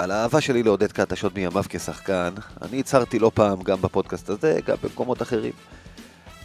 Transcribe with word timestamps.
על 0.00 0.10
האהבה 0.10 0.40
שלי 0.40 0.62
לעודד 0.62 0.92
קטש 0.92 1.24
עוד 1.24 1.32
מימיו 1.34 1.64
כשחקן, 1.68 2.30
אני 2.62 2.80
הצהרתי 2.80 3.18
לא 3.18 3.30
פעם 3.34 3.62
גם 3.62 3.82
בפודקאסט 3.82 4.30
הזה, 4.30 4.58
גם 4.66 4.76
במקומות 4.82 5.22
אחרים. 5.22 5.52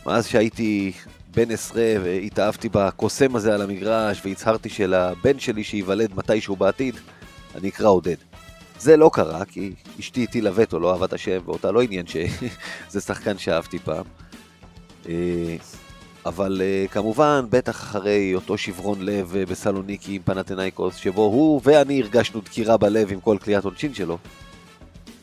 מאז 0.05 0.27
שהייתי 0.27 0.91
בן 1.35 1.51
עשרה 1.51 1.93
והתאהבתי 2.03 2.69
בקוסם 2.71 3.35
הזה 3.35 3.53
על 3.53 3.61
המגרש 3.61 4.21
והצהרתי 4.25 4.69
שלבן 4.69 5.39
שלי 5.39 5.63
שייוולד 5.63 6.15
מתישהו 6.15 6.55
בעתיד, 6.55 6.95
אני 7.55 7.69
אקרא 7.69 7.87
עודד. 7.89 8.15
זה 8.79 8.97
לא 8.97 9.09
קרה, 9.13 9.45
כי 9.45 9.73
אשתי 9.99 10.23
הטילה 10.23 10.51
וטו, 10.55 10.79
לא 10.79 10.93
אהבת 10.93 11.13
השם, 11.13 11.39
ואותה 11.45 11.71
לא 11.71 11.81
עניין 11.81 12.05
שזה 12.07 13.01
שחקן 13.07 13.37
שאהבתי 13.37 13.79
פעם. 13.79 14.05
אבל 16.25 16.61
uh, 16.61 16.91
כמובן, 16.91 17.45
בטח 17.49 17.71
אחרי 17.71 18.35
אותו 18.35 18.57
שברון 18.57 19.01
לב 19.01 19.33
uh, 19.33 19.49
בסלוניקי 19.49 20.15
עם 20.15 20.21
פנתנייקוס, 20.21 20.95
שבו 20.95 21.21
הוא 21.21 21.61
ואני 21.63 22.01
הרגשנו 22.01 22.41
דקירה 22.41 22.77
בלב 22.77 23.11
עם 23.11 23.19
כל 23.19 23.37
קליעת 23.41 23.65
עונשין 23.65 23.93
שלו, 23.93 24.17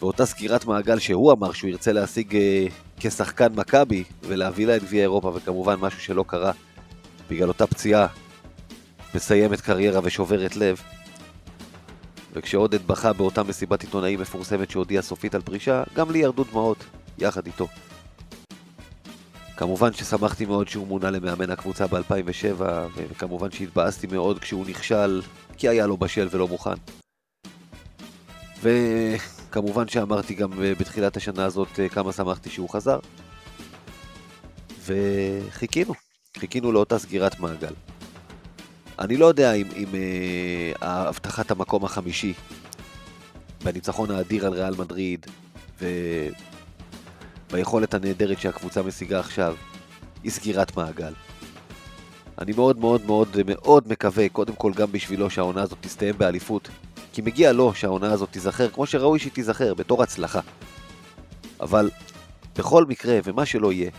ואותה 0.01 0.27
סגירת 0.27 0.65
מעגל 0.65 0.99
שהוא 0.99 1.33
אמר 1.33 1.53
שהוא 1.53 1.71
ירצה 1.71 1.93
להשיג 1.93 2.33
uh, 2.33 2.73
כשחקן 3.01 3.53
מכבי 3.57 4.05
ולהביא 4.23 4.67
לה 4.67 4.77
את 4.77 4.83
גביע 4.83 5.03
אירופה, 5.03 5.33
וכמובן 5.35 5.75
משהו 5.75 6.01
שלא 6.01 6.25
קרה 6.27 6.53
בגלל 7.31 7.49
אותה 7.49 7.67
פציעה 7.67 8.07
מסיימת 9.15 9.61
קריירה 9.61 10.01
ושוברת 10.03 10.57
לב. 10.57 10.83
וכשעודד 12.33 12.87
בכה 12.87 13.13
באותה 13.13 13.43
מסיבת 13.43 13.83
עיתונאים 13.83 14.21
מפורסמת 14.21 14.71
שהודיעה 14.71 15.03
סופית 15.03 15.35
על 15.35 15.43
פרישה, 15.43 15.83
גם 15.95 16.11
לי 16.11 16.19
ירדו 16.19 16.45
דמעות, 16.45 16.85
יחד 17.19 17.47
איתו. 17.47 17.69
כמובן 19.57 19.93
ששמחתי 19.93 20.47
מאוד 20.47 20.69
שהוא 20.69 20.87
מונה 20.87 21.11
למאמן 21.11 21.51
הקבוצה 21.51 21.87
ב-2007, 21.87 22.63
וכמובן 22.97 23.51
שהתבאסתי 23.51 24.07
מאוד 24.07 24.39
כשהוא 24.39 24.67
נכשל, 24.67 25.23
כי 25.57 25.69
היה 25.69 25.87
לו 25.87 25.97
בשל 25.97 26.29
ולא 26.31 26.49
מוכן. 26.49 26.75
וכמובן 28.63 29.89
שאמרתי 29.89 30.35
גם 30.35 30.51
בתחילת 30.57 31.17
השנה 31.17 31.45
הזאת 31.45 31.81
אה, 31.81 31.89
כמה 31.89 32.13
שמחתי 32.13 32.51
שהוא 32.51 32.71
חזר. 32.71 32.99
וחיכינו, 34.85 35.95
חיכינו 36.39 36.73
לאותה 36.73 36.99
סגירת 36.99 37.41
מעגל. 37.41 37.73
אני 38.99 39.17
לא 39.17 39.27
יודע 39.27 39.53
אם, 39.53 39.67
אם 39.77 39.89
אה, 39.95 40.73
הבטחת 40.81 41.51
המקום 41.51 41.85
החמישי 41.85 42.33
בניצחון 43.65 44.11
האדיר 44.11 44.47
על 44.47 44.53
ריאל 44.53 44.75
מדריד, 44.79 45.27
ו... 45.81 45.87
ביכולת 47.53 47.95
הנהדרת 47.95 48.41
שהקבוצה 48.41 48.83
משיגה 48.83 49.21
עכשיו, 49.21 49.57
היא 50.25 50.33
סגירת 50.33 50.77
מעגל. 50.77 51.13
אני 52.39 52.53
מאוד 52.53 52.79
מאוד 52.79 53.07
מאוד 53.07 53.29
מאוד 53.47 53.89
מקווה, 53.89 54.29
קודם 54.29 54.55
כל 54.55 54.73
גם 54.73 54.93
בשבילו 54.93 55.31
שהעונה 55.31 55.63
הזאת 55.63 55.79
תסתיים 55.81 56.19
באליפות, 56.19 56.69
כי 57.13 57.23
מגיע 57.23 57.53
לו 57.53 57.75
שהעונה 57.75 58.13
הזאת 58.13 58.29
תיזכר 58.31 58.69
כמו 58.69 58.87
שראוי 58.87 59.19
שהיא 59.19 59.33
תיזכר, 59.33 59.75
בתור 59.75 60.03
הצלחה. 60.03 60.41
אבל 61.61 61.91
בכל 62.57 62.85
מקרה, 62.85 63.19
ומה 63.25 63.47
שלא 63.47 63.73
יהיה, 63.73 63.91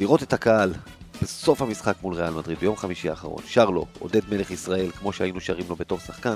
לראות 0.00 0.22
את 0.22 0.32
הקהל 0.32 0.74
בסוף 1.22 1.62
המשחק 1.62 1.94
מול 2.02 2.14
ריאל 2.14 2.30
מדריד 2.30 2.58
ביום 2.58 2.76
חמישי 2.76 3.08
האחרון, 3.08 3.42
שר 3.46 3.70
לו, 3.70 3.86
עודד 3.98 4.20
מלך 4.30 4.50
ישראל, 4.50 4.90
כמו 4.90 5.12
שהיינו 5.12 5.40
שרים 5.40 5.64
לו 5.68 5.76
בתור 5.76 5.98
שחקן, 5.98 6.34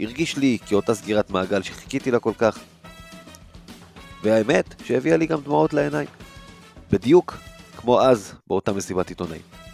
הרגיש 0.00 0.36
לי 0.36 0.58
כאותה 0.66 0.94
סגירת 0.94 1.30
מעגל 1.30 1.62
שחיכיתי 1.62 2.10
לה 2.10 2.18
כל 2.18 2.32
כך, 2.38 2.58
והאמת 4.22 4.74
שהביאה 4.84 5.16
לי 5.16 5.26
גם 5.26 5.40
דמעות 5.40 5.72
לעיניים. 5.72 6.08
בדיוק 6.92 7.36
כמו 7.76 8.00
אז 8.00 8.34
באותה 8.46 8.72
מסיבת 8.72 9.08
עיתונאים. 9.08 9.67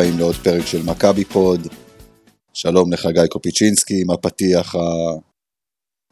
הבאים 0.00 0.18
לעוד 0.18 0.34
פרק 0.34 0.66
של 0.66 0.82
מכבי 0.82 1.24
פוד. 1.24 1.60
שלום 2.52 2.92
לך 2.92 3.06
גיא 3.06 3.26
קופיצ'ינסקי 3.26 4.00
עם 4.02 4.10
הפתיח 4.10 4.74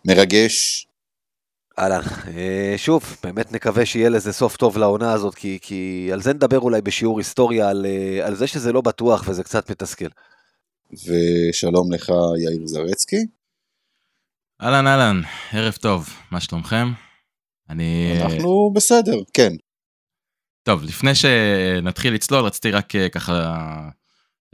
המרגש. 0.04 0.87
אהלן, 1.78 2.00
אה, 2.28 2.75
שוב, 2.76 3.16
באמת 3.22 3.53
נקווה 3.53 3.87
שיהיה 3.87 4.09
לזה 4.09 4.32
סוף 4.32 4.56
טוב 4.56 4.78
לעונה 4.78 5.12
הזאת, 5.12 5.34
כי, 5.34 5.59
כי 5.62 6.10
על 6.12 6.22
זה 6.22 6.32
נדבר 6.32 6.59
אולי 6.59 6.81
בשיעור 6.81 7.19
היסטוריה, 7.19 7.69
על, 7.69 7.87
אה, 7.87 8.26
על 8.26 8.34
זה 8.34 8.47
שזה 8.47 8.72
לא 8.72 8.81
בטוח 8.81 9.25
וזה 9.28 9.44
קצת 9.44 9.71
מתסכל. 9.71 10.09
ושלום 10.93 11.93
לך 11.93 12.12
יאיר 12.44 12.66
זרצקי. 12.66 13.26
אהלן 14.62 14.87
אהלן, 14.87 15.20
ערב 15.53 15.72
טוב, 15.72 16.09
מה 16.31 16.41
שלומכם? 16.41 16.88
אני... 17.70 18.19
אנחנו 18.22 18.72
בסדר, 18.75 19.19
כן. 19.32 19.53
טוב, 20.68 20.82
לפני 20.84 21.14
שנתחיל 21.14 22.14
לצלול, 22.14 22.44
רציתי 22.44 22.70
רק 22.70 22.94
אה, 22.96 23.08
ככה 23.08 23.32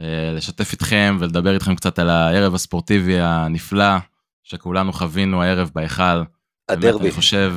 אה, 0.01 0.31
לשתף 0.35 0.71
איתכם 0.71 1.17
ולדבר 1.19 1.53
איתכם 1.53 1.75
קצת 1.75 1.99
על 1.99 2.09
הערב 2.09 2.55
הספורטיבי 2.55 3.19
הנפלא 3.19 3.97
שכולנו 4.43 4.93
חווינו 4.93 5.43
הערב 5.43 5.71
בהיכל. 5.75 6.23
הדרבי. 6.69 7.03
אני 7.03 7.11
חושב, 7.11 7.53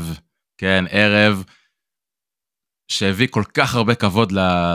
כן, 0.59 0.85
ערב 0.91 1.45
שהביא 2.89 3.29
כל 3.31 3.43
כך 3.55 3.75
הרבה 3.75 3.95
כבוד 3.95 4.33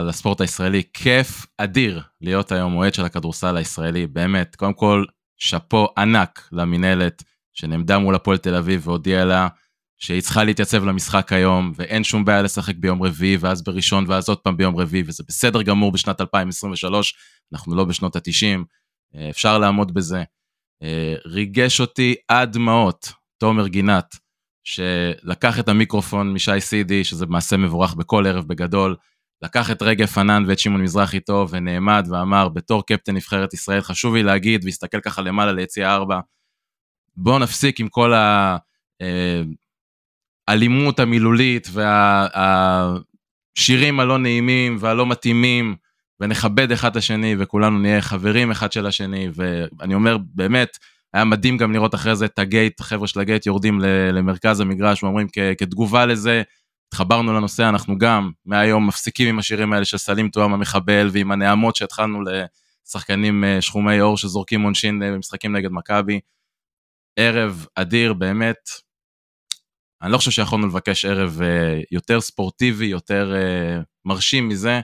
לספורט 0.07 0.41
הישראלי. 0.41 0.83
כיף 0.93 1.45
אדיר 1.57 2.01
להיות 2.21 2.51
היום 2.51 2.75
אוהד 2.75 2.93
של 2.93 3.05
הכדורסל 3.05 3.57
הישראלי, 3.57 4.07
באמת. 4.07 4.55
קודם 4.55 4.73
כל, 4.73 5.05
שאפו 5.37 5.87
ענק 5.97 6.49
למינהלת 6.51 7.23
שנעמדה 7.53 7.99
מול 7.99 8.15
הפועל 8.15 8.37
תל 8.37 8.55
אביב 8.55 8.87
והודיעה 8.87 9.25
לה 9.25 9.47
שהיא 10.03 10.21
צריכה 10.21 10.43
להתייצב 10.43 10.83
למשחק 10.83 11.33
היום, 11.33 11.71
ואין 11.75 12.03
שום 12.03 12.25
בעיה 12.25 12.41
לשחק 12.41 12.75
ביום 12.75 13.03
רביעי, 13.03 13.37
ואז 13.37 13.63
בראשון, 13.63 14.05
ואז 14.07 14.29
עוד 14.29 14.37
פעם 14.37 14.57
ביום 14.57 14.75
רביעי, 14.75 15.03
וזה 15.07 15.23
בסדר 15.27 15.61
גמור 15.61 15.91
בשנת 15.91 16.21
2023, 16.21 17.13
אנחנו 17.53 17.75
לא 17.75 17.85
בשנות 17.85 18.15
ה-90, 18.15 18.63
אה, 19.15 19.29
אפשר 19.29 19.57
לעמוד 19.57 19.93
בזה. 19.93 20.23
אה, 20.83 21.15
ריגש 21.25 21.81
אותי 21.81 22.15
עד 22.27 22.53
דמעות, 22.53 23.11
תומר 23.37 23.67
גינת, 23.67 24.15
שלקח 24.63 25.59
את 25.59 25.67
המיקרופון 25.67 26.33
משי 26.33 26.61
סידי, 26.61 27.03
שזה 27.03 27.25
מעשה 27.25 27.57
מבורך 27.57 27.93
בכל 27.93 28.27
ערב 28.27 28.47
בגדול, 28.47 28.95
לקח 29.41 29.71
את 29.71 29.81
רגב 29.81 30.05
פנן 30.05 30.43
ואת 30.47 30.59
שמעון 30.59 30.81
מזרחי 30.81 31.19
טוב, 31.19 31.49
ונעמד 31.53 32.07
ואמר, 32.09 32.49
בתור 32.49 32.85
קפטן 32.85 33.15
נבחרת 33.15 33.53
ישראל, 33.53 33.81
חשוב 33.81 34.15
לי 34.15 34.23
להגיד, 34.23 34.65
והסתכל 34.65 34.99
ככה 34.99 35.21
למעלה 35.21 35.51
ליציאה 35.51 35.93
ארבע, 35.95 36.19
בואו 37.15 37.39
נפסיק 37.39 37.79
עם 37.79 37.87
כל 37.89 38.13
ה... 38.13 38.57
האלימות 40.47 40.99
המילולית 40.99 41.67
והשירים 43.57 43.99
הלא 43.99 44.17
נעימים 44.17 44.77
והלא 44.79 45.05
מתאימים, 45.05 45.75
ונכבד 46.19 46.71
אחד 46.71 46.91
את 46.91 46.95
השני 46.95 47.35
וכולנו 47.39 47.79
נהיה 47.79 48.01
חברים 48.01 48.51
אחד 48.51 48.71
של 48.71 48.85
השני, 48.85 49.29
ואני 49.35 49.93
אומר, 49.93 50.17
באמת, 50.33 50.77
היה 51.13 51.25
מדהים 51.25 51.57
גם 51.57 51.71
לראות 51.71 51.95
אחרי 51.95 52.15
זה 52.15 52.25
את 52.25 52.39
הגייט, 52.39 52.79
החבר'ה 52.79 53.07
של 53.07 53.19
הגייט 53.19 53.45
יורדים 53.45 53.79
למרכז 54.13 54.59
המגרש 54.59 55.03
ואומרים 55.03 55.27
כתגובה 55.57 56.05
לזה, 56.05 56.41
התחברנו 56.87 57.33
לנושא, 57.33 57.69
אנחנו 57.69 57.97
גם 57.97 58.31
מהיום 58.45 58.87
מפסיקים 58.87 59.29
עם 59.29 59.39
השירים 59.39 59.73
האלה 59.73 59.85
של 59.85 59.97
סלים 59.97 60.29
תואם 60.29 60.53
המחבל 60.53 61.09
ועם 61.11 61.31
הנעמות 61.31 61.75
שהתחלנו 61.75 62.19
לשחקנים 62.87 63.43
אה, 63.43 63.61
שחומי 63.61 63.99
עור 63.99 64.17
שזורקים 64.17 64.61
עונשין 64.61 65.03
אה, 65.03 65.11
במשחקים 65.11 65.55
נגד 65.55 65.69
מכבי. 65.71 66.19
ערב 67.19 67.65
אדיר, 67.75 68.13
באמת, 68.13 68.57
אני 70.03 70.11
לא 70.11 70.17
חושב 70.17 70.31
שיכולנו 70.31 70.67
לבקש 70.67 71.05
ערב 71.05 71.39
uh, 71.39 71.85
יותר 71.91 72.21
ספורטיבי, 72.21 72.85
יותר 72.85 73.33
uh, 73.33 73.83
מרשים 74.05 74.49
מזה. 74.49 74.79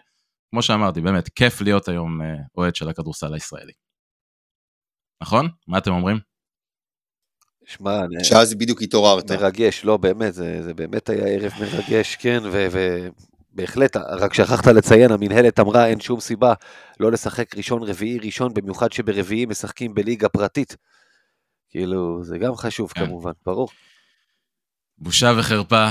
כמו 0.52 0.62
שאמרתי, 0.62 1.02
באמת, 1.02 1.30
כיף 1.30 1.62
להיות 1.62 1.88
היום 1.88 2.22
uh, 2.22 2.26
אוהד 2.58 2.76
של 2.76 2.90
הכדורסל 2.90 3.34
הישראלי. 3.34 3.72
נכון? 5.22 5.50
מה 5.68 5.78
אתם 5.78 5.92
אומרים? 5.92 6.20
שמע, 7.66 8.00
אני- 8.00 8.24
שאז 8.24 8.54
בדיוק 8.56 8.82
התעוררת. 8.82 9.32
מרגש, 9.32 9.86
לא, 9.86 9.98
באמת, 9.98 10.34
זה, 10.34 10.64
זה 10.64 10.74
באמת 10.74 11.10
היה 11.10 11.28
ערב 11.28 11.52
מרגש, 11.62 12.16
כן, 12.16 12.40
ובהחלט, 13.54 13.98
רק 13.98 14.34
שכחת 14.34 14.68
לציין, 14.68 15.12
המינהלת 15.12 15.60
אמרה, 15.60 15.88
אין 15.88 16.00
שום 16.00 16.20
סיבה 16.20 16.54
לא 17.00 17.12
לשחק 17.12 17.56
ראשון, 17.56 17.84
רביעי, 17.84 18.20
ראשון, 18.20 18.54
במיוחד 18.54 18.92
שברביעי 18.92 19.46
משחקים 19.46 19.94
בליגה 19.94 20.30
פרטית. 20.30 20.76
כאילו, 21.70 22.24
זה 22.24 22.38
גם 22.38 22.56
חשוב 22.56 22.92
כן. 22.92 23.06
כמובן, 23.06 23.32
ברור. 23.46 23.70
בושה 25.02 25.34
וחרפה, 25.38 25.88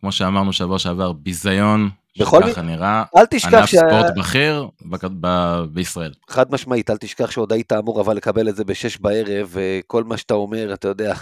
כמו 0.00 0.12
שאמרנו 0.12 0.52
שבוע 0.52 0.78
שעבר, 0.78 1.12
ביזיון, 1.12 1.90
בכל 2.20 2.40
שככה 2.48 2.62
נראה, 2.62 3.04
אל 3.16 3.26
תשכח 3.26 3.54
ענף 3.54 3.66
שה- 3.66 3.78
ספורט 3.78 4.06
בכיר 4.16 4.68
בכ- 4.90 5.04
ב- 5.20 5.64
בישראל. 5.72 6.12
חד 6.28 6.52
משמעית, 6.52 6.90
אל 6.90 6.96
תשכח 6.96 7.30
שעוד 7.30 7.52
היית 7.52 7.72
אמור 7.72 8.00
אבל 8.00 8.16
לקבל 8.16 8.48
את 8.48 8.56
זה 8.56 8.64
בשש 8.64 8.96
בערב, 8.98 9.48
וכל 9.52 10.04
מה 10.04 10.16
שאתה 10.16 10.34
אומר, 10.34 10.74
אתה 10.74 10.88
יודע, 10.88 11.14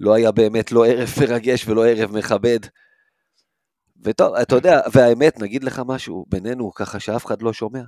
לא 0.00 0.14
היה 0.14 0.32
באמת 0.32 0.72
לא 0.72 0.86
ערב 0.86 1.08
מרגש 1.20 1.68
ולא 1.68 1.86
ערב 1.86 2.12
מכבד. 2.16 2.58
וטוב, 4.04 4.34
אתה 4.34 4.54
יודע, 4.56 4.80
והאמת, 4.92 5.40
נגיד 5.40 5.64
לך 5.64 5.82
משהו, 5.86 6.24
בינינו, 6.28 6.72
ככה 6.74 7.00
שאף 7.00 7.26
אחד 7.26 7.42
לא 7.42 7.52
שומע, 7.52 7.80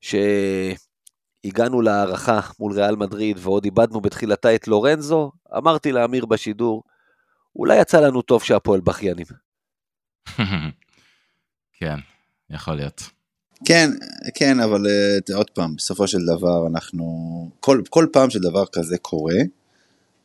שהגענו 0.00 1.80
להערכה 1.82 2.40
מול 2.60 2.72
ריאל 2.72 2.96
מדריד 2.96 3.36
ועוד 3.40 3.64
איבדנו 3.64 4.00
בתחילתה 4.00 4.54
את 4.54 4.68
לורנזו, 4.68 5.32
אמרתי 5.56 5.92
לאמיר 5.92 6.26
בשידור, 6.26 6.82
אולי 7.60 7.80
יצא 7.80 8.00
לנו 8.00 8.22
טוב 8.22 8.42
שהפועל 8.42 8.80
בכיינים. 8.80 9.26
כן, 11.78 11.96
יכול 12.50 12.74
להיות. 12.74 13.02
כן, 13.64 13.90
כן, 14.34 14.60
אבל 14.60 14.86
אה, 14.86 15.36
עוד 15.36 15.50
פעם, 15.50 15.76
בסופו 15.76 16.06
של 16.06 16.18
דבר 16.36 16.66
אנחנו, 16.66 17.04
כל, 17.60 17.82
כל 17.90 18.06
פעם 18.12 18.30
שדבר 18.30 18.64
כזה 18.72 18.98
קורה, 18.98 19.38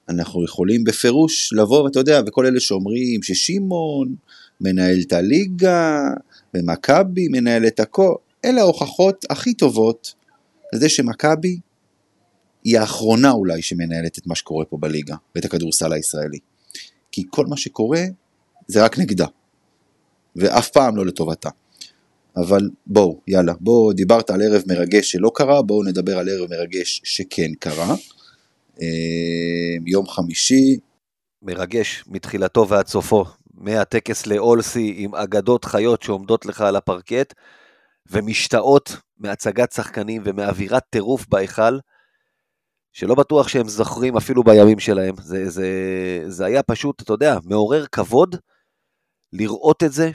אנחנו 0.10 0.44
יכולים 0.44 0.84
בפירוש 0.84 1.54
לבוא, 1.54 1.84
ואתה 1.84 2.00
יודע, 2.00 2.22
וכל 2.28 2.46
אלה 2.46 2.60
שאומרים 2.60 3.24
ששמעון 3.24 4.16
מנהל 4.62 4.98
את 5.08 5.14
הליגה, 5.14 6.00
ומכבי 6.54 7.28
מנהל 7.28 7.68
את 7.68 7.80
הכל, 7.80 8.16
אלה 8.46 8.62
ההוכחות 8.62 9.26
הכי 9.30 9.54
טובות 9.54 10.14
לזה 10.74 10.90
שמכבי 10.90 11.60
היא 12.64 12.80
האחרונה 12.80 13.31
אולי 13.31 13.62
שמנהלת 13.62 14.18
את 14.18 14.28
מה 14.28 14.36
שקורה 14.36 14.66
פה 14.66 14.78
בליגה, 14.78 15.16
ואת 15.36 15.46
הכדורסל 15.46 15.94
הישראלי. 15.94 16.40
כי 17.16 17.24
כל 17.30 17.46
מה 17.46 17.58
שקורה 17.58 18.02
זה 18.68 18.86
רק 18.86 19.00
נגדה, 19.00 19.26
ואף 20.36 20.70
פעם 20.70 20.98
לא 20.98 21.06
לטובתה. 21.06 21.50
אבל 22.38 22.70
בואו, 22.88 23.22
יאללה, 23.28 23.54
בואו, 23.60 23.94
דיברת 23.94 24.30
על 24.30 24.42
ערב 24.42 24.64
מרגש 24.68 25.12
שלא 25.12 25.32
קרה, 25.36 25.62
בואו 25.62 25.84
נדבר 25.84 26.18
על 26.18 26.30
ערב 26.30 26.50
מרגש 26.50 27.02
שכן 27.04 27.54
קרה. 27.60 27.96
אה, 28.82 28.88
יום 29.86 30.08
חמישי, 30.08 30.78
מרגש 31.42 32.04
מתחילתו 32.08 32.68
ועד 32.70 32.88
סופו, 32.88 33.26
מהטקס 33.54 34.28
לאולסי 34.28 34.94
עם 34.98 35.16
אגדות 35.16 35.66
חיות 35.66 36.04
שעומדות 36.04 36.46
לך 36.46 36.62
על 36.62 36.76
הפרקט, 36.76 37.34
ומשתאות 38.12 38.98
מהצגת 39.20 39.72
שחקנים 39.72 40.22
ומאווירת 40.26 40.84
טירוף 40.90 41.26
בהיכל, 41.30 41.78
שלא 42.95 43.15
בטוח 43.15 43.47
שהם 43.47 43.68
זוכרים 43.68 44.18
אפילו 44.18 44.44
בימים 44.44 44.80
שלהם. 44.80 45.15
זה, 45.18 45.50
זה, 45.50 45.68
זה 46.27 46.45
היה 46.45 46.63
פשוט, 46.63 47.01
אתה 47.01 47.13
יודע, 47.13 47.38
מעורר 47.44 47.86
כבוד 47.92 48.36
לראות 49.33 49.83
את 49.83 49.92
זה. 49.92 50.12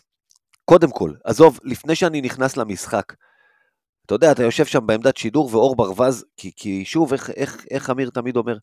קודם 0.65 0.91
כל, 0.91 1.13
עזוב, 1.25 1.59
לפני 1.65 1.95
שאני 1.95 2.21
נכנס 2.21 2.57
למשחק, 2.57 3.13
אתה 4.07 4.15
יודע, 4.15 4.33
אתה 4.33 4.43
יושב 4.43 4.67
שם 4.67 4.87
בעמדת 4.87 5.17
שידור 5.17 5.49
ואור 5.53 5.77
ברווז, 5.77 6.25
כי, 6.37 6.51
כי 6.57 6.85
שוב, 6.85 7.13
איך, 7.13 7.31
איך, 7.31 7.65
איך 7.71 7.91
אמיר 7.91 8.11
תמיד 8.11 8.37
אומר, 8.37 8.57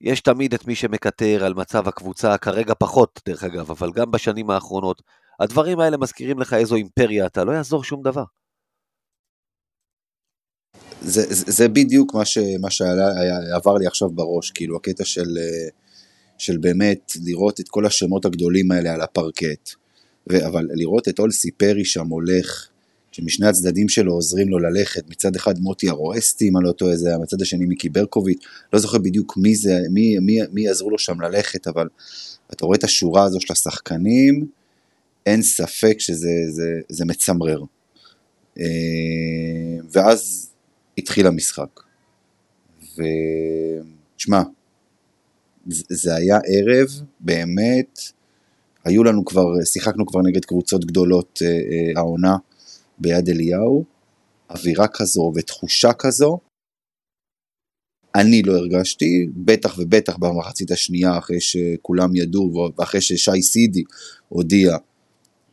יש 0.00 0.20
תמיד 0.20 0.54
את 0.54 0.66
מי 0.66 0.74
שמקטר 0.74 1.44
על 1.44 1.54
מצב 1.54 1.88
הקבוצה, 1.88 2.38
כרגע 2.38 2.74
פחות 2.78 3.20
דרך 3.28 3.44
אגב, 3.44 3.70
אבל 3.70 3.92
גם 3.92 4.10
בשנים 4.10 4.50
האחרונות. 4.50 5.02
הדברים 5.40 5.80
האלה 5.80 5.96
מזכירים 5.96 6.38
לך 6.38 6.52
איזו 6.52 6.74
אימפריה 6.76 7.26
אתה, 7.26 7.44
לא 7.44 7.52
יעזור 7.52 7.84
שום 7.84 8.02
דבר. 8.02 8.24
זה, 11.06 11.34
זה, 11.34 11.52
זה 11.52 11.68
בדיוק 11.68 12.14
מה, 12.14 12.24
ש, 12.24 12.38
מה 12.60 12.70
שעבר 12.70 13.74
לי 13.74 13.86
עכשיו 13.86 14.10
בראש, 14.10 14.50
כאילו 14.50 14.76
הקטע 14.76 15.04
של, 15.04 15.38
אה, 15.38 15.68
של 16.38 16.56
באמת 16.56 17.12
לראות 17.24 17.60
את 17.60 17.68
כל 17.68 17.86
השמות 17.86 18.24
הגדולים 18.24 18.70
האלה 18.70 18.94
על 18.94 19.00
הפרקט, 19.00 19.70
ו, 20.32 20.46
אבל 20.46 20.68
לראות 20.72 21.08
את 21.08 21.18
אולסי 21.18 21.50
פרי 21.50 21.84
שם 21.84 22.08
הולך, 22.08 22.68
שמשני 23.12 23.46
הצדדים 23.46 23.88
שלו 23.88 24.12
עוזרים 24.12 24.48
לו 24.48 24.58
ללכת, 24.58 25.10
מצד 25.10 25.36
אחד 25.36 25.58
מוטי 25.58 25.88
הרואסטי, 25.88 26.48
אם 26.48 26.56
אני 26.56 26.64
לא 26.64 26.72
טועה, 26.72 26.96
זה 26.96 27.08
היה, 27.08 27.18
מצד 27.18 27.42
השני 27.42 27.66
מיקי 27.66 27.88
ברקוביץ', 27.88 28.42
לא 28.72 28.78
זוכר 28.78 28.98
בדיוק 28.98 29.36
מי 29.36 29.54
זה, 29.54 29.78
מי, 29.90 30.18
מי, 30.18 30.38
מי 30.52 30.68
עזרו 30.68 30.90
לו 30.90 30.98
שם 30.98 31.20
ללכת, 31.20 31.66
אבל 31.66 31.88
אתה 32.52 32.66
רואה 32.66 32.78
את 32.78 32.84
השורה 32.84 33.24
הזו 33.24 33.40
של 33.40 33.52
השחקנים, 33.52 34.46
אין 35.26 35.42
ספק 35.42 35.96
שזה 35.98 36.30
זה, 36.48 36.80
זה 36.88 37.04
מצמרר. 37.04 37.62
אה, 38.58 38.64
ואז 39.92 40.50
התחיל 40.98 41.26
המשחק. 41.26 41.80
ושמע, 42.82 44.42
זה 45.66 46.14
היה 46.14 46.38
ערב, 46.46 46.88
באמת, 47.20 47.98
היו 48.84 49.04
לנו 49.04 49.24
כבר, 49.24 49.64
שיחקנו 49.64 50.06
כבר 50.06 50.20
נגד 50.22 50.44
קבוצות 50.44 50.84
גדולות 50.84 51.38
אה, 51.42 51.48
אה, 51.48 52.00
העונה 52.00 52.36
ביד 52.98 53.28
אליהו, 53.28 53.84
אווירה 54.50 54.86
כזו 54.88 55.32
ותחושה 55.34 55.92
כזו, 55.92 56.38
אני 58.14 58.42
לא 58.42 58.56
הרגשתי, 58.56 59.26
בטח 59.36 59.78
ובטח 59.78 60.16
במחצית 60.16 60.70
השנייה 60.70 61.18
אחרי 61.18 61.40
שכולם 61.40 62.16
ידעו 62.16 62.72
ואחרי 62.76 63.00
ששי 63.00 63.42
סידי 63.42 63.82
הודיע 64.28 64.76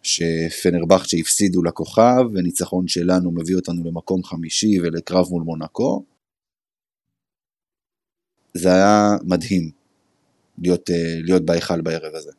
שפנרבכצ'ה 0.03 1.18
הפסידו 1.18 1.63
לכוכב 1.63 2.24
וניצחון 2.33 2.88
שלנו 2.88 3.31
מביא 3.31 3.56
אותנו 3.56 3.83
למקום 3.86 4.24
חמישי 4.24 4.80
ולקרב 4.81 5.25
מול 5.30 5.44
מונקו. 5.44 6.06
זה 8.53 8.69
היה 8.74 9.09
מדהים 9.24 9.71
להיות, 10.57 10.89
אה, 10.89 11.21
להיות 11.24 11.45
בהיכל 11.45 11.81
בערב 11.81 12.15
הזה. 12.15 12.31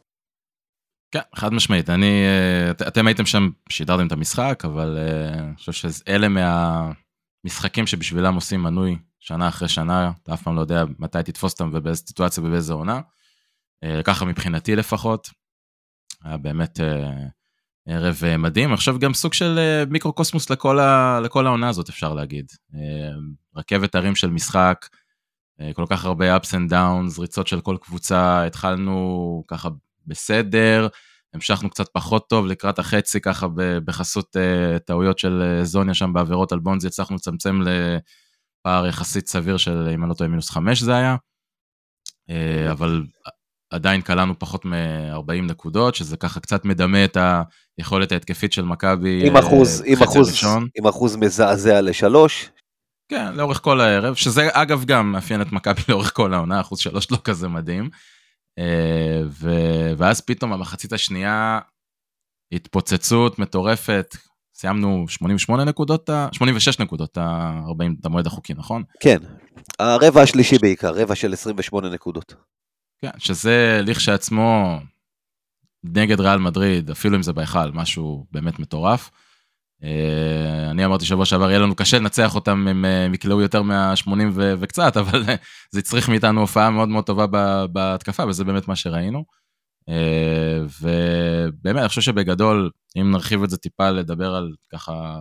כן, 1.11 1.21
חד 1.35 1.53
משמעית. 1.53 1.91
אני, 1.91 2.07
אה, 2.27 2.71
את- 2.71 2.83
אתם 2.83 3.07
הייתם 3.07 3.27
שם, 3.27 3.51
שידרתם 3.69 4.07
את 4.07 4.13
המשחק, 4.13 4.63
אבל 4.65 4.99
אה, 4.99 5.39
אני 5.39 5.57
חושב 5.57 5.73
שאלה 5.73 6.27
מהמשחקים 6.29 7.87
שבשבילם 7.87 8.35
עושים 8.35 8.63
מנוי 8.63 8.97
שנה 9.21 9.49
אחרי 9.49 9.69
שנה, 9.69 10.13
אתה 10.23 10.35
אף 10.35 10.43
פעם 10.43 10.57
לא 10.57 10.61
יודע 10.61 10.85
מתי 10.99 11.19
תתפוס 11.25 11.53
אותם 11.53 11.71
ובאיזה 11.73 12.01
סיטואציה 12.07 12.43
ובאיזה 12.43 12.73
עונה. 12.73 13.01
ככה 14.05 14.25
מבחינתי 14.25 14.77
לפחות. 14.77 15.31
היה 16.25 16.37
באמת 16.37 16.81
ערב 17.89 18.21
אה, 18.25 18.37
מדהים. 18.37 18.77
חושב 18.77 18.99
גם 18.99 19.15
סוג 19.15 19.33
של 19.33 19.59
אה, 19.59 19.85
מיקרוקוסמוס 19.91 20.51
לכל, 20.51 20.79
ה, 20.79 21.21
לכל 21.21 21.47
העונה 21.47 21.69
הזאת, 21.69 21.89
אפשר 21.89 22.15
להגיד. 22.15 22.47
אה, 22.75 23.11
רכבת 23.57 23.95
הרים 23.95 24.15
של 24.15 24.31
משחק, 24.31 24.89
כל 25.75 25.85
כך 25.91 26.05
הרבה 26.05 26.37
ups 26.37 26.49
and 26.49 26.73
downs, 26.73 27.21
ריצות 27.21 27.47
של 27.47 27.61
כל 27.61 27.77
קבוצה, 27.81 28.47
התחלנו 28.47 29.45
ככה 29.49 29.69
בסדר, 30.07 30.89
המשכנו 31.35 31.71
קצת 31.71 31.89
פחות 31.93 32.29
טוב 32.29 32.47
לקראת 32.47 32.79
החצי, 32.79 33.21
ככה 33.21 33.47
בחסות 33.85 34.37
טעויות 34.87 35.19
של 35.19 35.61
זוניה 35.63 35.95
שם 35.95 36.13
בעבירות 36.13 36.53
על 36.53 36.59
בונזי, 36.59 36.87
הצלחנו 36.87 37.17
לצמצם 37.17 37.61
לפער 37.61 38.87
יחסית 38.87 39.29
סביר 39.29 39.57
של, 39.57 39.89
אם 39.95 40.03
אני 40.03 40.09
לא 40.09 40.15
טועה, 40.15 40.31
מינוס 40.31 40.51
חמש 40.51 40.83
זה 40.83 40.95
היה, 40.97 41.17
אבל 42.71 43.03
עדיין 43.73 44.01
קלענו 44.01 44.39
פחות 44.39 44.65
מ-40 44.65 45.43
נקודות, 45.43 45.95
שזה 45.95 46.17
ככה 46.17 46.41
קצת 46.41 46.65
מדמה 46.65 47.05
את 47.05 47.17
היכולת 47.79 48.13
ההתקפית 48.13 48.53
של 48.53 48.65
מכבי. 48.65 49.29
עם 49.29 49.37
אה, 49.37 49.41
אחוז, 49.41 49.83
עם 49.87 50.03
אחוז, 50.03 50.29
הראשון. 50.29 50.69
עם 50.79 50.87
אחוז 50.87 51.17
מזעזע 51.17 51.81
לשלוש, 51.81 52.51
כן, 53.09 53.35
לאורך 53.35 53.61
כל 53.63 53.81
הערב, 53.81 54.15
שזה 54.15 54.49
אגב 54.53 54.85
גם 54.85 55.13
מאפיין 55.13 55.43
את 55.43 55.53
מכבי 55.53 55.83
לאורך 55.89 56.13
כל 56.17 56.35
העונה, 56.35 56.61
אחוז 56.61 56.79
שלוש 56.79 57.11
לא 57.11 57.19
כזה 57.25 57.49
מדהים. 57.49 57.91
אה, 58.59 59.23
ו... 59.29 59.51
ואז 59.97 60.21
פתאום 60.21 60.53
במחצית 60.53 60.93
השנייה, 60.93 61.59
התפוצצות 62.53 63.39
מטורפת, 63.39 64.17
סיימנו 64.55 65.05
88 65.09 65.65
נקודות, 65.65 66.09
ה- 66.11 66.29
86 66.33 66.79
נקודות, 66.79 67.19
ה-40, 67.19 68.01
את 68.01 68.07
המועד 68.07 68.27
החוקי, 68.27 68.55
נכון? 68.55 68.83
כן. 69.01 69.19
הרבע 69.79 70.23
השלישי 70.23 70.59
בעיקר, 70.59 70.93
רבע 70.95 71.15
של 71.15 71.33
28 71.33 71.91
נקודות. 71.91 72.35
כן, 73.03 73.11
שזה 73.19 73.81
לכשעצמו 73.87 74.79
נגד 75.85 76.21
ריאל 76.21 76.39
מדריד, 76.39 76.91
אפילו 76.91 77.17
אם 77.17 77.23
זה 77.23 77.33
בהיכל, 77.33 77.71
משהו 77.73 78.27
באמת 78.33 78.59
מטורף. 78.59 79.11
אה, 79.83 80.71
אני 80.71 80.85
אמרתי 80.85 81.05
שבוע 81.05 81.27
שעבר, 81.27 81.51
יהיה 81.51 81.59
לנו 81.59 81.77
קשה 81.77 81.99
לנצח 81.99 82.35
אותם, 82.35 82.69
הם 82.69 82.85
אה, 82.85 83.05
הם 83.05 83.15
יקלעו 83.15 83.41
יותר 83.41 83.63
מה-80 83.63 84.11
ו- 84.33 84.55
וקצת, 84.61 84.97
אבל 85.03 85.23
אה, 85.29 85.35
זה 85.71 85.79
הצריך 85.79 86.09
מאיתנו 86.09 86.41
הופעה 86.41 86.71
מאוד 86.71 86.89
מאוד 86.89 87.05
טובה 87.05 87.27
בהתקפה, 87.67 88.27
וזה 88.27 88.45
באמת 88.45 88.69
מה 88.69 88.77
שראינו. 88.77 89.25
ובאמת, 90.81 91.81
אני 91.81 91.89
חושב 91.89 92.01
שבגדול, 92.01 92.71
אם 93.01 93.11
נרחיב 93.11 93.43
את 93.43 93.51
זה 93.51 93.57
טיפה 93.57 93.91
לדבר 93.91 94.35
על 94.35 94.55
ככה 94.73 95.21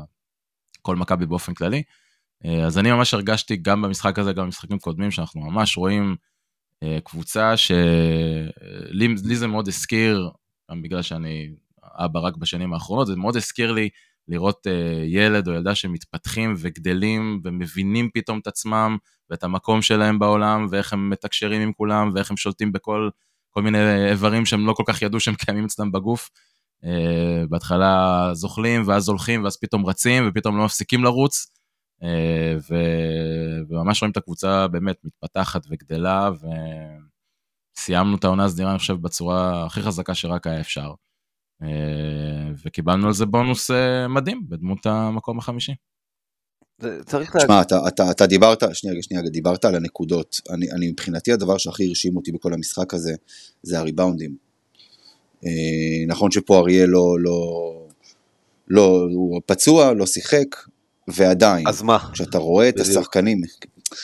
כל 0.81 0.95
מכבי 0.95 1.25
באופן 1.25 1.53
כללי, 1.53 1.83
אז 2.65 2.77
אני 2.77 2.91
ממש 2.91 3.13
הרגשתי 3.13 3.55
גם 3.55 3.81
במשחק 3.81 4.19
הזה, 4.19 4.33
גם 4.33 4.45
במשחקים 4.45 4.79
קודמים, 4.79 5.11
שאנחנו 5.11 5.41
ממש 5.41 5.77
רואים 5.77 6.15
קבוצה 7.03 7.57
שלי 7.57 9.07
לי 9.23 9.35
זה 9.35 9.47
מאוד 9.47 9.67
הזכיר, 9.67 10.29
גם 10.71 10.81
בגלל 10.81 11.01
שאני 11.01 11.50
אבא 11.83 12.19
רק 12.19 12.35
בשנים 12.38 12.73
האחרונות, 12.73 13.07
זה 13.07 13.15
מאוד 13.15 13.35
הזכיר 13.35 13.71
לי 13.71 13.89
לראות 14.27 14.67
אה, 14.67 15.03
ילד 15.05 15.47
או 15.47 15.53
ילדה 15.53 15.75
שמתפתחים 15.75 16.53
וגדלים 16.57 17.41
ומבינים 17.43 18.09
פתאום 18.13 18.39
את 18.39 18.47
עצמם 18.47 18.97
ואת 19.29 19.43
המקום 19.43 19.81
שלהם 19.81 20.19
בעולם, 20.19 20.67
ואיך 20.71 20.93
הם 20.93 21.09
מתקשרים 21.09 21.61
עם 21.61 21.73
כולם, 21.73 22.11
ואיך 22.15 22.31
הם 22.31 22.38
שולטים 22.38 22.71
בכל 22.71 23.09
כל 23.50 23.61
מיני 23.61 24.09
איברים 24.09 24.45
שהם 24.45 24.67
לא 24.67 24.73
כל 24.73 24.83
כך 24.85 25.01
ידעו 25.01 25.19
שהם 25.19 25.35
קיימים 25.35 25.65
אצלם 25.65 25.91
בגוף. 25.91 26.29
Uh, 26.83 27.47
בהתחלה 27.50 28.29
זוחלים, 28.33 28.83
ואז 28.88 29.09
הולכים, 29.09 29.43
ואז 29.43 29.57
פתאום 29.57 29.85
רצים, 29.85 30.23
ופתאום 30.27 30.57
לא 30.57 30.65
מפסיקים 30.65 31.03
לרוץ. 31.03 31.51
Uh, 32.01 32.05
ו... 32.70 32.75
וממש 33.70 34.01
רואים 34.01 34.12
את 34.12 34.17
הקבוצה 34.17 34.67
באמת 34.67 34.96
מתפתחת 35.03 35.62
וגדלה, 35.70 36.29
וסיימנו 37.77 38.17
את 38.17 38.24
העונה 38.24 38.46
הסדירה, 38.46 38.72
אני 38.72 38.79
חושב, 38.79 38.93
בצורה 38.93 39.65
הכי 39.65 39.81
חזקה 39.81 40.15
שרק 40.15 40.48
היה 40.48 40.60
אפשר. 40.60 40.93
Uh, 41.63 41.65
וקיבלנו 42.65 43.08
על 43.08 43.13
זה 43.13 43.25
בונוס 43.25 43.72
uh, 43.72 44.08
מדהים, 44.08 44.50
בדמות 44.50 44.86
המקום 44.86 45.39
החמישי. 45.39 45.74
צריך 47.05 47.36
להגיד. 47.36 47.48
תשמע, 47.48 47.62
אתה, 47.62 47.88
אתה, 47.88 48.12
אתה 48.12 48.27
דיברת, 48.27 48.63
שנייה, 48.74 49.03
שנייה, 49.03 49.22
דיברת 49.22 49.65
על 49.65 49.75
הנקודות. 49.75 50.41
אני, 50.50 50.72
אני 50.72 50.91
מבחינתי 50.91 51.31
הדבר 51.31 51.58
שהכי 51.58 51.88
הרשים 51.88 52.17
אותי 52.17 52.31
בכל 52.31 52.53
המשחק 52.53 52.93
הזה, 52.93 53.13
זה 53.63 53.79
הריבאונדים. 53.79 54.36
אה, 55.46 56.05
נכון 56.08 56.31
שפה 56.31 56.60
אריאל 56.60 56.89
לא, 56.89 57.20
לא, 57.20 57.88
לא, 58.67 59.08
הוא 59.13 59.41
פצוע, 59.46 59.93
לא 59.93 60.05
שיחק, 60.05 60.55
ועדיין. 61.15 61.67
אז 61.67 61.81
מה? 61.81 61.97
כשאתה 62.13 62.37
רואה 62.37 62.69
את 62.69 62.73
בדיוק. 62.73 62.89
השחקנים, 62.89 63.41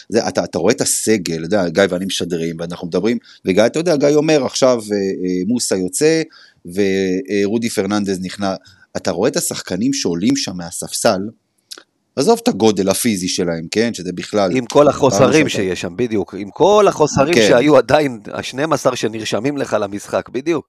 זה, 0.10 0.28
אתה, 0.28 0.44
אתה 0.44 0.58
רואה 0.58 0.74
את 0.74 0.82
הסגל, 0.82 1.36
אתה 1.36 1.46
יודע, 1.46 1.70
גיא 1.70 1.84
ואני 1.90 2.06
משדרים, 2.06 2.56
ואנחנו 2.60 2.88
מדברים, 2.88 3.18
וגיא, 3.46 3.66
אתה 3.66 3.80
יודע, 3.80 3.96
גיא 3.96 4.16
אומר, 4.16 4.46
עכשיו 4.46 4.78
אה, 4.78 4.98
אה, 4.98 5.44
מוסה 5.48 5.76
יוצא, 5.76 6.22
ורודי 6.66 7.70
פרננדז 7.70 8.20
נכנס, 8.22 8.58
אתה 8.98 9.12
רואה 9.12 9.30
את 9.30 9.38
השחקנים 9.38 9.94
שעולים 9.94 10.36
שם 10.36 10.58
מהספסל, 10.58 11.22
עזוב 12.16 12.40
את 12.44 12.48
הגודל 12.48 12.90
הפיזי 12.90 13.28
שלהם, 13.28 13.68
כן? 13.72 13.94
שזה 13.94 14.12
בכלל... 14.14 14.52
עם 14.58 14.66
כל 14.66 14.88
החוסרים 14.88 15.50
שיש 15.50 15.82
שם, 15.82 15.94
בדיוק. 15.96 16.36
עם 16.38 16.50
כל 16.50 16.88
החוסרים 16.88 17.34
כן. 17.34 17.48
שהיו 17.48 17.78
עדיין, 17.78 18.20
ה-12 18.34 18.96
שנרשמים 18.96 19.58
לך 19.58 19.78
למשחק, 19.80 20.30
בדיוק. 20.30 20.68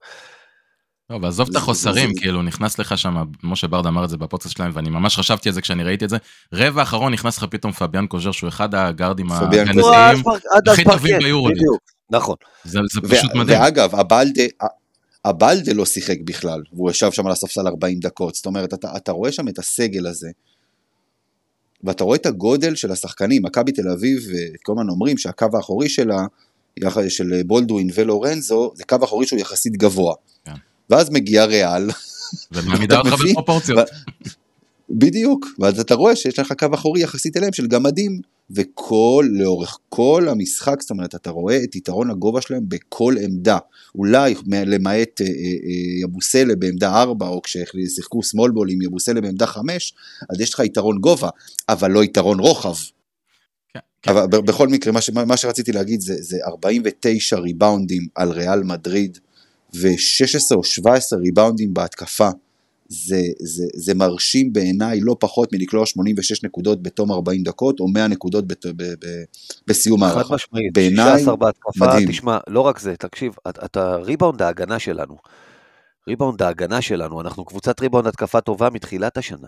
לא, 1.09 1.19
ועזוב 1.21 1.49
את 1.49 1.55
החוסרים, 1.55 2.15
כאילו, 2.15 2.41
נכנס 2.41 2.79
לך 2.79 2.97
שם, 2.97 3.15
משה 3.43 3.67
ברדה 3.67 3.89
אמר 3.89 4.03
את 4.03 4.09
זה 4.09 4.17
בפודקאסט 4.17 4.57
שלהם, 4.57 4.71
ואני 4.73 4.89
ממש 4.89 5.17
חשבתי 5.17 5.49
על 5.49 5.55
זה 5.55 5.61
כשאני 5.61 5.83
ראיתי 5.83 6.05
את 6.05 6.09
זה. 6.09 6.17
רבע 6.53 6.81
האחרון 6.81 7.13
נכנס 7.13 7.37
לך 7.37 7.43
פתאום 7.43 7.71
פביאן 7.71 8.07
קוז'ר, 8.07 8.31
שהוא 8.31 8.47
אחד 8.47 8.75
הגארדים 8.75 9.31
ההגנתיים 9.31 10.23
הכי 10.67 10.83
טובים 10.83 11.19
ביורוליג. 11.19 11.63
נכון. 12.09 12.35
זה 12.63 12.79
פשוט 13.09 13.35
מדהים. 13.35 13.61
ואגב, 13.61 13.95
הבלדה... 13.95 14.43
הבלדה 15.25 15.73
לא 15.73 15.85
שיחק 15.85 16.17
בכלל, 16.23 16.61
והוא 16.73 16.91
ישב 16.91 17.11
שם 17.11 17.25
על 17.25 17.31
הספסל 17.31 17.67
40 17.67 17.99
דקות, 17.99 18.35
זאת 18.35 18.45
אומרת, 18.45 18.73
אתה, 18.73 18.97
אתה 18.97 19.11
רואה 19.11 19.31
שם 19.31 19.47
את 19.47 19.59
הסגל 19.59 20.07
הזה, 20.07 20.29
ואתה 21.83 22.03
רואה 22.03 22.17
את 22.17 22.25
הגודל 22.25 22.75
של 22.75 22.91
השחקנים, 22.91 23.45
מכבי 23.45 23.71
תל 23.71 23.89
אביב, 23.89 24.19
כל 24.63 24.71
הזמן 24.71 24.89
אומרים 24.89 25.17
שהקו 25.17 25.47
האחורי 25.53 25.89
שלה, 25.89 26.25
של 27.09 27.41
בולדווין 27.45 27.89
ולורנזו, 27.93 28.71
זה 28.75 28.83
קו 28.83 28.95
אחורי 29.03 29.27
שהוא 29.27 29.39
יחסית 29.39 29.77
גבוה. 29.77 30.15
כן. 30.45 30.51
ואז 30.89 31.09
מגיע 31.09 31.45
ריאל. 31.45 31.89
ומעמידה 32.51 32.99
אותך 32.99 33.13
בפרופורציות. 33.29 33.89
בדיוק, 34.89 35.45
ואז 35.59 35.79
אתה 35.79 35.95
רואה 35.95 36.15
שיש 36.15 36.39
לך 36.39 36.53
קו 36.59 36.67
אחורי 36.73 37.01
יחסית 37.01 37.37
אליהם 37.37 37.53
של 37.53 37.67
גמדים, 37.67 38.21
וכל, 38.51 39.25
לאורך 39.31 39.77
כל 39.89 40.27
המשחק, 40.29 40.81
זאת 40.81 40.89
אומרת, 40.89 41.15
אתה 41.15 41.29
רואה 41.29 41.63
את 41.63 41.75
יתרון 41.75 42.09
הגובה 42.09 42.41
שלהם 42.41 42.63
בכל 42.67 43.15
עמדה. 43.21 43.57
אולי 43.95 44.35
למעט 44.47 45.21
אה, 45.21 45.25
אה, 45.25 45.31
אה, 45.31 46.01
יבוסלה 46.03 46.55
בעמדה 46.55 47.01
4, 47.01 47.27
או 47.27 47.41
כששיחקו 47.41 48.19
ball 48.19 48.71
עם 48.71 48.81
יבוסלה 48.81 49.21
בעמדה 49.21 49.47
5, 49.47 49.93
אז 50.29 50.41
יש 50.41 50.53
לך 50.53 50.59
יתרון 50.59 50.97
גובה, 50.97 51.29
אבל 51.69 51.91
לא 51.91 52.03
יתרון 52.03 52.39
רוחב. 52.39 52.75
כן, 53.73 53.79
כן. 54.01 54.11
אבל 54.11 54.27
בכל 54.27 54.67
מקרה, 54.67 54.93
מה, 54.93 55.01
ש, 55.01 55.09
מה 55.09 55.37
שרציתי 55.37 55.71
להגיד 55.71 56.01
זה, 56.01 56.15
זה 56.19 56.37
49 56.47 57.37
ריבאונדים 57.37 58.07
על 58.15 58.31
ריאל 58.31 58.63
מדריד, 58.63 59.17
ו-16 59.75 60.55
או 60.55 60.63
17 60.63 61.19
ריבאונדים 61.19 61.73
בהתקפה. 61.73 62.29
זה, 62.89 63.21
זה, 63.39 63.63
זה 63.73 63.93
מרשים 63.93 64.53
בעיניי 64.53 64.99
לא 65.01 65.15
פחות 65.19 65.53
מלקלוע 65.53 65.85
86 65.85 66.43
נקודות 66.43 66.83
בתום 66.83 67.11
40 67.11 67.43
דקות, 67.43 67.79
או 67.79 67.87
100 67.87 68.07
נקודות 68.07 68.47
בת, 68.47 68.65
ב, 68.65 68.83
ב, 68.83 69.05
בסיום 69.67 70.03
הערכה. 70.03 70.23
חד 70.23 70.35
משמעית, 70.35 70.73
16 70.75 71.35
בהתקפה, 71.35 71.85
מדהים. 71.87 72.09
תשמע, 72.09 72.37
לא 72.47 72.61
רק 72.61 72.79
זה, 72.79 72.95
תקשיב, 72.95 73.33
אתה 73.47 73.95
ריבאונד 73.95 74.41
ההגנה 74.41 74.79
שלנו, 74.79 75.17
ריבאונד 76.07 76.41
ההגנה 76.41 76.81
שלנו, 76.81 77.21
אנחנו 77.21 77.45
קבוצת 77.45 77.79
ריבאונד 77.79 78.07
התקפה 78.07 78.41
טובה 78.41 78.69
מתחילת 78.69 79.17
השנה. 79.17 79.47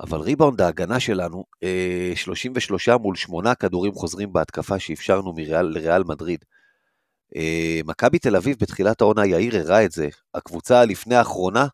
אבל 0.00 0.20
ריבאונד 0.20 0.60
ההגנה 0.60 1.00
שלנו, 1.00 1.44
33 2.14 2.88
אה, 2.88 2.98
מול 2.98 3.16
8 3.16 3.54
כדורים 3.54 3.94
חוזרים 3.94 4.32
בהתקפה 4.32 4.78
שאפשרנו 4.78 5.32
מריאל, 5.32 5.66
לריאל 5.66 6.04
מדריד. 6.04 6.44
אה, 7.36 7.80
מכבי 7.84 8.18
תל 8.18 8.36
אביב 8.36 8.56
בתחילת 8.60 9.00
העונה, 9.00 9.26
יאיר 9.26 9.56
הראה 9.56 9.84
את 9.84 9.92
זה, 9.92 10.08
הקבוצה 10.34 10.80
הלפני 10.80 11.14
האחרונה, 11.14 11.66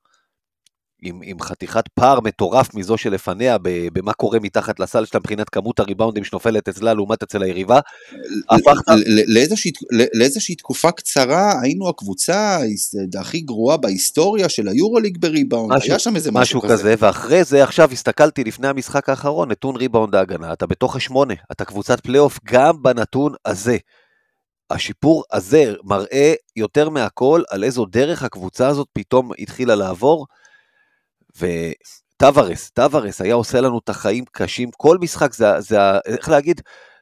עם, 1.02 1.20
עם 1.24 1.40
חתיכת 1.40 1.88
פער 1.94 2.20
מטורף 2.20 2.74
מזו 2.74 2.98
שלפניה, 2.98 3.56
במה 3.92 4.12
קורה 4.12 4.38
מתחת 4.42 4.80
לסל 4.80 5.04
שלה 5.04 5.20
מבחינת 5.20 5.50
כמות 5.50 5.80
הריבאונדים 5.80 6.24
שנופלת 6.24 6.68
אצלה 6.68 6.94
לעומת 6.94 7.22
אצל 7.22 7.42
היריבה. 7.42 7.80
לאיזושהי 10.14 10.54
תקופה 10.54 10.90
קצרה 10.90 11.52
היינו 11.62 11.88
הקבוצה 11.88 12.58
הכי 13.20 13.40
גרועה 13.40 13.76
בהיסטוריה 13.76 14.48
של 14.48 14.68
היורוליג 14.68 15.18
בריבאונד, 15.20 15.82
היה 15.82 15.98
שם 15.98 16.16
איזה 16.16 16.32
משהו 16.32 16.60
כזה. 16.60 16.72
כזה. 16.72 16.94
ואחרי 16.98 17.44
זה 17.44 17.62
עכשיו 17.62 17.92
הסתכלתי 17.92 18.44
לפני 18.44 18.68
המשחק 18.68 19.08
האחרון, 19.08 19.50
נתון 19.50 19.76
ריבאונד 19.76 20.14
הגנה, 20.14 20.52
אתה 20.52 20.66
בתוך 20.66 20.96
השמונה, 20.96 21.34
אתה 21.52 21.64
קבוצת 21.64 22.00
פלייאוף 22.00 22.38
גם 22.44 22.82
בנתון 22.82 23.34
הזה. 23.46 23.76
השיפור 24.70 25.24
הזה 25.32 25.74
מראה 25.84 26.34
יותר 26.56 26.88
מהכל 26.88 27.42
על 27.50 27.64
איזו 27.64 27.84
דרך 27.84 28.22
הקבוצה 28.22 28.68
הזאת 28.68 28.88
פתאום 28.92 29.30
התחילה 29.38 29.74
לעבור. 29.74 30.26
וטווארס, 31.36 32.70
טווארס 32.70 33.20
היה 33.20 33.34
עושה 33.34 33.60
לנו 33.60 33.78
את 33.78 33.88
החיים 33.88 34.24
קשים, 34.32 34.70
כל 34.76 34.98
משחק 35.00 35.32
זה, 35.32 35.60
זה, 35.60 35.78
איך 36.06 36.28
להגיד, 36.28 36.60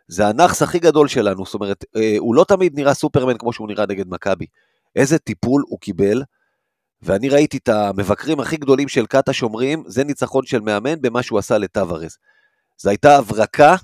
זה 0.09 0.27
הנאחס 0.27 0.63
הכי 0.63 0.79
גדול 0.79 1.09
שלנו, 1.09 1.45
זאת 1.45 1.55
אומרת, 1.55 1.85
אה, 1.97 2.15
הוא 2.19 2.35
לא 2.35 2.45
תמיד 2.49 2.79
נראה 2.79 2.95
סופרמן 2.95 3.39
כמו 3.39 3.53
שהוא 3.53 3.69
נראה 3.69 3.87
נגד 3.87 4.05
מכבי. 4.09 4.47
איזה 4.97 5.19
טיפול 5.19 5.63
הוא 5.69 5.79
קיבל, 5.81 6.23
ואני 7.03 7.29
ראיתי 7.29 7.57
את 7.57 7.69
המבקרים 7.69 8.41
הכי 8.41 8.57
גדולים 8.57 8.89
של 8.89 9.07
כת 9.07 9.29
השומרים, 9.29 9.85
זה 9.87 10.05
ניצחון 10.05 10.47
של 10.47 10.61
מאמן 10.61 11.01
במה 11.01 11.23
שהוא 11.23 11.39
עשה 11.39 11.59
לטוורס. 11.59 12.19
זו 12.79 12.91
הייתה 12.91 13.17
הברקה, 13.17 13.77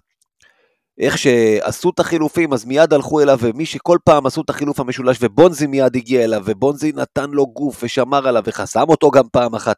איך 1.01 1.19
שעשו 1.19 1.91
את 1.91 2.01
החילופים, 2.01 2.53
אז 2.53 2.65
מיד 2.65 2.93
הלכו 2.93 3.21
אליו, 3.21 3.39
ומי 3.41 3.67
שכל 3.67 3.99
פעם 4.05 4.27
עשו 4.27 4.41
את 4.41 4.51
החילוף 4.51 4.81
המשולש, 4.81 5.19
ובונזי 5.21 5.67
מיד 5.67 5.97
הגיע 5.97 6.25
אליו, 6.25 6.43
ובונזי 6.45 6.93
נתן 6.93 7.31
לו 7.31 7.47
גוף 7.47 7.83
ושמר 7.83 8.29
עליו, 8.29 8.43
וחסם 8.47 8.85
אותו 8.89 9.11
גם 9.11 9.25
פעם 9.33 9.55
אחת. 9.55 9.77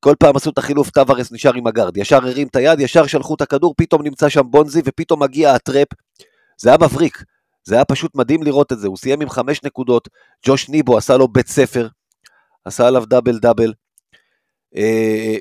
כל 0.00 0.14
פעם 0.18 0.36
עשו 0.36 0.50
את 0.50 0.58
החילוף, 0.58 0.90
טווארס 0.90 1.32
נשאר 1.32 1.54
עם 1.54 1.66
הגארד, 1.66 1.96
ישר 1.96 2.16
הרים 2.16 2.46
את 2.46 2.56
היד, 2.56 2.80
ישר 2.80 3.06
שלחו 3.06 3.34
את 3.34 3.40
הכדור, 3.40 3.74
פתאום 3.76 4.02
נמצא 4.02 4.28
שם 4.28 4.42
בונזי, 4.44 4.80
ופתאום 4.84 5.22
מגיע 5.22 5.54
הטראפ. 5.54 5.88
זה 6.60 6.68
היה 6.68 6.78
מבריק, 6.80 7.24
זה 7.64 7.74
היה 7.74 7.84
פשוט 7.84 8.14
מדהים 8.14 8.42
לראות 8.42 8.72
את 8.72 8.78
זה, 8.78 8.88
הוא 8.88 8.96
סיים 8.96 9.20
עם 9.20 9.28
חמש 9.28 9.60
נקודות, 9.64 10.08
ג'וש 10.46 10.68
ניבו 10.68 10.96
עשה 10.96 11.16
לו 11.16 11.28
בית 11.28 11.48
ספר, 11.48 11.88
עשה 12.64 12.86
עליו 12.86 13.06
דאבל 13.06 13.38
דאבל, 13.38 13.72
אה, 14.76 15.36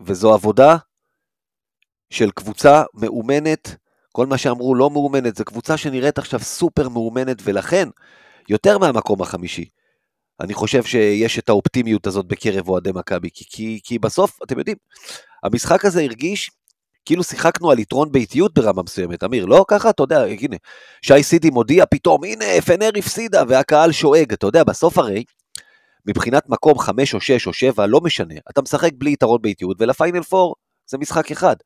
וזו 0.00 0.34
עבודה 0.34 0.76
של 2.10 2.30
קבוצה 2.30 2.82
מאומנת, 2.94 3.76
כל 4.16 4.26
מה 4.26 4.38
שאמרו 4.38 4.74
לא 4.74 4.90
מאומנת, 4.90 5.36
זו 5.36 5.44
קבוצה 5.44 5.76
שנראית 5.76 6.18
עכשיו 6.18 6.40
סופר 6.40 6.88
מאומנת, 6.88 7.36
ולכן, 7.44 7.88
יותר 8.48 8.78
מהמקום 8.78 9.22
החמישי, 9.22 9.64
אני 10.40 10.54
חושב 10.54 10.84
שיש 10.84 11.38
את 11.38 11.48
האופטימיות 11.48 12.06
הזאת 12.06 12.26
בקרב 12.26 12.68
אוהדי 12.68 12.90
מכבי, 12.94 13.28
כי, 13.34 13.44
כי, 13.48 13.80
כי 13.84 13.98
בסוף, 13.98 14.38
אתם 14.44 14.58
יודעים, 14.58 14.76
המשחק 15.42 15.84
הזה 15.84 16.02
הרגיש 16.02 16.50
כאילו 17.04 17.24
שיחקנו 17.24 17.70
על 17.70 17.78
יתרון 17.78 18.12
ביתיות 18.12 18.54
ברמה 18.54 18.82
מסוימת, 18.82 19.24
אמיר, 19.24 19.46
לא 19.46 19.64
ככה? 19.68 19.90
אתה 19.90 20.02
יודע, 20.02 20.22
הנה, 20.22 20.56
שי 21.02 21.22
סידי 21.22 21.50
מודיע 21.50 21.86
פתאום, 21.86 22.24
הנה, 22.24 22.44
פנר 22.66 22.90
הפסידה, 22.98 23.42
והקהל 23.48 23.92
שואג, 23.92 24.32
אתה 24.32 24.46
יודע, 24.46 24.64
בסוף 24.64 24.98
הרי, 24.98 25.24
מבחינת 26.06 26.48
מקום 26.48 26.78
חמש 26.78 27.14
או 27.14 27.20
שש 27.20 27.46
או 27.46 27.52
שבע, 27.52 27.86
לא 27.86 28.00
משנה, 28.00 28.34
אתה 28.50 28.62
משחק 28.62 28.90
בלי 28.94 29.12
יתרון 29.12 29.42
ביתיות, 29.42 29.76
ולפיינל 29.80 30.22
פור 30.22 30.54
זה 30.86 30.98
משחק 30.98 31.30
אחד. 31.30 31.56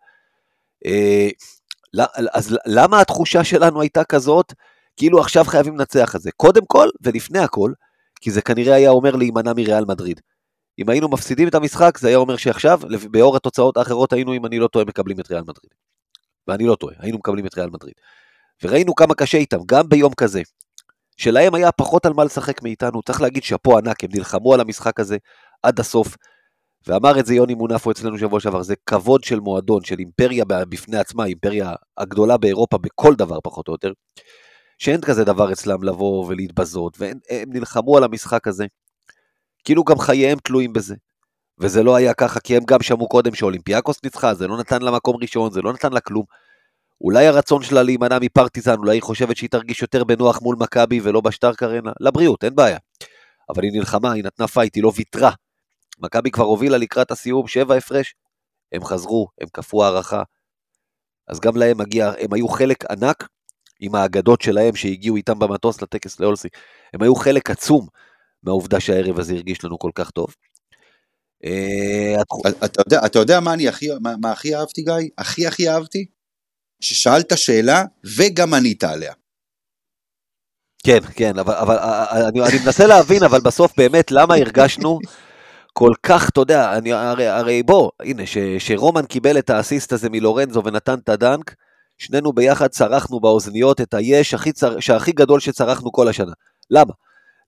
אז 2.32 2.58
למה 2.66 3.00
התחושה 3.00 3.44
שלנו 3.44 3.80
הייתה 3.80 4.04
כזאת, 4.04 4.52
כאילו 4.96 5.20
עכשיו 5.20 5.44
חייבים 5.44 5.76
לנצח 5.76 6.16
את 6.16 6.20
זה? 6.20 6.30
קודם 6.32 6.66
כל, 6.66 6.88
ולפני 7.02 7.38
הכל, 7.38 7.72
כי 8.20 8.30
זה 8.30 8.42
כנראה 8.42 8.74
היה 8.74 8.90
אומר 8.90 9.16
להימנע 9.16 9.52
מריאל 9.52 9.84
מדריד. 9.84 10.20
אם 10.78 10.90
היינו 10.90 11.08
מפסידים 11.08 11.48
את 11.48 11.54
המשחק, 11.54 11.98
זה 11.98 12.08
היה 12.08 12.16
אומר 12.16 12.36
שעכשיו, 12.36 12.80
באור 13.10 13.36
התוצאות 13.36 13.76
האחרות 13.76 14.12
היינו, 14.12 14.34
אם 14.34 14.46
אני 14.46 14.58
לא 14.58 14.68
טועה, 14.68 14.84
מקבלים 14.84 15.20
את 15.20 15.30
ריאל 15.30 15.42
מדריד. 15.42 15.70
ואני 16.48 16.66
לא 16.66 16.74
טועה, 16.74 16.94
היינו 16.98 17.18
מקבלים 17.18 17.46
את 17.46 17.54
ריאל 17.54 17.70
מדריד. 17.70 17.94
וראינו 18.62 18.94
כמה 18.94 19.14
קשה 19.14 19.38
איתם, 19.38 19.58
גם 19.66 19.88
ביום 19.88 20.14
כזה. 20.14 20.42
שלהם 21.16 21.54
היה 21.54 21.72
פחות 21.72 22.06
על 22.06 22.12
מה 22.12 22.24
לשחק 22.24 22.62
מאיתנו, 22.62 23.02
צריך 23.02 23.20
להגיד 23.20 23.42
שאפו 23.42 23.78
ענק, 23.78 24.04
הם 24.04 24.10
נלחמו 24.14 24.54
על 24.54 24.60
המשחק 24.60 25.00
הזה 25.00 25.16
עד 25.62 25.80
הסוף, 25.80 26.16
ואמר 26.86 27.20
את 27.20 27.26
זה 27.26 27.34
יוני 27.34 27.54
מונפו 27.54 27.90
אצלנו 27.90 28.18
שבוע 28.18 28.40
שעבר, 28.40 28.62
זה 28.62 28.74
כבוד 28.86 29.24
של 29.24 29.40
מועדון, 29.40 29.84
של 29.84 29.98
אימפריה 29.98 30.44
בפני 30.44 30.96
עצמה, 30.96 31.24
אימפריה 31.24 31.74
הגדולה 31.98 32.36
באירופה 32.36 32.78
בכל 32.78 33.14
דבר 33.14 33.38
פחות 33.40 33.68
או 33.68 33.72
יותר, 33.72 33.92
שאין 34.78 35.00
כזה 35.00 35.24
דבר 35.24 35.52
אצלם 35.52 35.82
לבוא 35.82 36.26
ולהתבזות, 36.26 36.96
והם 36.98 37.18
נלחמו 37.46 37.96
על 37.96 38.04
המשחק 38.04 38.46
הזה, 38.46 38.66
כאילו 39.64 39.84
גם 39.84 39.98
חייהם 39.98 40.38
תלויים 40.44 40.72
בזה. 40.72 40.94
וזה 41.58 41.82
לא 41.82 41.96
היה 41.96 42.14
ככה, 42.14 42.40
כי 42.40 42.56
הם 42.56 42.62
גם 42.64 42.82
שמעו 42.82 43.08
קודם 43.08 43.34
שאולימפיאקוס 43.34 43.96
ניצחה, 44.04 44.34
זה 44.34 44.46
לא 44.46 44.58
נתן 44.58 44.82
לה 44.82 44.90
מקום 44.90 45.16
ראשון, 45.22 45.50
זה 45.50 45.62
לא 45.62 45.72
נתן 45.72 45.92
לה 45.92 46.00
כלום. 46.00 46.24
אולי 47.00 47.26
הרצון 47.26 47.62
שלה 47.62 47.82
להימנע 47.82 48.18
מפרטיזן, 48.20 48.74
אולי 48.74 48.96
היא 48.96 49.02
חושבת 49.02 49.36
שהיא 49.36 49.50
תרגיש 49.50 49.82
יותר 49.82 50.04
בנוח 50.04 50.42
מול 50.42 50.56
מכבי 50.58 51.00
ולא 51.02 51.20
בשטארק 51.20 51.62
ארנה, 51.62 51.92
לבריאות, 52.00 52.44
אין 52.44 52.54
בעיה. 52.54 52.78
אבל 53.48 53.62
היא 53.62 53.72
נלחמה, 53.72 54.12
היא 54.12 54.24
נתנה 54.24 54.46
פייט, 54.46 54.74
היא 54.74 54.82
לא 54.82 54.92
ויתרה. 54.96 55.30
מכבי 56.00 56.30
כבר 56.30 56.44
הובילה 56.44 56.78
לקראת 56.78 57.10
הסיום, 57.10 57.48
שבע 57.48 57.74
הפרש. 57.74 58.14
הם 58.72 58.84
חזרו, 58.84 59.28
הם 59.40 59.48
כפו 59.52 59.84
הארכה. 59.84 60.22
אז 61.28 61.40
גם 61.40 61.56
להם 61.56 61.78
מגיע, 61.78 62.12
הם 62.18 62.32
היו 62.32 62.48
חלק 62.48 62.90
ענק 62.90 63.28
עם 63.80 63.94
האגדות 63.94 64.40
שלהם 64.40 64.76
שהגיעו 64.76 65.16
איתם 65.16 65.38
במטוס 65.38 65.82
לטקס 65.82 66.20
לאולסי. 66.20 66.48
הם 66.94 67.02
היו 67.02 67.14
חלק 67.14 67.50
עצום 67.50 67.86
מהעובדה 68.42 68.80
שהערב 68.80 69.18
הזה 69.18 69.34
הרגיש 69.34 69.64
לנו 69.64 69.78
כל 69.78 69.90
כך 69.94 70.10
טוב. 70.10 70.34
אה, 71.44 72.22
אתה 72.64 72.80
יודע, 72.80 73.06
אתה 73.06 73.18
יודע 73.18 73.40
מה 73.40 73.54
אני 73.54 73.68
הכי, 73.68 73.86
מה, 74.00 74.14
מה 74.20 74.32
הכי 74.32 74.56
אהבתי 74.56 74.82
גיא? 74.82 75.08
הכי 75.18 75.46
הכי 75.46 75.68
אהבתי? 75.68 76.06
ששאלת 76.80 77.38
שאלה 77.38 77.84
וגם 78.16 78.54
ענית 78.54 78.84
עליה. 78.84 79.12
כן, 80.84 81.00
כן, 81.14 81.38
אבל, 81.38 81.54
אבל 81.54 81.76
אני, 82.28 82.40
אני 82.40 82.58
מנסה 82.64 82.86
להבין, 82.86 83.22
אבל 83.22 83.40
בסוף 83.40 83.72
באמת, 83.76 84.10
למה 84.10 84.34
הרגשנו 84.34 84.98
כל 85.72 85.92
כך, 86.02 86.28
אתה 86.28 86.40
יודע, 86.40 86.78
אני, 86.78 86.92
הרי, 86.92 87.28
הרי 87.28 87.62
בוא, 87.62 87.90
הנה, 88.00 88.26
ש, 88.26 88.38
שרומן 88.58 89.06
קיבל 89.06 89.38
את 89.38 89.50
האסיסט 89.50 89.92
הזה 89.92 90.10
מלורנזו 90.10 90.62
ונתן 90.64 90.98
את 90.98 91.08
הדנק, 91.08 91.54
שנינו 91.98 92.32
ביחד 92.32 92.66
צרחנו 92.66 93.20
באוזניות 93.20 93.80
את 93.80 93.94
היש 93.94 94.34
הכי, 94.34 94.52
צר, 94.52 94.76
הכי 94.96 95.12
גדול 95.12 95.40
שצרחנו 95.40 95.92
כל 95.92 96.08
השנה. 96.08 96.32
למה? 96.70 96.92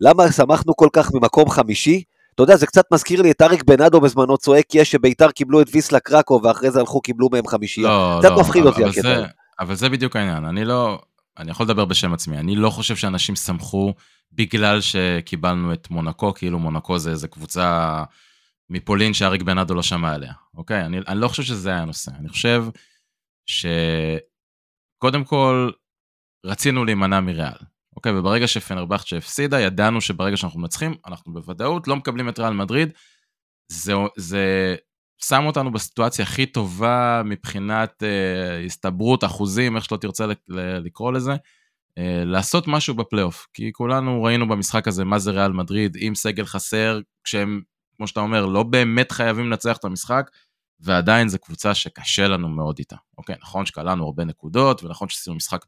למה 0.00 0.32
שמחנו 0.32 0.76
כל 0.76 0.88
כך 0.92 1.14
ממקום 1.14 1.50
חמישי? 1.50 2.02
אתה 2.34 2.42
יודע, 2.42 2.56
זה 2.56 2.66
קצת 2.66 2.84
מזכיר 2.92 3.22
לי 3.22 3.30
את 3.30 3.42
אריק 3.42 3.64
בנאדו 3.64 4.00
בזמנו 4.00 4.38
צועק 4.38 4.74
יש 4.74 4.90
שביתר 4.90 5.30
קיבלו 5.30 5.60
את 5.60 5.66
ויסלה 5.72 6.00
קרקו 6.00 6.40
ואחרי 6.42 6.70
זה 6.70 6.80
הלכו 6.80 7.00
קיבלו 7.00 7.28
מהם 7.32 7.46
חמישייה. 7.46 7.88
לא, 7.88 8.18
קצת 8.20 8.30
לא, 8.30 8.40
מפחיד 8.40 8.66
אותי 8.66 8.84
הקטע. 8.84 9.24
אבל 9.60 9.74
זה 9.74 9.88
בדיוק 9.88 10.16
העניין, 10.16 10.44
אני 10.44 10.64
לא, 10.64 10.98
אני 11.38 11.50
יכול 11.50 11.66
לדבר 11.66 11.84
בשם 11.84 12.12
עצמי, 12.12 12.38
אני 12.38 12.56
לא 12.56 12.70
חושב 12.70 12.96
שאנשים 12.96 13.36
שמחו 13.36 13.94
בגלל 14.32 14.80
שקיבלנו 14.80 15.72
את 15.72 15.90
מונקו, 15.90 16.34
כאילו 16.34 16.58
מונקו 16.58 16.98
זה 16.98 17.10
איזה 17.10 17.28
קבוצה 17.28 18.04
מפולין 18.70 19.14
שאריק 19.14 19.42
בנאדו 19.42 19.74
לא 19.74 19.82
שמע 19.82 20.14
עליה, 20.14 20.32
אוקיי? 20.54 20.84
אני, 20.84 20.98
אני 21.08 21.20
לא 21.20 21.28
חושב 21.28 21.42
שזה 21.42 21.70
היה 21.70 21.82
הנושא, 21.82 22.12
אני 22.18 22.28
חושב 22.28 22.64
שקודם 23.46 25.24
כל 25.24 25.70
רצינו 26.46 26.84
להימנע 26.84 27.20
מריאל, 27.20 27.58
אוקיי? 27.96 28.18
וברגע 28.18 28.46
שפנרבכצ'ה 28.46 29.16
הפסידה, 29.16 29.60
ידענו 29.60 30.00
שברגע 30.00 30.36
שאנחנו 30.36 30.60
מנצחים, 30.60 30.94
אנחנו 31.06 31.32
בוודאות 31.32 31.88
לא 31.88 31.96
מקבלים 31.96 32.28
את 32.28 32.38
ריאל 32.38 32.52
מדריד. 32.52 32.92
זה, 33.68 33.92
זה 34.16 34.76
שם 35.24 35.46
אותנו 35.46 35.72
בסיטואציה 35.72 36.24
הכי 36.24 36.46
טובה 36.46 37.22
מבחינת 37.24 38.02
אה, 38.02 38.64
הסתברות, 38.64 39.24
אחוזים, 39.24 39.76
איך 39.76 39.84
שלא 39.84 39.96
תרצה 39.96 40.26
לקרוא 40.84 41.12
לזה, 41.12 41.32
אה, 41.98 42.22
לעשות 42.26 42.68
משהו 42.68 42.94
בפלייאוף. 42.94 43.46
כי 43.54 43.72
כולנו 43.72 44.22
ראינו 44.22 44.48
במשחק 44.48 44.88
הזה 44.88 45.04
מה 45.04 45.18
זה 45.18 45.30
ריאל 45.30 45.52
מדריד, 45.52 45.96
עם 46.00 46.14
סגל 46.14 46.44
חסר, 46.44 47.00
כשהם, 47.24 47.60
כמו 47.96 48.06
שאתה 48.06 48.20
אומר, 48.20 48.46
לא 48.46 48.62
באמת 48.62 49.12
חייבים 49.12 49.46
לנצח 49.46 49.76
את 49.76 49.84
המשחק, 49.84 50.30
ועדיין 50.80 51.28
זו 51.28 51.38
קבוצה 51.38 51.74
שקשה 51.74 52.28
לנו 52.28 52.48
מאוד 52.48 52.76
איתה. 52.78 52.96
אוקיי, 53.18 53.36
נכון 53.42 53.66
שקלענו 53.66 54.04
הרבה 54.04 54.24
נקודות, 54.24 54.84
ונכון 54.84 55.08
שעשינו 55.08 55.36
משחק 55.36 55.64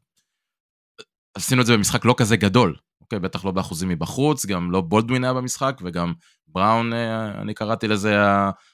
עשינו 1.35 1.61
את 1.61 1.65
זה 1.65 1.77
במשחק 1.77 2.05
לא 2.05 2.15
כזה 2.17 2.37
גדול, 2.37 2.75
אוקיי? 3.01 3.19
בטח 3.19 3.45
לא 3.45 3.51
באחוזים 3.51 3.89
מבחוץ, 3.89 4.45
גם 4.45 4.71
לא 4.71 4.81
בולדווין 4.81 5.23
היה 5.23 5.33
במשחק, 5.33 5.77
וגם 5.83 6.13
בראון, 6.47 6.93
אה, 6.93 7.41
אני 7.41 7.53
קראתי 7.53 7.87
לזה 7.87 8.15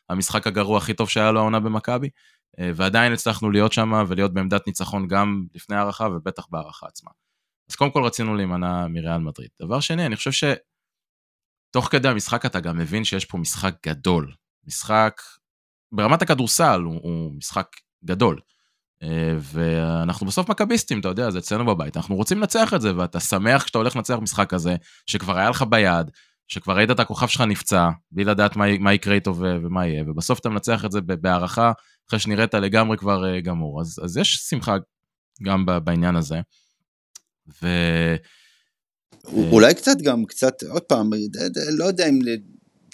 המשחק 0.10 0.48
הגרוע 0.48 0.78
הכי 0.78 0.94
טוב 0.94 1.10
שהיה 1.10 1.32
לו 1.32 1.40
העונה 1.40 1.60
במכבי, 1.60 2.10
אה, 2.60 2.72
ועדיין 2.76 3.14
הצלחנו 3.14 3.52
להיות 3.52 3.74
שם 3.74 3.92
ולהיות 4.08 4.34
בעמדת 4.34 4.68
ניצחון 4.68 5.08
גם 5.08 5.46
לפני 5.56 5.76
הערכה 5.76 6.08
ובטח 6.08 6.48
בהערכה 6.50 6.88
עצמה. 6.88 7.12
אז 7.70 7.76
קודם 7.76 7.92
כל 7.92 8.04
רצינו 8.04 8.36
להימנע 8.36 8.88
מריאל 8.88 9.18
מדריד. 9.18 9.50
דבר 9.62 9.80
שני, 9.80 10.06
אני 10.06 10.16
חושב 10.16 10.32
שתוך 10.32 11.88
כדי 11.92 12.08
המשחק 12.08 12.46
אתה 12.46 12.60
גם 12.60 12.78
מבין 12.78 13.04
שיש 13.04 13.26
פה 13.26 13.38
משחק 13.38 13.76
גדול. 13.88 14.34
משחק, 14.68 15.22
ברמת 15.92 16.22
הכדורסל 16.22 16.82
הוא, 16.82 17.00
הוא 17.04 17.34
משחק 17.34 17.68
גדול. 18.06 18.40
אה, 19.04 19.34
ואנחנו 19.40 20.28
בסוף 20.28 20.50
מכביסטים, 20.50 21.00
אתה 21.00 21.08
יודע, 21.08 21.32
זה 21.32 21.40
אצלנו 21.40 21.66
בבית, 21.66 21.98
אנחנו 21.98 22.16
רוצים 22.16 22.38
לנצח 22.40 22.74
את 22.74 22.82
זה, 22.82 22.98
ואתה 22.98 23.20
שמח 23.20 23.64
כשאתה 23.64 23.78
הולך 23.78 23.96
לנצח 23.96 24.16
משחק 24.22 24.50
כזה, 24.50 24.76
שכבר 25.06 25.38
היה 25.38 25.50
לך 25.50 25.66
ביד, 25.70 26.12
שכבר 26.48 26.78
ראית 26.78 26.92
את 26.92 27.00
הכוכב 27.00 27.28
שלך 27.28 27.42
נפצע, 27.42 27.90
בלי 28.12 28.24
לדעת 28.24 28.56
מה, 28.56 28.78
מה 28.80 28.94
יקרה 28.94 29.16
איתו 29.16 29.36
ומה 29.36 29.88
יהיה, 29.88 30.04
ובסוף 30.08 30.40
אתה 30.40 30.50
מנצח 30.50 30.86
את 30.86 30.92
זה 30.92 31.02
בהערכה, 31.02 31.72
אחרי 32.10 32.20
שנראית 32.20 32.54
לגמרי 32.54 32.98
כבר 32.98 33.26
אה, 33.26 33.42
גמור. 33.42 33.82
אז, 33.82 34.00
אז 34.04 34.18
יש 34.18 34.36
שמחה 34.50 34.78
גם 35.44 35.66
בעניין 35.84 36.16
הזה. 36.16 36.36
ו... 37.64 37.68
אולי 39.26 39.74
קצת 39.74 39.98
גם, 40.04 40.26
קצת, 40.26 40.64
עוד 40.70 40.82
פעם, 40.82 41.10
לא 41.78 41.86
יודע 41.86 42.10
אם, 42.10 42.20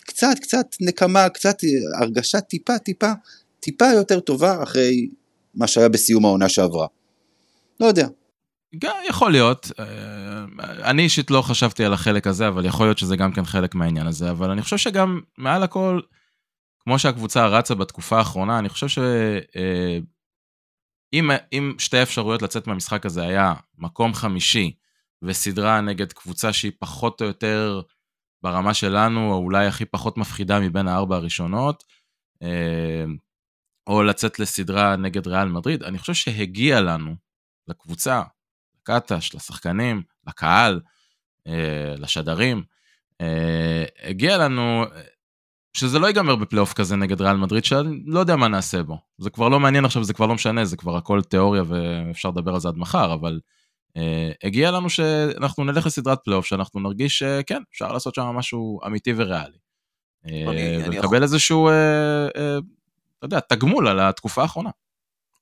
קצת, 0.07 0.35
קצת 0.41 0.65
נקמה, 0.81 1.29
קצת 1.29 1.57
הרגשה 2.01 2.41
טיפה, 2.41 2.79
טיפה, 2.79 3.11
טיפה 3.59 3.85
יותר 3.85 4.19
טובה 4.19 4.63
אחרי 4.63 5.07
מה 5.57 5.67
שהיה 5.67 5.89
בסיום 5.89 6.25
העונה 6.25 6.49
שעברה. 6.49 6.87
לא 7.79 7.85
יודע. 7.85 8.07
יכול 9.09 9.31
להיות, 9.31 9.71
אה, 9.79 10.43
אני 10.89 11.03
אישית 11.03 11.31
לא 11.31 11.41
חשבתי 11.41 11.85
על 11.85 11.93
החלק 11.93 12.27
הזה, 12.27 12.47
אבל 12.47 12.65
יכול 12.65 12.85
להיות 12.85 12.97
שזה 12.97 13.15
גם 13.15 13.31
כן 13.31 13.45
חלק 13.45 13.75
מהעניין 13.75 14.07
הזה, 14.07 14.31
אבל 14.31 14.51
אני 14.51 14.61
חושב 14.61 14.77
שגם 14.77 15.21
מעל 15.37 15.63
הכל, 15.63 15.99
כמו 16.79 16.99
שהקבוצה 16.99 17.47
רצה 17.47 17.75
בתקופה 17.75 18.17
האחרונה, 18.17 18.59
אני 18.59 18.69
חושב 18.69 18.87
שאם 18.87 21.31
אה, 21.31 21.37
שתי 21.77 22.03
אפשרויות 22.03 22.41
לצאת 22.41 22.67
מהמשחק 22.67 23.05
הזה 23.05 23.23
היה 23.23 23.53
מקום 23.77 24.13
חמישי 24.13 24.71
וסדרה 25.21 25.81
נגד 25.81 26.13
קבוצה 26.13 26.53
שהיא 26.53 26.71
פחות 26.79 27.21
או 27.21 27.27
יותר 27.27 27.81
ברמה 28.43 28.73
שלנו, 28.73 29.31
או 29.31 29.37
אולי 29.37 29.67
הכי 29.67 29.85
פחות 29.85 30.17
מפחידה 30.17 30.59
מבין 30.59 30.87
הארבע 30.87 31.15
הראשונות, 31.15 31.83
אה, 32.43 33.05
או 33.87 34.03
לצאת 34.03 34.39
לסדרה 34.39 34.95
נגד 34.95 35.27
ריאל 35.27 35.47
מדריד, 35.47 35.83
אני 35.83 35.97
חושב 35.97 36.13
שהגיע 36.13 36.81
לנו, 36.81 37.15
לקבוצה, 37.67 38.21
לקטש, 38.81 39.35
לשחקנים, 39.35 40.01
לקהל, 40.27 40.81
אה, 41.47 41.95
לשדרים, 41.97 42.63
אה, 43.21 43.85
הגיע 44.03 44.37
לנו 44.37 44.85
שזה 45.73 45.99
לא 45.99 46.07
ייגמר 46.07 46.35
בפלייאוף 46.35 46.73
כזה 46.73 46.95
נגד 46.95 47.21
ריאל 47.21 47.37
מדריד, 47.37 47.65
שאני 47.65 48.03
לא 48.05 48.19
יודע 48.19 48.35
מה 48.35 48.47
נעשה 48.47 48.83
בו. 48.83 48.97
זה 49.17 49.29
כבר 49.29 49.49
לא 49.49 49.59
מעניין 49.59 49.85
עכשיו, 49.85 50.03
זה 50.03 50.13
כבר 50.13 50.25
לא 50.25 50.35
משנה, 50.35 50.65
זה 50.65 50.77
כבר 50.77 50.97
הכל 50.97 51.21
תיאוריה 51.21 51.63
ואפשר 51.67 52.29
לדבר 52.29 52.53
על 52.53 52.59
זה 52.59 52.67
עד 52.67 52.77
מחר, 52.77 53.13
אבל 53.13 53.39
אה, 53.97 54.31
הגיע 54.43 54.71
לנו 54.71 54.89
שאנחנו 54.89 55.63
נלך 55.63 55.85
לסדרת 55.85 56.19
פלייאוף, 56.23 56.45
שאנחנו 56.45 56.79
נרגיש 56.79 57.19
שכן, 57.19 57.61
אפשר 57.71 57.91
לעשות 57.91 58.15
שם 58.15 58.23
משהו 58.23 58.79
אמיתי 58.85 59.13
וריאלי. 59.15 59.57
ולקבל 60.87 61.23
איזשהו 61.23 61.69
אתה 63.17 63.25
יודע, 63.25 63.39
תגמול 63.39 63.87
על 63.87 63.99
התקופה 63.99 64.41
האחרונה. 64.41 64.69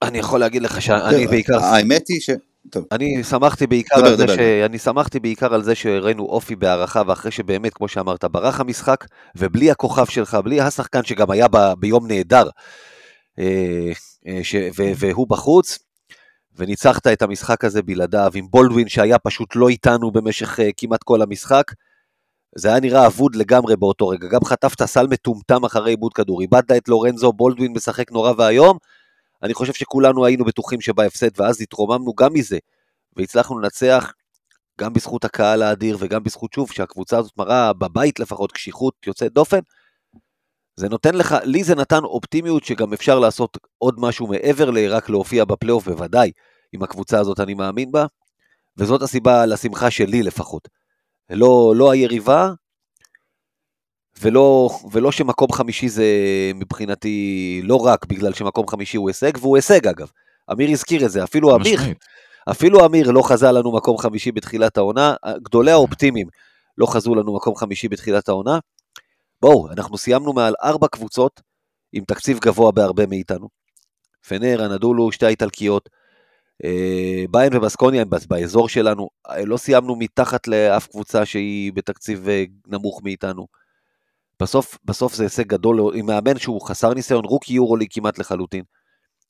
אני 0.01 0.17
יכול 0.17 0.39
להגיד 0.39 0.61
לך 0.61 0.81
שאני 0.81 1.27
בעיקר... 1.27 1.63
האמת 1.63 2.07
היא 2.07 2.21
ש... 2.21 2.29
טוב. 2.69 2.85
אני 2.91 3.23
שמחתי 3.23 3.67
בעיקר 3.67 3.99
דבר, 3.99 4.07
על 4.07 4.17
זה 4.17 4.27
ש... 4.27 4.39
אני 4.65 4.79
שמחתי 4.79 5.19
בעיקר 5.19 5.53
על 5.53 5.63
זה 5.63 5.75
שהראינו 5.75 6.23
אופי 6.23 6.55
בהערכה, 6.55 7.01
ואחרי 7.07 7.31
שבאמת, 7.31 7.73
כמו 7.73 7.87
שאמרת, 7.87 8.25
ברח 8.25 8.59
המשחק, 8.59 9.05
ובלי 9.35 9.71
הכוכב 9.71 10.05
שלך, 10.05 10.37
בלי 10.43 10.61
השחקן 10.61 11.03
שגם 11.03 11.31
היה 11.31 11.47
ב... 11.47 11.57
ביום 11.79 12.07
נהדר, 12.07 12.49
אה, 13.39 13.91
אה, 14.27 14.39
ש... 14.43 14.55
ו... 14.55 14.83
והוא 14.97 15.27
בחוץ, 15.29 15.79
וניצחת 16.57 17.07
את 17.07 17.21
המשחק 17.21 17.63
הזה 17.65 17.81
בלעדיו, 17.81 18.31
עם 18.35 18.47
בולדווין 18.49 18.89
שהיה 18.89 19.19
פשוט 19.19 19.55
לא 19.55 19.69
איתנו 19.69 20.11
במשך 20.11 20.59
אה, 20.59 20.69
כמעט 20.77 21.03
כל 21.03 21.21
המשחק, 21.21 21.71
זה 22.57 22.67
היה 22.67 22.79
נראה 22.79 23.07
אבוד 23.07 23.35
לגמרי 23.35 23.75
באותו 23.75 24.07
רגע, 24.07 24.27
גם 24.27 24.39
חטפת 24.45 24.85
סל 24.85 25.07
מטומטם 25.07 25.65
אחרי 25.65 25.91
עיבוד 25.91 26.13
כדור, 26.13 26.41
איבדת 26.41 26.71
את 26.71 26.87
לורנזו, 26.89 27.33
בולדווין 27.33 27.73
משחק 27.73 28.11
נורא 28.11 28.33
ואיום, 28.37 28.77
אני 29.43 29.53
חושב 29.53 29.73
שכולנו 29.73 30.25
היינו 30.25 30.45
בטוחים 30.45 30.81
שבהפסד, 30.81 31.41
ואז 31.41 31.61
התרוממנו 31.61 32.13
גם 32.13 32.33
מזה, 32.33 32.57
והצלחנו 33.17 33.59
לנצח 33.59 34.13
גם 34.79 34.93
בזכות 34.93 35.25
הקהל 35.25 35.61
האדיר 35.61 35.97
וגם 35.99 36.23
בזכות 36.23 36.53
שוב 36.53 36.71
שהקבוצה 36.71 37.17
הזאת 37.17 37.31
מראה 37.37 37.73
בבית 37.73 38.19
לפחות 38.19 38.51
קשיחות 38.51 38.93
יוצאת 39.07 39.33
דופן, 39.33 39.59
זה 40.75 40.89
נותן 40.89 41.15
לך, 41.15 41.35
לי 41.43 41.63
זה 41.63 41.75
נתן 41.75 42.03
אופטימיות 42.03 42.63
שגם 42.63 42.93
אפשר 42.93 43.19
לעשות 43.19 43.57
עוד 43.77 43.95
משהו 43.97 44.27
מעבר 44.27 44.69
לרק 44.69 45.09
להופיע 45.09 45.45
בפלייאוף, 45.45 45.87
בוודאי, 45.87 46.31
עם 46.71 46.83
הקבוצה 46.83 47.19
הזאת 47.19 47.39
אני 47.39 47.53
מאמין 47.53 47.91
בה, 47.91 48.05
וזאת 48.77 49.01
הסיבה 49.01 49.45
לשמחה 49.45 49.91
שלי 49.91 50.23
לפחות. 50.23 50.67
לא, 51.29 51.73
לא 51.75 51.91
היריבה, 51.91 52.51
ולא, 54.21 54.69
ולא 54.91 55.11
שמקום 55.11 55.51
חמישי 55.51 55.89
זה 55.89 56.05
מבחינתי 56.55 57.61
לא 57.63 57.75
רק 57.75 58.05
בגלל 58.05 58.33
שמקום 58.33 58.67
חמישי 58.67 58.97
הוא 58.97 59.09
הישג, 59.09 59.31
והוא 59.39 59.55
הישג 59.55 59.87
אגב. 59.87 60.11
אמיר 60.51 60.69
הזכיר 60.71 61.05
את 61.05 61.11
זה, 61.11 61.23
אפילו 61.23 61.55
אמיר. 61.55 61.79
אפילו 62.51 62.85
אמיר 62.85 63.11
לא 63.11 63.21
חזה 63.21 63.51
לנו 63.51 63.75
מקום 63.75 63.97
חמישי 63.97 64.31
בתחילת 64.31 64.77
העונה, 64.77 65.15
גדולי 65.43 65.71
האופטימיים 65.71 66.27
לא 66.77 66.85
חזו 66.85 67.15
לנו 67.15 67.35
מקום 67.35 67.55
חמישי 67.55 67.87
בתחילת 67.87 68.29
העונה. 68.29 68.59
בואו, 69.41 69.71
אנחנו 69.71 69.97
סיימנו 69.97 70.33
מעל 70.33 70.53
ארבע 70.63 70.87
קבוצות 70.87 71.41
עם 71.93 72.03
תקציב 72.03 72.39
גבוה 72.39 72.71
בהרבה 72.71 73.05
מאיתנו. 73.05 73.47
פנר, 74.27 74.63
הנדולו, 74.63 75.11
שתי 75.11 75.25
האיטלקיות, 75.25 75.89
ביין 77.29 77.55
ובסקוניה 77.55 78.01
הם 78.01 78.09
באזור 78.27 78.69
שלנו, 78.69 79.09
אה, 79.29 79.45
לא 79.45 79.57
סיימנו 79.57 79.95
מתחת 79.95 80.47
לאף 80.47 80.87
קבוצה 80.87 81.25
שהיא 81.25 81.73
בתקציב 81.73 82.29
אה, 82.29 82.43
נמוך 82.67 83.01
מאיתנו. 83.03 83.47
בסוף, 84.41 84.77
בסוף 84.85 85.13
זה 85.13 85.23
הישג 85.23 85.47
גדול 85.47 85.79
עם 85.95 86.05
מאמן 86.05 86.39
שהוא 86.39 86.61
חסר 86.61 86.93
ניסיון, 86.93 87.25
רוקי 87.25 87.53
יורוליג 87.53 87.87
כמעט 87.91 88.19
לחלוטין. 88.19 88.63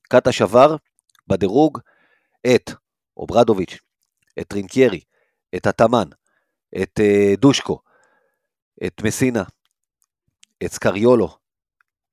קאטה 0.10 0.32
שבר 0.32 0.76
בדירוג 1.28 1.80
את 2.56 2.72
אוברדוביץ', 3.18 3.78
את 4.40 4.48
טרינקיירי, 4.48 5.00
את 5.56 5.68
התאמן, 5.68 6.08
את 6.82 7.00
דושקו, 7.38 7.80
את 8.86 9.02
מסינה, 9.04 9.44
את 10.66 10.72
סקריולו. 10.72 11.38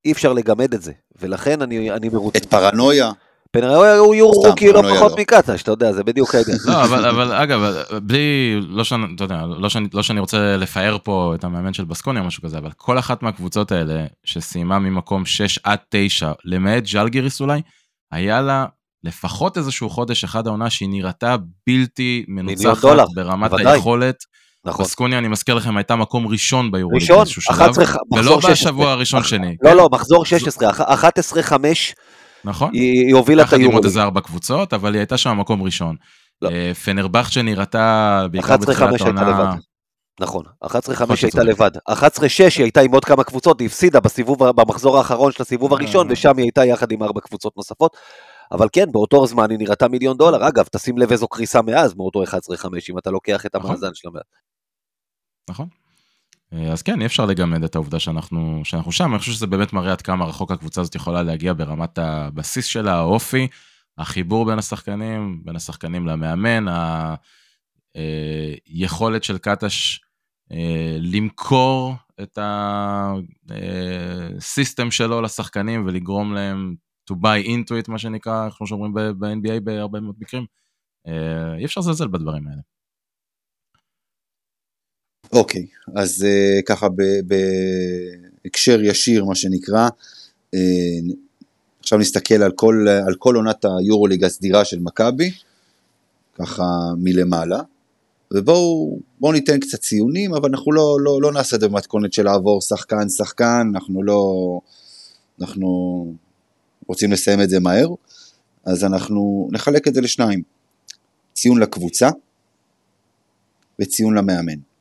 אי 0.05 0.11
אפשר 0.11 0.33
לגמד 0.33 0.73
את 0.73 0.81
זה, 0.81 0.93
ולכן 1.15 1.61
אני, 1.61 1.91
אני 1.91 2.09
מרוצה. 2.09 2.39
את 2.39 2.45
פרנויה. 2.45 3.11
פנראויה 3.53 3.97
הוא 3.97 4.15
יורו 4.15 4.41
רוקי 4.41 4.73
לא 4.73 4.81
פחות 4.81 5.11
לא. 5.11 5.17
מקאטה, 5.17 5.57
שאתה 5.57 5.71
יודע, 5.71 5.91
זה 5.91 6.03
בדיוק 6.03 6.29
העניין. 6.35 6.57
לא, 6.65 6.83
אבל, 6.83 7.05
אבל 7.05 7.33
אגב, 7.33 7.83
בלי, 8.03 8.59
לא 8.67 8.83
שאני, 8.83 9.05
אתה 9.15 9.23
יודע, 9.23 9.45
לא 9.45 9.69
שאני, 9.69 9.87
לא 9.93 10.03
שאני 10.03 10.19
רוצה 10.19 10.57
לפאר 10.57 10.97
פה 11.03 11.31
את 11.35 11.43
המאמן 11.43 11.73
של 11.73 11.85
בסקוניה 11.85 12.21
או 12.21 12.27
משהו 12.27 12.43
כזה, 12.43 12.57
אבל 12.57 12.71
כל 12.77 12.99
אחת 12.99 13.23
מהקבוצות 13.23 13.71
האלה 13.71 14.05
שסיימה 14.23 14.79
ממקום 14.79 15.25
6 15.25 15.59
עד 15.63 15.79
9, 15.89 16.31
למעט 16.45 16.85
ז'לגיריס 16.85 17.41
אולי, 17.41 17.61
היה 18.11 18.41
לה 18.41 18.65
לפחות 19.03 19.57
איזשהו 19.57 19.89
חודש 19.89 20.23
אחד 20.23 20.47
העונה 20.47 20.69
שהיא 20.69 20.89
נראתה 20.89 21.35
בלתי 21.67 22.25
מנוצחת 22.27 22.87
ברמת 23.15 23.51
בוודאי. 23.51 23.73
היכולת. 23.73 24.15
נכון. 24.65 24.85
בסקוניה, 24.85 25.17
אני 25.17 25.27
מזכיר 25.27 25.55
לכם, 25.55 25.77
הייתה 25.77 25.95
מקום 25.95 26.27
ראשון 26.27 26.71
ביורוליג 26.71 27.01
ראשון, 27.01 27.17
באיזשהו 27.17 27.41
שלב, 27.41 27.55
11, 27.55 27.85
מחזור 28.11 28.33
ולא 28.33 28.41
16. 28.41 28.51
בשבוע 28.53 28.91
הראשון 28.91 29.23
שני. 29.23 29.55
לא, 29.61 29.73
לא, 29.73 29.89
מחזור 29.91 30.25
16, 30.25 30.69
11-5, 30.71 30.73
נכון? 32.45 32.69
היא 32.73 33.05
היא 33.05 33.15
הובילה 33.15 33.41
את 33.41 33.47
יחד 33.47 33.57
עם 33.57 33.63
עוד 33.63 33.71
היורו. 33.71 33.85
איזה 33.85 34.03
ארבע 34.03 34.21
קבוצות, 34.21 34.73
אבל 34.73 34.93
היא 34.93 34.99
הייתה 34.99 35.17
שם 35.17 35.37
מקום 35.39 35.63
ראשון. 35.63 35.95
לא. 36.41 36.49
אה, 36.49 36.73
פנרבכצ'ה 36.73 37.41
נראתה 37.41 38.25
בעיקר 38.31 38.55
11-5 38.55 38.57
בתחילת 38.57 39.01
העונה. 39.01 39.55
נכון, 40.19 40.45
11-5 40.65 40.69
שאתה 41.15 41.41
הייתה. 41.41 41.43
לבד. 41.43 41.71
11-6 41.89 41.91
היא 42.57 42.63
הייתה 42.63 42.81
עם 42.81 42.93
עוד 42.93 43.05
כמה 43.05 43.23
קבוצות, 43.23 43.59
היא 43.59 43.65
הפסידה 43.65 43.99
בסיבוב, 43.99 44.49
במחזור 44.49 44.97
האחרון 44.97 45.31
של 45.31 45.43
הסיבוב 45.43 45.73
הראשון, 45.73 46.07
אה. 46.07 46.13
ושם 46.13 46.37
היא 46.37 46.43
הייתה 46.43 46.65
יחד 46.65 46.91
עם 46.91 47.03
ארבע 47.03 47.21
קבוצות 47.21 47.57
נוספות. 47.57 47.97
אבל 48.51 48.67
כן, 48.71 48.91
באותו 48.91 49.27
זמן 49.27 49.51
היא 49.51 49.59
נראתה 49.59 49.87
מיליון 49.87 50.17
דולר. 50.17 50.47
אגב, 50.47 50.65
תשים 50.71 50.97
לב 50.97 51.11
איזו 51.11 51.27
קריסה 51.27 51.61
מאז, 51.61 51.95
מאותו 51.95 52.23
11-5, 52.23 52.27
אם 52.89 52.97
אתה 52.97 53.11
לוקח 53.11 53.45
את 53.45 53.55
נכון. 53.55 53.69
המאזן 53.69 53.89
שלה. 53.93 54.11
מאז. 54.11 54.23
נכון. 55.49 55.67
אה, 56.53 56.71
אז 56.71 56.81
כן, 56.81 57.01
אי 57.01 57.05
אפשר 57.05 57.25
לגמד 57.25 57.63
את 57.63 57.75
העובדה 57.75 57.99
שאנחנו, 57.99 58.61
שאנחנו 58.63 58.91
שם, 58.91 59.11
אני 59.11 59.19
חושב 59.19 59.31
שזה 59.31 59.47
באמת 59.47 59.73
מראה 59.73 59.91
עד 59.91 60.01
כמה 60.01 60.25
רחוק 60.25 60.51
הקבוצה 60.51 60.81
הזאת 60.81 60.95
יכולה 60.95 61.23
להגיע 61.23 61.53
ברמת 61.53 61.97
הבסיס 61.97 62.65
שלה, 62.65 62.93
האופי, 62.93 63.47
החיבור 63.97 64.45
בין 64.45 64.59
השחקנים, 64.59 65.41
בין 65.45 65.55
השחקנים 65.55 66.07
למאמן, 66.07 66.65
היכולת 68.67 69.23
של 69.23 69.37
קטש 69.37 69.99
אה, 70.51 70.97
למכור 70.99 71.95
את 72.21 72.37
הסיסטם 73.51 74.91
שלו 74.91 75.21
לשחקנים 75.21 75.85
ולגרום 75.85 76.33
להם 76.33 76.75
to 77.11 77.13
buy 77.13 77.45
into 77.45 77.85
it, 77.85 77.91
מה 77.91 77.99
שנקרא, 77.99 78.49
כמו 78.49 78.67
שאומרים 78.67 78.93
ב-NBA 78.93 79.59
בהרבה 79.63 79.99
מאוד 79.99 80.15
מקרים. 80.19 80.45
אה, 81.07 81.55
אי 81.57 81.65
אפשר 81.65 81.81
לזלזל 81.81 82.07
בדברים 82.07 82.47
האלה. 82.47 82.61
אוקיי, 85.33 85.65
אז 85.95 86.23
אה, 86.23 86.61
ככה 86.65 86.87
בהקשר 88.43 88.81
ישיר, 88.81 89.25
מה 89.25 89.35
שנקרא, 89.35 89.89
אה, 90.53 90.59
עכשיו 91.79 91.99
נסתכל 91.99 92.43
על 92.43 92.51
כל, 92.51 92.87
על 93.07 93.15
כל 93.15 93.35
עונת 93.35 93.65
היורוליג 93.65 94.23
הסדירה 94.23 94.65
של 94.65 94.79
מכבי, 94.79 95.31
ככה 96.33 96.63
מלמעלה, 96.97 97.61
ובואו 98.33 98.97
בואו 99.19 99.31
ניתן 99.31 99.59
קצת 99.59 99.79
ציונים, 99.79 100.33
אבל 100.33 100.49
אנחנו 100.49 100.71
לא, 100.71 100.97
לא, 100.99 101.21
לא 101.21 101.31
נעשה 101.31 101.55
את 101.55 101.61
זה 101.61 101.67
במתכונת 101.67 102.13
של 102.13 102.23
לעבור 102.23 102.61
שחקן 102.61 103.09
שחקן, 103.09 103.71
אנחנו 103.73 104.03
לא, 104.03 104.59
אנחנו 105.41 105.67
רוצים 106.87 107.11
לסיים 107.11 107.41
את 107.41 107.49
זה 107.49 107.59
מהר, 107.59 107.87
אז 108.65 108.83
אנחנו 108.83 109.49
נחלק 109.51 109.87
את 109.87 109.93
זה 109.93 110.01
לשניים, 110.01 110.43
ציון 111.33 111.59
לקבוצה 111.59 112.09
וציון 113.81 114.17
למאמן. 114.17 114.72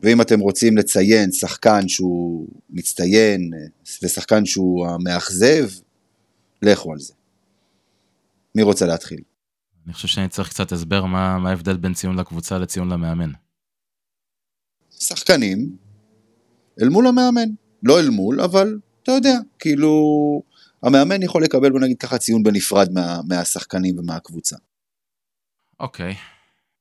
ואם 0.00 0.20
אתם 0.20 0.40
רוצים 0.40 0.76
לציין 0.76 1.32
שחקן 1.32 1.88
שהוא 1.88 2.48
מצטיין 2.70 3.50
ושחקן 4.02 4.46
שהוא 4.46 4.86
המאכזב, 4.86 5.68
לכו 6.62 6.92
על 6.92 6.98
זה. 6.98 7.14
מי 8.54 8.62
רוצה 8.62 8.86
להתחיל? 8.86 9.20
אני 9.86 9.94
חושב 9.94 10.08
שאני 10.08 10.28
צריך 10.28 10.48
קצת 10.48 10.72
הסבר 10.72 11.04
מה 11.04 11.38
מה 11.38 11.50
ההבדל 11.50 11.76
בין 11.76 11.94
ציון 11.94 12.18
לקבוצה 12.18 12.58
לציון 12.58 12.88
למאמן. 12.88 13.30
שחקנים 14.90 15.76
אל 16.82 16.88
מול 16.88 17.06
המאמן. 17.06 17.48
לא 17.82 18.00
אל 18.00 18.10
מול, 18.10 18.40
אבל 18.40 18.78
אתה 19.02 19.12
יודע, 19.12 19.38
כאילו, 19.58 19.92
המאמן 20.82 21.22
יכול 21.22 21.42
לקבל, 21.42 21.70
בוא 21.70 21.80
נגיד 21.80 21.98
ככה, 21.98 22.18
ציון 22.18 22.42
בנפרד 22.42 22.92
מה, 22.92 23.20
מהשחקנים 23.28 23.98
ומהקבוצה. 23.98 24.56
אוקיי. 25.80 26.14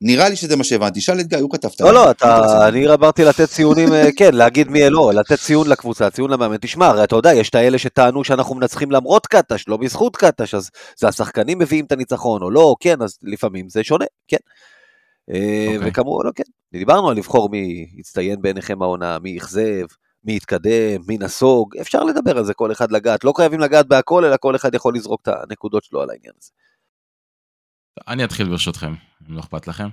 נראה 0.02 0.30
לי 0.30 0.36
שזה 0.36 0.56
מה 0.56 0.64
שהבנתי. 0.64 1.02
שאל 1.02 1.20
את 1.20 1.28
גיא, 1.28 1.38
הוא 1.38 1.52
כתב 1.52 1.70
את 1.76 1.82
לא, 1.82 1.90
ה- 1.90 1.92
לא, 1.92 2.04
הוא 2.04 2.12
אתה, 2.12 2.68
אני 2.68 2.94
אמרתי 2.94 3.24
לתת 3.24 3.50
ציונים, 3.50 3.94
אה, 3.94 4.10
כן, 4.18 4.34
להגיד 4.34 4.68
מי 4.70 4.90
לא, 4.90 5.12
לתת 5.14 5.40
ציון 5.40 5.70
לקבוצה, 5.70 6.10
ציון 6.10 6.32
למאמן. 6.32 6.58
תשמע, 6.62 6.88
הרי 6.88 7.04
אתה 7.04 7.16
יודע, 7.16 7.34
יש 7.34 7.50
את 7.50 7.56
האלה 7.56 7.78
שטענו 7.78 8.24
שאנחנו 8.24 8.56
מנצחים 8.56 8.92
למרות 8.92 9.28
קטש, 9.28 9.68
לא 9.68 9.78
בזכות 9.78 10.16
קטש, 10.16 10.54
אז 10.54 10.70
זה 10.98 11.08
השחקנים 11.08 11.60
מביאים 11.60 11.86
את 11.86 11.92
הניצחון, 11.92 12.42
או 12.42 12.52
לא, 12.52 12.76
כן, 12.80 13.02
אז 13.02 13.18
לפעמים 13.24 13.70
זה 13.70 13.84
שונה, 13.84 14.06
כן. 14.28 14.38
אה, 15.34 15.68
אוקיי. 15.76 15.90
וכמובן, 15.90 16.26
לא, 16.26 16.32
כן, 16.36 16.44
דיברנו 16.74 17.10
על 17.10 17.18
לבחור 17.18 17.50
מי 17.50 17.88
יצטיין 17.98 18.42
בעיניכם 18.42 18.82
העונה, 18.82 19.18
מי 19.20 19.38
אכזב, 19.38 19.86
מי 20.24 20.36
יתקדם, 20.36 21.02
מי 21.08 21.18
נסוג, 21.18 21.78
אפשר 21.82 22.04
לדבר 22.04 22.38
על 22.38 22.46
זה, 22.46 22.54
כל 22.54 22.72
אחד 22.72 22.92
לגעת, 22.92 23.24
לא 23.24 23.34
חייבים 23.38 23.60
לגעת 23.60 23.88
בהכל, 23.88 24.26
אלא 24.26 24.36
כל 24.40 24.56
אחד 24.56 24.74
יכול 24.76 24.96
לזרוק 24.96 25.22
את 25.22 25.28
הנקודות 25.50 25.84
שלו 25.84 26.02
על 26.02 26.10
העניין 26.10 26.34
הזה. 26.42 26.52
אני 28.08 28.24
אתחיל 28.24 28.50
ברשותכם, 28.50 28.94
אם 29.30 29.36
לא 29.36 29.40
אכפת 29.40 29.68
לכם. 29.68 29.88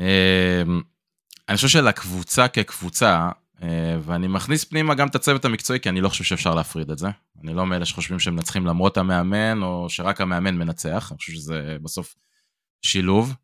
אה, 0.00 0.62
אני 1.48 1.56
חושב 1.56 1.68
שלקבוצה 1.68 2.48
כקבוצה, 2.48 3.28
אה, 3.62 3.96
ואני 4.02 4.26
מכניס 4.26 4.64
פנימה 4.64 4.94
גם 4.94 5.08
את 5.08 5.14
הצוות 5.14 5.44
המקצועי, 5.44 5.80
כי 5.80 5.88
אני 5.88 6.00
לא 6.00 6.08
חושב 6.08 6.24
שאפשר 6.24 6.54
להפריד 6.54 6.90
את 6.90 6.98
זה. 6.98 7.08
אני 7.42 7.54
לא 7.54 7.66
מאלה 7.66 7.84
שחושבים 7.84 8.18
שהם 8.18 8.36
מנצחים 8.36 8.66
למרות 8.66 8.96
המאמן, 8.96 9.62
או 9.62 9.90
שרק 9.90 10.20
המאמן 10.20 10.54
מנצח. 10.54 11.08
אני 11.12 11.18
חושב 11.18 11.32
שזה 11.32 11.76
בסוף 11.82 12.14
שילוב. 12.82 13.34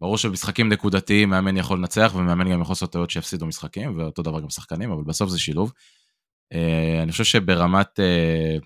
ברור 0.00 0.18
שבמשחקים 0.18 0.68
נקודתיים 0.68 1.30
מאמן 1.30 1.56
יכול 1.56 1.78
לנצח, 1.78 2.12
ומאמן 2.16 2.52
גם 2.52 2.60
יכול 2.60 2.72
לעשות 2.72 2.92
טעויות 2.92 3.10
שיפסידו 3.10 3.46
משחקים, 3.46 3.98
ואותו 3.98 4.22
דבר 4.22 4.40
גם 4.40 4.50
שחקנים, 4.50 4.92
אבל 4.92 5.04
בסוף 5.04 5.30
זה 5.30 5.38
שילוב. 5.38 5.72
אה, 6.52 7.02
אני 7.02 7.12
חושב 7.12 7.24
שברמת 7.24 8.00
אה, 8.00 8.56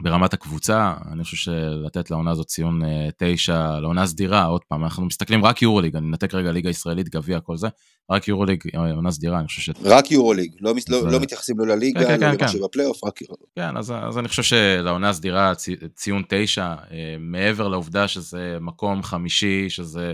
ברמת 0.00 0.34
הקבוצה, 0.34 0.94
אני 1.12 1.24
חושב 1.24 1.36
שלתת 1.36 2.10
לעונה 2.10 2.30
הזאת 2.30 2.46
ציון 2.46 2.84
אה, 2.84 3.08
תשע, 3.18 3.80
לעונה 3.80 4.06
סדירה, 4.06 4.44
עוד 4.44 4.60
פעם, 4.68 4.84
אנחנו 4.84 5.04
מסתכלים 5.06 5.44
רק 5.44 5.62
יורוליג, 5.62 5.96
אני 5.96 6.06
נתק 6.10 6.34
רגע 6.34 6.52
ליגה 6.52 6.70
ישראלית, 6.70 7.08
גביע, 7.08 7.40
כל 7.40 7.56
זה, 7.56 7.68
רק 8.10 8.28
יורוליג, 8.28 8.62
אה, 8.74 8.92
עונה 8.92 9.10
סדירה, 9.10 9.38
אני 9.38 9.46
חושב 9.46 9.60
ש... 9.60 9.70
רק 9.84 10.10
יורוליג, 10.10 10.52
לא, 10.60 10.74
לא, 10.88 11.00
זה- 11.00 11.06
לא 11.06 11.20
מתייחסים 11.20 11.58
לא 11.58 11.66
לליגה, 11.66 12.00
כן, 12.00 12.06
כן, 12.06 12.12
לא 12.14 12.18
כן, 12.18 12.26
למה 12.28 12.38
כן. 12.38 12.48
שבפלייאוף, 12.48 13.04
רק 13.04 13.20
יורוליג. 13.22 13.46
כן, 13.56 13.76
אז, 13.76 13.92
אז 14.02 14.18
אני 14.18 14.28
חושב 14.28 14.42
שלעונה 14.42 15.08
הסדירה 15.08 15.54
צי, 15.54 15.76
ציון 15.96 16.22
תשע, 16.28 16.64
אה, 16.66 16.76
מעבר 17.18 17.68
לעובדה 17.68 18.08
שזה 18.08 18.56
מקום 18.60 19.02
חמישי, 19.02 19.70
שזה 19.70 20.12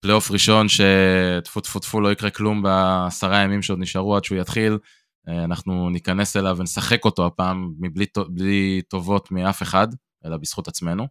פלייאוף 0.00 0.30
ראשון 0.30 0.66
שטפו 0.68 1.60
טפו 1.60 1.78
טפו 1.78 2.00
לא 2.00 2.12
יקרה 2.12 2.30
כלום 2.30 2.62
בעשרה 2.62 3.38
ימים 3.42 3.62
שעוד 3.62 3.78
נשארו 3.78 4.16
עד 4.16 4.24
שהוא 4.24 4.38
יתחיל, 4.38 4.78
אנחנו 5.28 5.90
ניכנס 5.90 6.36
אליו 6.36 6.56
ונשחק 6.58 7.04
אותו 7.04 7.26
הפעם 7.26 7.74
מבלי 7.78 8.06
בלי 8.28 8.82
טובות 8.88 9.30
מאף 9.30 9.62
אחד, 9.62 9.88
אלא 10.24 10.36
בזכות 10.36 10.68
עצמנו. 10.68 11.06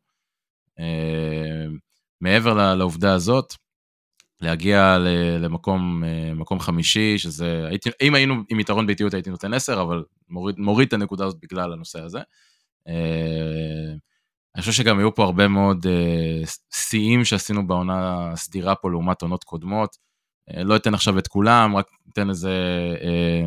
אה, 0.80 1.65
מעבר 2.21 2.73
לעובדה 2.76 3.13
הזאת, 3.13 3.54
להגיע 4.41 4.97
למקום 5.39 6.04
אה, 6.04 6.34
מקום 6.34 6.60
חמישי, 6.60 7.17
שזה, 7.17 7.67
הייתי, 7.69 7.89
אם 8.02 8.15
היינו 8.15 8.36
עם 8.49 8.60
יתרון 8.60 8.88
באיטיות 8.88 9.13
הייתי 9.13 9.30
נותן 9.30 9.54
10, 9.54 9.82
אבל 9.82 10.04
מוריד, 10.30 10.60
מוריד 10.60 10.88
את 10.88 10.93
הנקודה 10.93 11.26
הזאת 11.26 11.39
בגלל 11.41 11.73
הנושא 11.73 12.02
הזה. 12.02 12.19
אה, 12.88 13.93
אני 14.56 14.62
חושב 14.62 14.71
שגם 14.71 14.99
היו 14.99 15.15
פה 15.15 15.23
הרבה 15.23 15.47
מאוד 15.47 15.86
שיאים 16.73 17.26
שעשינו 17.26 17.67
בעונה 17.67 18.30
הסדירה 18.32 18.76
פה 18.76 18.89
לעומת 18.89 19.21
עונות 19.21 19.43
קודמות. 19.43 19.97
אה, 20.49 20.63
לא 20.63 20.75
אתן 20.75 20.93
עכשיו 20.93 21.19
את 21.19 21.27
כולם, 21.27 21.75
רק 21.75 21.88
אתן 22.13 22.29
איזה 22.29 22.51
אה, 23.01 23.43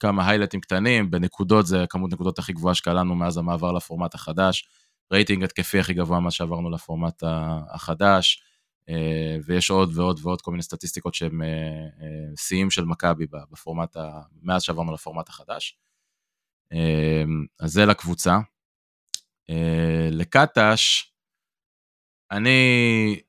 כמה 0.00 0.28
היילטים 0.28 0.60
קטנים, 0.60 1.10
בנקודות 1.10 1.66
זה 1.66 1.84
כמות 1.88 2.12
נקודות 2.12 2.38
הכי 2.38 2.52
גבוהה 2.52 2.74
שקלענו 2.74 3.14
מאז 3.14 3.36
המעבר 3.36 3.72
לפורמט 3.72 4.14
החדש, 4.14 4.68
רייטינג 5.12 5.44
התקפי 5.44 5.78
הכי 5.78 5.94
גבוה 5.94 6.20
מאז 6.20 6.32
שעברנו 6.32 6.70
לפורמט 6.70 7.22
החדש, 7.74 8.42
אה, 8.88 9.36
ויש 9.46 9.70
עוד 9.70 9.98
ועוד 9.98 10.20
ועוד 10.22 10.42
כל 10.42 10.50
מיני 10.50 10.62
סטטיסטיקות 10.62 11.14
שהם 11.14 11.42
שיאים 12.36 12.70
של 12.70 12.84
מכבי 12.84 13.26
בפורמט, 13.50 13.96
מאז 14.42 14.62
שעברנו 14.62 14.92
לפורמט 14.92 15.28
החדש. 15.28 15.78
אז 17.60 17.72
זה 17.72 17.86
לקבוצה. 17.86 18.38
לקטש, 20.10 21.12
אני 22.30 23.20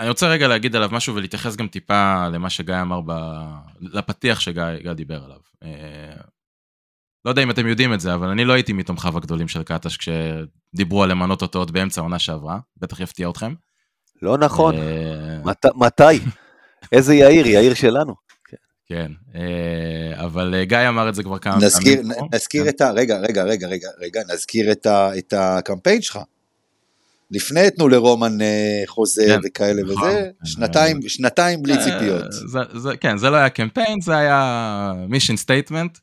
אני 0.00 0.08
רוצה 0.08 0.28
רגע 0.28 0.48
להגיד 0.48 0.76
עליו 0.76 0.88
משהו 0.92 1.14
ולהתייחס 1.14 1.56
גם 1.56 1.68
טיפה 1.68 2.28
למה 2.28 2.50
שגיא 2.50 2.80
אמר, 2.82 3.00
ב... 3.06 3.12
לפתיח 3.80 4.40
שגיא 4.40 4.92
דיבר 4.94 5.24
עליו. 5.24 5.38
אה, 5.62 6.16
לא 7.24 7.30
יודע 7.30 7.42
אם 7.42 7.50
אתם 7.50 7.66
יודעים 7.66 7.94
את 7.94 8.00
זה, 8.00 8.14
אבל 8.14 8.28
אני 8.28 8.44
לא 8.44 8.52
הייתי 8.52 8.72
מתומכיו 8.72 9.16
הגדולים 9.16 9.48
של 9.48 9.62
קטש 9.62 9.96
כשדיברו 9.96 11.02
על 11.02 11.10
למנות 11.10 11.42
אותו 11.42 11.58
עוד 11.58 11.70
באמצע 11.70 12.00
העונה 12.00 12.18
שעברה, 12.18 12.58
בטח 12.76 13.00
יפתיע 13.00 13.30
אתכם. 13.30 13.54
לא 14.22 14.38
נכון, 14.38 14.74
אה, 14.74 15.38
מת, 15.44 15.66
מתי? 15.74 16.20
איזה 16.92 17.14
יאיר, 17.14 17.46
יאיר 17.46 17.74
שלנו. 17.74 18.14
כן, 18.88 19.12
אה, 19.34 20.24
אבל 20.24 20.62
גיא 20.62 20.78
אמר 20.88 21.08
את 21.08 21.14
זה 21.14 21.22
כבר 21.22 21.38
כמה 21.38 21.52
פעמים. 21.52 21.66
נזכיר 22.32 22.62
כן. 22.64 22.68
את 22.68 22.80
ה... 22.80 22.90
רגע, 22.90 23.18
רגע, 23.18 23.42
רגע, 23.42 23.68
רגע, 23.68 23.88
רגע, 24.00 24.20
נזכיר 24.34 24.72
את 25.18 25.32
הקמפיין 25.32 26.02
שלך. 26.02 26.18
לפני 27.30 27.70
תנו 27.70 27.88
לרומן 27.88 28.40
אה, 28.40 28.82
חוזה 28.86 29.26
כן, 29.26 29.40
וכאלה 29.44 29.82
נכון, 29.82 30.08
וזה, 30.08 30.30
כן, 30.40 30.46
שנתיים, 30.46 31.02
זה... 31.02 31.08
שנתיים 31.08 31.62
בלי 31.62 31.72
אה, 31.72 31.84
ציפיות. 31.84 32.24
זה, 32.32 32.60
זה, 32.74 32.96
כן, 32.96 33.16
זה 33.18 33.30
לא 33.30 33.36
היה 33.36 33.48
קמפיין, 33.48 34.00
זה 34.00 34.16
היה 34.16 34.92
mission 35.08 35.36
statement. 35.36 35.98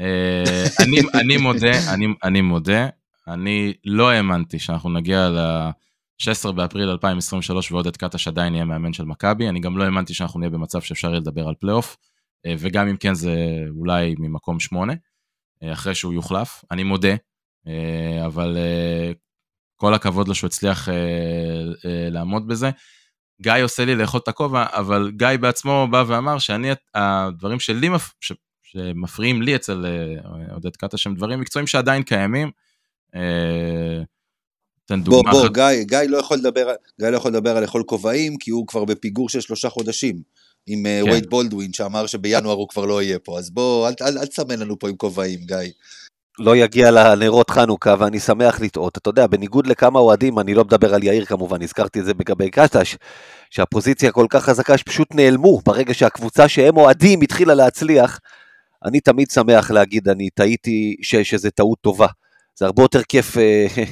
אה, 0.00 0.64
אני, 0.80 1.00
אני 1.14 1.36
מודה, 1.36 1.92
אני, 1.94 2.06
אני 2.24 2.40
מודה, 2.40 2.88
אני 3.28 3.72
לא 3.84 4.10
האמנתי 4.10 4.58
שאנחנו 4.58 4.90
נגיע 4.90 5.28
ל-16 5.28 6.52
באפריל 6.52 6.88
2023 6.88 7.72
ועודד 7.72 7.96
קטש 7.96 8.28
עדיין 8.28 8.54
יהיה 8.54 8.64
מאמן 8.64 8.92
של 8.92 9.04
מכבי, 9.04 9.48
אני 9.48 9.60
גם 9.60 9.78
לא 9.78 9.84
האמנתי 9.84 10.14
שאנחנו 10.14 10.40
נהיה 10.40 10.50
במצב 10.50 10.80
שאפשר 10.80 11.08
יהיה 11.08 11.20
לדבר 11.20 11.48
על 11.48 11.54
פלייאוף, 11.60 11.96
וגם 12.58 12.88
אם 12.88 12.96
כן 12.96 13.14
זה 13.14 13.34
אולי 13.78 14.14
ממקום 14.18 14.60
שמונה, 14.60 14.92
אחרי 15.64 15.94
שהוא 15.94 16.12
יוחלף, 16.12 16.64
אני 16.70 16.82
מודה, 16.82 17.14
אבל 18.26 18.56
כל 19.78 19.94
הכבוד 19.94 20.28
לו 20.28 20.34
שהוא 20.34 20.48
הצליח 20.48 20.88
אה, 20.88 20.94
אה, 21.84 22.10
לעמוד 22.10 22.48
בזה. 22.48 22.70
גיא 23.42 23.52
עושה 23.62 23.84
לי 23.84 23.94
לאכול 23.94 24.20
את 24.20 24.28
הכובע, 24.28 24.64
אבל 24.72 25.10
גיא 25.16 25.28
בעצמו 25.40 25.86
בא 25.90 26.04
ואמר 26.06 26.38
שאני, 26.38 26.68
הדברים 26.94 27.60
שלי, 27.60 27.88
מפ... 27.88 28.10
ש... 28.20 28.32
שמפריעים 28.62 29.42
לי 29.42 29.56
אצל 29.56 29.86
אה, 29.86 30.54
עודד 30.54 30.76
קאטה, 30.76 30.96
שהם 30.96 31.14
דברים 31.14 31.40
מקצועיים 31.40 31.66
שעדיין 31.66 32.02
קיימים. 32.02 32.50
אה, 33.14 34.02
תן 34.84 35.02
דוגמה. 35.02 35.32
בוא, 35.32 35.40
בוא, 35.40 35.48
גיא, 35.48 35.82
גיא, 35.82 35.98
לא 35.98 36.18
יכול 36.18 36.36
לדבר, 36.36 36.74
גיא 37.00 37.08
לא 37.08 37.16
יכול 37.16 37.30
לדבר 37.30 37.56
על 37.56 37.62
לאכול 37.62 37.82
כובעים, 37.86 38.36
כי 38.36 38.50
הוא 38.50 38.66
כבר 38.66 38.84
בפיגור 38.84 39.28
של 39.28 39.40
שלושה 39.40 39.68
חודשים. 39.68 40.22
עם 40.66 40.86
אה, 40.86 41.00
כן. 41.04 41.10
וייד 41.10 41.30
בולדווין 41.30 41.72
שאמר 41.72 42.06
שבינואר 42.06 42.54
הוא 42.54 42.68
כבר 42.68 42.86
לא 42.86 43.02
יהיה 43.02 43.18
פה, 43.18 43.38
אז 43.38 43.50
בוא, 43.50 43.88
אל, 43.88 43.94
אל, 44.02 44.18
אל 44.18 44.26
תסמן 44.26 44.58
לנו 44.58 44.78
פה 44.78 44.88
עם 44.88 44.96
כובעים, 44.96 45.40
גיא. 45.40 45.56
לא 46.38 46.56
יגיע 46.56 46.90
לנרות 46.90 47.50
חנוכה, 47.50 47.94
ואני 47.98 48.20
שמח 48.20 48.60
לטעות. 48.60 48.98
אתה 48.98 49.08
יודע, 49.10 49.26
בניגוד 49.26 49.66
לכמה 49.66 49.98
אוהדים, 49.98 50.38
אני 50.38 50.54
לא 50.54 50.64
מדבר 50.64 50.94
על 50.94 51.04
יאיר 51.04 51.24
כמובן, 51.24 51.62
הזכרתי 51.62 52.00
את 52.00 52.04
זה 52.04 52.12
לגבי 52.20 52.50
קטש, 52.50 52.96
שהפוזיציה 53.50 54.12
כל 54.12 54.26
כך 54.30 54.44
חזקה 54.44 54.78
שפשוט 54.78 55.14
נעלמו 55.14 55.60
ברגע 55.64 55.94
שהקבוצה 55.94 56.48
שהם 56.48 56.76
אוהדים 56.76 57.20
התחילה 57.22 57.54
להצליח. 57.54 58.20
אני 58.84 59.00
תמיד 59.00 59.30
שמח 59.30 59.70
להגיד, 59.70 60.08
אני 60.08 60.30
טעיתי, 60.30 60.96
שזה 61.02 61.50
טעות 61.50 61.78
טובה. 61.80 62.06
זה 62.58 62.66
הרבה 62.66 62.82
יותר 62.82 63.02
כיף 63.02 63.38
אה, 63.38 63.66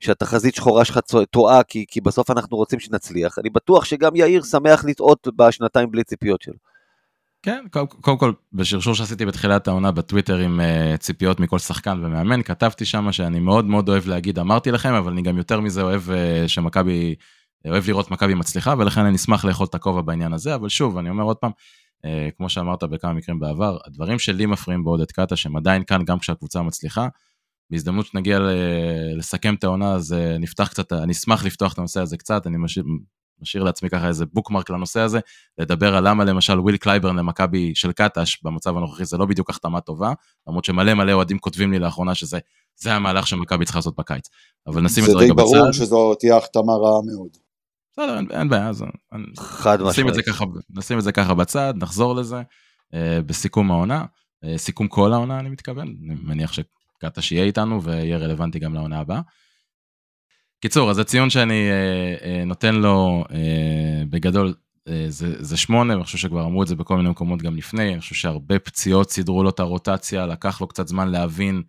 שהתחזית 0.00 0.54
שחורה 0.54 0.84
שלך 0.84 0.98
טועה, 1.30 1.62
כי, 1.62 1.84
כי 1.88 2.00
בסוף 2.00 2.30
אנחנו 2.30 2.56
רוצים 2.56 2.80
שנצליח. 2.80 3.38
אני 3.38 3.50
בטוח 3.50 3.84
שגם 3.84 4.16
יאיר 4.16 4.42
שמח 4.42 4.84
לטעות 4.84 5.28
בשנתיים 5.36 5.90
בלי 5.90 6.04
ציפיות 6.04 6.42
שלו. 6.42 6.54
כן, 7.42 7.64
קודם 8.00 8.18
כל, 8.18 8.32
בשרשור 8.52 8.94
שעשיתי 8.94 9.26
בתחילת 9.26 9.68
העונה 9.68 9.92
בטוויטר 9.92 10.38
עם 10.38 10.60
uh, 10.60 10.96
ציפיות 10.96 11.40
מכל 11.40 11.58
שחקן 11.58 12.04
ומאמן, 12.04 12.42
כתבתי 12.42 12.84
שם 12.84 13.12
שאני 13.12 13.40
מאוד 13.40 13.64
מאוד 13.64 13.88
אוהב 13.88 14.06
להגיד 14.06 14.38
אמרתי 14.38 14.70
לכם, 14.70 14.94
אבל 14.94 15.12
אני 15.12 15.22
גם 15.22 15.38
יותר 15.38 15.60
מזה 15.60 15.82
אוהב 15.82 16.02
uh, 16.08 16.12
שמכבי, 16.48 17.14
אוהב 17.68 17.88
לראות 17.88 18.10
מכבי 18.10 18.34
מצליחה, 18.34 18.74
ולכן 18.78 19.00
אני 19.00 19.16
אשמח 19.16 19.44
לאכול 19.44 19.66
את 19.70 19.74
הכובע 19.74 20.02
בעניין 20.02 20.32
הזה, 20.32 20.54
אבל 20.54 20.68
שוב, 20.68 20.98
אני 20.98 21.10
אומר 21.10 21.24
עוד 21.24 21.36
פעם, 21.36 21.50
כמו 22.36 22.48
שאמרת 22.48 22.84
בכמה 22.84 23.12
מקרים 23.12 23.38
בעבר, 23.40 23.76
הדברים 23.86 24.18
שלי 24.18 24.46
מפריעים 24.46 24.84
בעודד 24.84 25.10
קאטה, 25.10 25.36
שהם 25.36 25.56
עדיין 25.56 25.84
כאן 25.84 26.04
גם 26.04 26.18
כשהקבוצה 26.18 26.62
מצליחה. 26.62 27.08
בהזדמנות 27.70 28.06
שנגיע 28.06 28.38
לסכם 29.16 29.54
את 29.54 29.64
העונה, 29.64 29.92
אז 29.92 30.16
נפתח 30.40 30.68
קצת, 30.68 30.92
אני 30.92 31.12
אשמח 31.12 31.44
לפתוח 31.44 31.72
את 31.72 31.78
הנושא 31.78 32.00
הזה 32.00 32.16
קצת, 32.16 32.46
אני 32.46 32.56
משאיר, 33.40 33.62
לעצמי 33.62 33.90
ככה 33.90 34.08
איזה 34.08 34.24
bookmark 34.32 34.70
לנושא 34.70 35.00
הזה, 35.00 35.20
לדבר 35.58 35.96
על 35.96 36.08
למה 36.08 36.24
למשל 36.24 36.60
וויל 36.60 36.76
קלייברן 36.76 37.16
למכבי 37.16 37.74
של 37.74 37.92
קטש 37.92 38.42
במצב 38.42 38.76
הנוכחי 38.76 39.04
זה 39.04 39.16
לא 39.16 39.26
בדיוק 39.26 39.50
החתמה 39.50 39.80
טובה, 39.80 40.12
למרות 40.48 40.64
שמלא 40.64 40.94
מלא 40.94 41.12
אוהדים 41.12 41.38
כותבים 41.38 41.72
לי 41.72 41.78
לאחרונה 41.78 42.14
שזה 42.14 42.38
זה 42.76 42.94
המהלך 42.94 43.26
שמכבי 43.26 43.64
צריכה 43.64 43.78
לעשות 43.78 43.96
בקיץ. 43.96 44.28
אבל 44.66 44.82
נשים 44.82 45.04
את 45.04 45.10
זה 45.10 45.16
רגע 45.16 45.34
בצד. 45.34 45.46
זה 45.46 45.54
די 45.54 45.60
ברור 45.60 45.72
שזו 45.72 46.14
תהיה 46.14 46.36
החתמה 46.36 46.72
רעה 46.72 47.00
מאוד. 47.06 47.36
בסדר, 47.92 48.16
אין, 48.16 48.26
אין 48.30 48.48
בעיה, 48.48 48.68
אז 48.68 48.84
חד 49.38 49.78
ככה, 50.22 50.44
נשים 50.70 50.98
את 50.98 51.04
זה 51.04 51.12
ככה 51.12 51.34
בצד, 51.34 51.74
נחזור 51.76 52.14
לזה 52.14 52.42
אה, 52.94 53.22
בסיכום 53.26 53.70
העונה, 53.70 54.04
אה, 54.44 54.58
סיכום 54.58 54.88
כל 54.88 55.12
העונה 55.12 55.40
אני 55.40 55.48
מתכוון, 55.48 55.88
אני 55.88 56.14
מניח 56.22 56.52
שקטש 56.52 57.32
יהיה 57.32 57.44
איתנו 57.44 57.82
ויהיה 57.82 58.18
רלוונטי 58.18 58.58
גם 58.58 58.74
לעונה 58.74 58.98
הבאה. 58.98 59.20
קיצור, 60.60 60.90
אז 60.90 60.98
הציון 60.98 61.30
שאני 61.30 61.70
אה, 61.70 62.14
אה, 62.24 62.44
נותן 62.44 62.74
לו 62.74 63.24
אה, 63.30 64.02
בגדול 64.10 64.54
אה, 64.88 65.04
זה, 65.08 65.44
זה 65.44 65.56
שמונה, 65.56 65.92
ואני 65.92 66.04
חושב 66.04 66.18
שכבר 66.18 66.44
אמרו 66.44 66.62
את 66.62 66.68
זה 66.68 66.76
בכל 66.76 66.96
מיני 66.96 67.08
מקומות 67.08 67.42
גם 67.42 67.56
לפני, 67.56 67.92
אני 67.92 68.00
חושב 68.00 68.14
שהרבה 68.14 68.58
פציעות 68.58 69.10
סידרו 69.10 69.42
לו 69.42 69.50
את 69.50 69.60
הרוטציה, 69.60 70.26
לקח 70.26 70.60
לו 70.60 70.68
קצת 70.68 70.88
זמן 70.88 71.08
להבין 71.08 71.62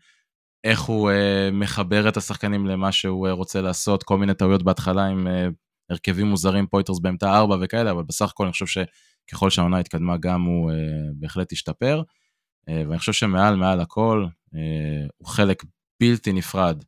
איך 0.64 0.82
הוא 0.82 1.12
אה, 1.12 1.50
מחבר 1.52 2.10
את 2.10 2.18
השחקנים 2.18 2.68
למה 2.68 2.92
שהוא 2.92 3.28
אה, 3.28 3.32
רוצה 3.32 3.62
לעשות, 3.62 4.04
כל 4.04 4.18
מיני 4.18 4.34
טעויות 4.34 4.64
בהתחלה 4.64 5.06
עם 5.06 5.28
אה, 5.28 5.48
הרכבים 5.90 6.28
מוזרים, 6.28 6.68
פויטרס 6.68 7.00
באמצע 7.00 7.38
ארבע 7.38 7.58
וכאלה, 7.62 7.92
אבל 7.92 8.04
בסך 8.04 8.30
הכל 8.30 8.44
אני 8.44 8.52
חושב 8.52 8.66
שככל 9.28 9.50
שהעונה 9.50 9.80
התקדמה 9.80 10.18
גם 10.18 10.42
הוא 10.42 10.72
אה, 10.72 10.76
בהחלט 11.14 11.52
השתפר, 11.52 12.02
אה, 12.70 12.84
ואני 12.88 13.00
חושב 13.00 13.14
שמעל 13.14 13.56
מעל 13.56 13.80
הכל 13.80 14.26
אה, 14.56 15.08
הוא 15.18 15.28
חלק 15.28 15.64
בלתי 16.02 16.34
נפרד 16.34 16.84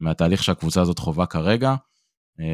מהתהליך 0.00 0.42
שהקבוצה 0.42 0.80
הזאת 0.80 0.98
חווה 0.98 1.26
כרגע, 1.26 1.74
אה, 2.40 2.46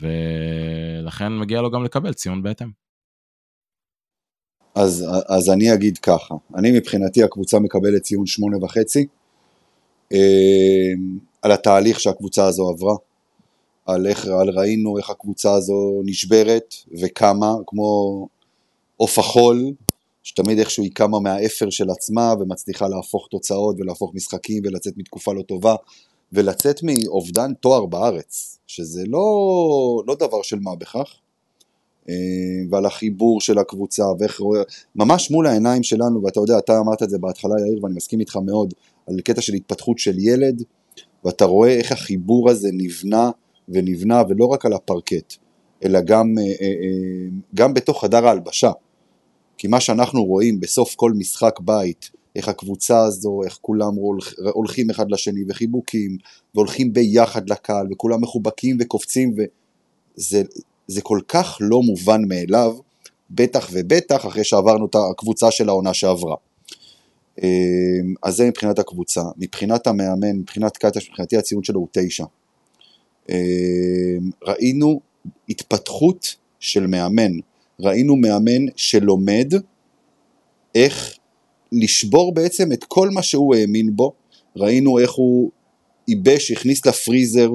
ולכן 0.00 1.38
מגיע 1.38 1.60
לו 1.60 1.70
גם 1.70 1.84
לקבל 1.84 2.12
ציון 2.12 2.42
בהתאם. 2.42 2.70
אז, 4.74 5.06
אז 5.28 5.50
אני 5.50 5.74
אגיד 5.74 5.98
ככה, 5.98 6.34
אני 6.54 6.70
מבחינתי 6.70 7.22
הקבוצה 7.22 7.58
מקבלת 7.58 8.02
ציון 8.02 8.26
שמונה 8.26 8.64
וחצי, 8.64 9.06
אה, 10.12 10.92
על 11.42 11.52
התהליך 11.52 12.00
שהקבוצה 12.00 12.44
הזו 12.44 12.68
עברה, 12.68 12.94
על 13.86 14.06
איך 14.06 14.26
על 14.26 14.50
ראינו 14.50 14.98
איך 14.98 15.10
הקבוצה 15.10 15.54
הזו 15.54 16.02
נשברת 16.04 16.74
וקמה, 17.00 17.52
כמו 17.66 18.28
עוף 18.96 19.18
החול, 19.18 19.72
שתמיד 20.22 20.58
איכשהו 20.58 20.82
היא 20.82 20.92
קמה 20.94 21.20
מהאפר 21.20 21.70
של 21.70 21.90
עצמה 21.90 22.34
ומצליחה 22.40 22.88
להפוך 22.88 23.28
תוצאות 23.30 23.76
ולהפוך 23.78 24.14
משחקים 24.14 24.62
ולצאת 24.64 24.92
מתקופה 24.96 25.32
לא 25.32 25.42
טובה 25.42 25.74
ולצאת 26.32 26.80
מאובדן 26.82 27.54
תואר 27.54 27.86
בארץ, 27.86 28.58
שזה 28.66 29.02
לא, 29.06 29.22
לא 30.06 30.14
דבר 30.14 30.42
של 30.42 30.58
מה 30.60 30.76
בכך, 30.76 31.16
אה, 32.08 32.14
ועל 32.70 32.86
החיבור 32.86 33.40
של 33.40 33.58
הקבוצה, 33.58 34.04
ואיך 34.18 34.40
רואה, 34.40 34.62
ממש 34.96 35.30
מול 35.30 35.46
העיניים 35.46 35.82
שלנו, 35.82 36.22
ואתה 36.22 36.40
יודע, 36.40 36.58
אתה 36.58 36.78
אמרת 36.78 37.02
את 37.02 37.10
זה 37.10 37.18
בהתחלה 37.18 37.54
יאיר, 37.60 37.84
ואני 37.84 37.94
מסכים 37.94 38.20
איתך 38.20 38.36
מאוד, 38.36 38.74
על 39.06 39.20
קטע 39.20 39.40
של 39.40 39.54
התפתחות 39.54 39.98
של 39.98 40.18
ילד, 40.18 40.62
ואתה 41.24 41.44
רואה 41.44 41.70
איך 41.70 41.92
החיבור 41.92 42.50
הזה 42.50 42.68
נבנה 42.72 43.30
ונבנה, 43.68 44.22
ולא 44.28 44.44
רק 44.44 44.66
על 44.66 44.72
הפרקט, 44.72 45.34
אלא 45.84 46.00
גם, 46.00 46.34
אה, 46.38 46.44
אה, 46.44 47.28
גם 47.54 47.74
בתוך 47.74 48.04
חדר 48.04 48.26
ההלבשה. 48.26 48.70
כי 49.58 49.68
מה 49.68 49.80
שאנחנו 49.80 50.24
רואים 50.24 50.60
בסוף 50.60 50.94
כל 50.94 51.12
משחק 51.12 51.60
בית, 51.60 52.10
איך 52.36 52.48
הקבוצה 52.48 53.04
הזו, 53.04 53.42
איך 53.44 53.58
כולם 53.60 53.94
הולכים 54.52 54.90
אחד 54.90 55.10
לשני 55.10 55.40
וחיבוקים 55.48 56.16
והולכים 56.54 56.92
ביחד 56.92 57.50
לקהל 57.50 57.86
וכולם 57.92 58.22
מחובקים 58.22 58.76
וקופצים 58.80 59.34
וזה 59.36 60.42
זה 60.86 61.02
כל 61.02 61.20
כך 61.28 61.58
לא 61.60 61.82
מובן 61.82 62.22
מאליו, 62.28 62.76
בטח 63.30 63.70
ובטח 63.72 64.26
אחרי 64.26 64.44
שעברנו 64.44 64.86
את 64.86 64.96
הקבוצה 65.10 65.50
של 65.50 65.68
העונה 65.68 65.94
שעברה. 65.94 66.36
אה, 67.42 67.48
אז 68.22 68.36
זה 68.36 68.48
מבחינת 68.48 68.78
הקבוצה. 68.78 69.22
מבחינת 69.36 69.86
המאמן, 69.86 70.36
מבחינת 70.36 70.76
קטש, 70.76 71.08
מבחינתי 71.08 71.36
הציון 71.36 71.64
שלו 71.64 71.80
הוא 71.80 71.88
תשע. 71.92 72.24
אה, 73.30 73.36
ראינו 74.44 75.00
התפתחות 75.48 76.34
של 76.60 76.86
מאמן. 76.86 77.32
ראינו 77.80 78.16
מאמן 78.16 78.66
שלומד 78.76 79.52
איך 80.74 81.18
לשבור 81.72 82.34
בעצם 82.34 82.72
את 82.72 82.84
כל 82.84 83.10
מה 83.10 83.22
שהוא 83.22 83.54
האמין 83.54 83.96
בו. 83.96 84.12
ראינו 84.56 84.98
איך 84.98 85.12
הוא 85.12 85.50
ייבש, 86.08 86.50
הכניס 86.50 86.86
לפריזר 86.86 87.50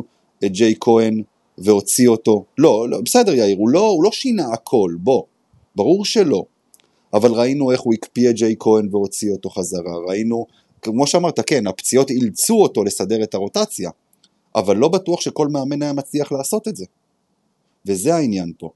את 0.46 0.52
ג'יי 0.52 0.74
כהן 0.80 1.22
והוציא 1.58 2.08
אותו. 2.08 2.46
לא, 2.58 2.90
לא 2.90 3.02
בסדר 3.02 3.34
יאיר, 3.34 3.58
הוא 3.58 3.70
לא, 3.70 3.88
הוא 3.88 4.04
לא 4.04 4.12
שינה 4.12 4.54
הכל, 4.54 4.96
בוא. 5.00 5.24
ברור 5.76 6.06
שלא. 6.06 6.46
אבל 7.14 7.32
ראינו 7.32 7.72
איך 7.72 7.82
הוא 7.82 7.94
הקפיא 7.94 8.30
את 8.30 8.36
ג'יי 8.36 8.56
כהן 8.60 8.88
והוציא 8.92 9.32
אותו 9.32 9.50
חזרה. 9.50 9.98
ראינו, 10.08 10.46
כמו 10.82 11.08
שאמרת, 11.08 11.40
כן, 11.50 11.68
הפציעות 11.68 12.10
אילצו 12.10 12.62
אותו 12.62 12.84
לסדר 12.84 13.24
את 13.24 13.34
הרוטציה. 13.34 13.90
אבל 14.56 14.78
לא 14.78 14.88
בטוח 14.88 15.22
שכל 15.22 15.48
מאמן 15.48 15.82
היה 15.82 15.94
מצליח 15.94 16.32
לעשות 16.32 16.68
את 16.68 16.76
זה. 16.76 16.86
וזה 17.86 18.16
העניין 18.16 18.52
פה. 18.58 18.70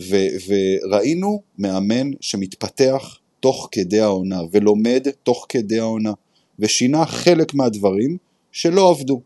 ו- 0.00 0.36
וראינו 0.46 1.42
מאמן 1.58 2.10
שמתפתח 2.20 3.18
תוך 3.40 3.68
כדי 3.72 4.00
העונה, 4.00 4.40
ולומד 4.52 5.06
תוך 5.22 5.46
כדי 5.48 5.78
העונה, 5.78 6.12
ושינה 6.58 7.06
חלק 7.06 7.54
מהדברים 7.54 8.16
שלא 8.52 8.90
עבדו, 8.90 9.20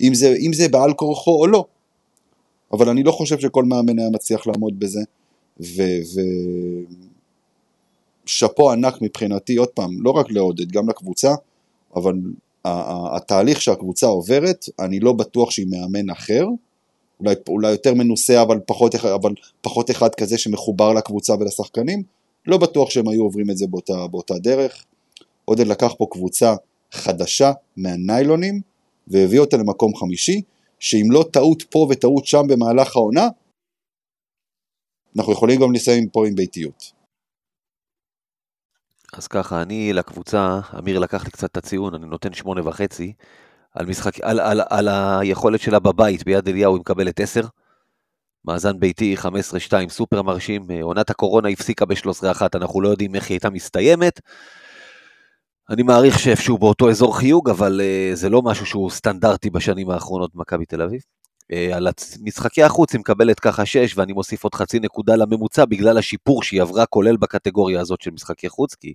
אם 0.00 0.14
זה, 0.14 0.34
אם 0.40 0.52
זה 0.52 0.68
בעל 0.68 0.94
כורחו 0.94 1.40
או 1.40 1.46
לא. 1.46 1.64
אבל 2.72 2.88
אני 2.88 3.02
לא 3.02 3.12
חושב 3.12 3.40
שכל 3.40 3.64
מאמן 3.64 3.98
היה 3.98 4.10
מצליח 4.10 4.46
לעמוד 4.46 4.80
בזה, 4.80 5.00
ושאפו 8.24 8.62
ו... 8.62 8.70
ענק 8.70 9.02
מבחינתי, 9.02 9.56
עוד 9.56 9.68
פעם, 9.68 9.90
לא 10.00 10.10
רק 10.10 10.30
לעודד, 10.30 10.72
גם 10.72 10.88
לקבוצה, 10.88 11.34
אבל 11.96 12.14
התהליך 13.16 13.62
שהקבוצה 13.62 14.06
עוברת, 14.06 14.64
אני 14.78 15.00
לא 15.00 15.12
בטוח 15.12 15.50
שהיא 15.50 15.66
מאמן 15.70 16.10
אחר, 16.10 16.46
אולי, 17.20 17.34
אולי 17.48 17.70
יותר 17.70 17.94
מנוסה 17.94 18.42
אבל 18.42 18.60
פחות, 18.66 18.94
אבל 18.94 19.32
פחות 19.60 19.90
אחד 19.90 20.14
כזה 20.14 20.38
שמחובר 20.38 20.92
לקבוצה 20.92 21.34
ולשחקנים, 21.40 22.02
לא 22.46 22.58
בטוח 22.58 22.90
שהם 22.90 23.08
היו 23.08 23.22
עוברים 23.22 23.50
את 23.50 23.56
זה 23.56 23.66
באותה, 23.66 24.06
באותה 24.10 24.34
דרך. 24.38 24.84
עודד 25.44 25.66
לקח 25.66 25.92
פה 25.98 26.06
קבוצה 26.10 26.54
חדשה 26.92 27.52
מהניילונים 27.76 28.60
והביא 29.08 29.38
אותה 29.38 29.56
למקום 29.56 29.96
חמישי, 29.96 30.42
שאם 30.78 31.06
לא 31.10 31.24
טעות 31.32 31.62
פה 31.62 31.86
וטעות 31.90 32.26
שם 32.26 32.42
במהלך 32.48 32.96
העונה, 32.96 33.28
אנחנו 35.16 35.32
יכולים 35.32 35.60
גם 35.60 35.72
לסיים 35.72 36.08
פה 36.08 36.26
עם 36.26 36.34
ביתיות. 36.34 36.92
אז 39.12 39.26
ככה, 39.26 39.62
אני 39.62 39.92
לקבוצה, 39.92 40.60
אמיר 40.78 40.98
לקח 40.98 41.24
לי 41.24 41.30
קצת 41.30 41.50
את 41.50 41.56
הציון, 41.56 41.94
אני 41.94 42.06
נותן 42.06 42.32
שמונה 42.32 42.68
וחצי. 42.68 43.12
על, 43.74 43.86
משחק, 43.86 44.20
על, 44.20 44.40
על, 44.40 44.60
על 44.70 44.88
היכולת 44.88 45.60
שלה 45.60 45.78
בבית, 45.78 46.24
ביד 46.24 46.48
אליהו 46.48 46.74
היא 46.74 46.80
מקבלת 46.80 47.20
10. 47.20 47.40
מאזן 48.44 48.80
ביתי 48.80 49.16
15-2 49.20 49.88
סופר 49.88 50.22
מרשים, 50.22 50.66
עונת 50.82 51.10
הקורונה 51.10 51.48
הפסיקה 51.48 51.84
ב-13-1, 51.84 52.42
אנחנו 52.54 52.80
לא 52.80 52.88
יודעים 52.88 53.14
איך 53.14 53.28
היא 53.28 53.34
הייתה 53.34 53.50
מסתיימת. 53.50 54.20
אני 55.70 55.82
מעריך 55.82 56.18
שאיפשהו 56.18 56.58
באותו 56.58 56.90
אזור 56.90 57.18
חיוג, 57.18 57.50
אבל 57.50 57.80
uh, 57.80 58.16
זה 58.16 58.28
לא 58.28 58.42
משהו 58.42 58.66
שהוא 58.66 58.90
סטנדרטי 58.90 59.50
בשנים 59.50 59.90
האחרונות 59.90 60.30
במכבי 60.34 60.64
תל 60.64 60.82
אביב. 60.82 61.00
Uh, 61.42 61.76
על 61.76 61.88
משחקי 62.22 62.62
החוץ 62.62 62.92
היא 62.92 63.00
מקבלת 63.00 63.40
ככה 63.40 63.66
6, 63.66 63.98
ואני 63.98 64.12
מוסיף 64.12 64.44
עוד 64.44 64.54
חצי 64.54 64.80
נקודה 64.80 65.16
לממוצע 65.16 65.64
בגלל 65.64 65.98
השיפור 65.98 66.42
שהיא 66.42 66.62
עברה, 66.62 66.86
כולל 66.86 67.16
בקטגוריה 67.16 67.80
הזאת 67.80 68.00
של 68.00 68.10
משחקי 68.10 68.48
חוץ, 68.48 68.74
כי 68.74 68.94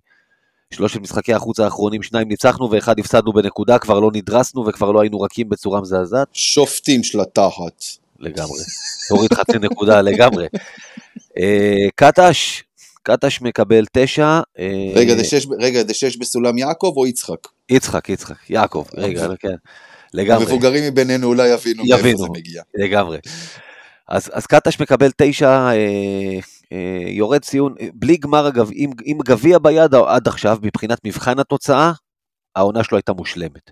שלושת 0.74 1.00
משחקי 1.00 1.34
החוץ 1.34 1.60
האחרונים, 1.60 2.04
שניים 2.04 2.28
ניצחנו 2.28 2.72
ואחד 2.72 3.00
הפסדנו 3.00 3.34
בנקודה, 3.34 3.80
כבר 3.80 4.00
לא 4.00 4.10
נדרסנו 4.14 4.66
וכבר 4.66 4.92
לא 4.92 5.02
היינו 5.02 5.22
רכים 5.22 5.50
בצורה 5.50 5.82
מזעזעת. 5.82 6.28
שופטים 6.34 7.04
של 7.04 7.20
התחת. 7.20 7.84
לגמרי. 8.20 8.60
תוריד 9.10 9.34
חצי 9.34 9.58
נקודה 9.62 10.02
לגמרי. 10.02 10.48
אה, 11.38 11.88
קטש, 11.96 12.64
קטש 13.04 13.42
מקבל 13.42 13.86
תשע. 13.94 14.40
אה, 14.60 14.92
רגע, 14.96 15.16
זה 15.16 15.24
שש, 15.24 15.48
רגע, 15.60 15.84
זה 15.84 15.94
שש 15.94 16.18
בסולם 16.18 16.58
יעקב 16.58 16.94
או 16.98 17.08
יצחק? 17.08 17.48
יצחק, 17.70 18.10
יצחק, 18.10 18.50
יעקב, 18.50 18.86
רגע, 18.94 19.28
כן. 19.40 19.56
לגמרי. 20.14 20.46
המבוגרים 20.46 20.84
מבינינו 20.84 21.28
אולי 21.28 21.50
יבינו 21.50 21.84
מאיפה 21.84 22.18
זה 22.18 22.30
מגיע. 22.30 22.62
לגמרי. 22.76 23.18
אז, 24.10 24.30
אז 24.34 24.46
קטש 24.46 24.82
מקבל 24.82 25.10
תשע, 25.18 25.50
אה, 25.50 26.40
אה, 26.72 27.04
יורד 27.08 27.42
ציון, 27.42 27.76
אה, 27.82 27.88
בלי 27.94 28.18
גמר 28.18 28.48
אגב, 28.48 28.70
עם, 28.74 28.92
עם 29.04 29.18
גביע 29.26 29.60
ביד 29.60 29.96
עד 29.96 30.28
עכשיו, 30.28 30.58
מבחינת 30.62 31.00
מבחן 31.06 31.40
התוצאה, 31.40 31.92
העונה 32.56 32.84
שלו 32.84 32.98
הייתה 32.98 33.14
מושלמת. 33.14 33.72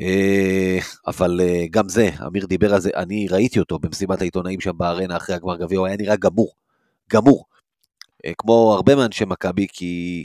אה, 0.00 0.78
אבל 1.06 1.40
אה, 1.40 1.64
גם 1.70 1.88
זה, 1.88 2.10
אמיר 2.26 2.46
דיבר 2.46 2.74
על 2.74 2.80
זה, 2.80 2.90
אני 2.96 3.26
ראיתי 3.30 3.60
אותו 3.60 3.78
במסיבת 3.78 4.20
העיתונאים 4.20 4.60
שם 4.60 4.78
בארנה 4.78 5.16
אחרי 5.16 5.34
הגמר 5.34 5.56
גביע, 5.56 5.78
הוא 5.78 5.86
היה 5.86 5.96
נראה 5.96 6.16
גמור, 6.16 6.52
גמור. 7.12 7.44
אה, 8.26 8.32
כמו 8.38 8.72
הרבה 8.74 8.96
מאנשי 8.96 9.24
מכבי, 9.24 9.66
כי 9.72 10.24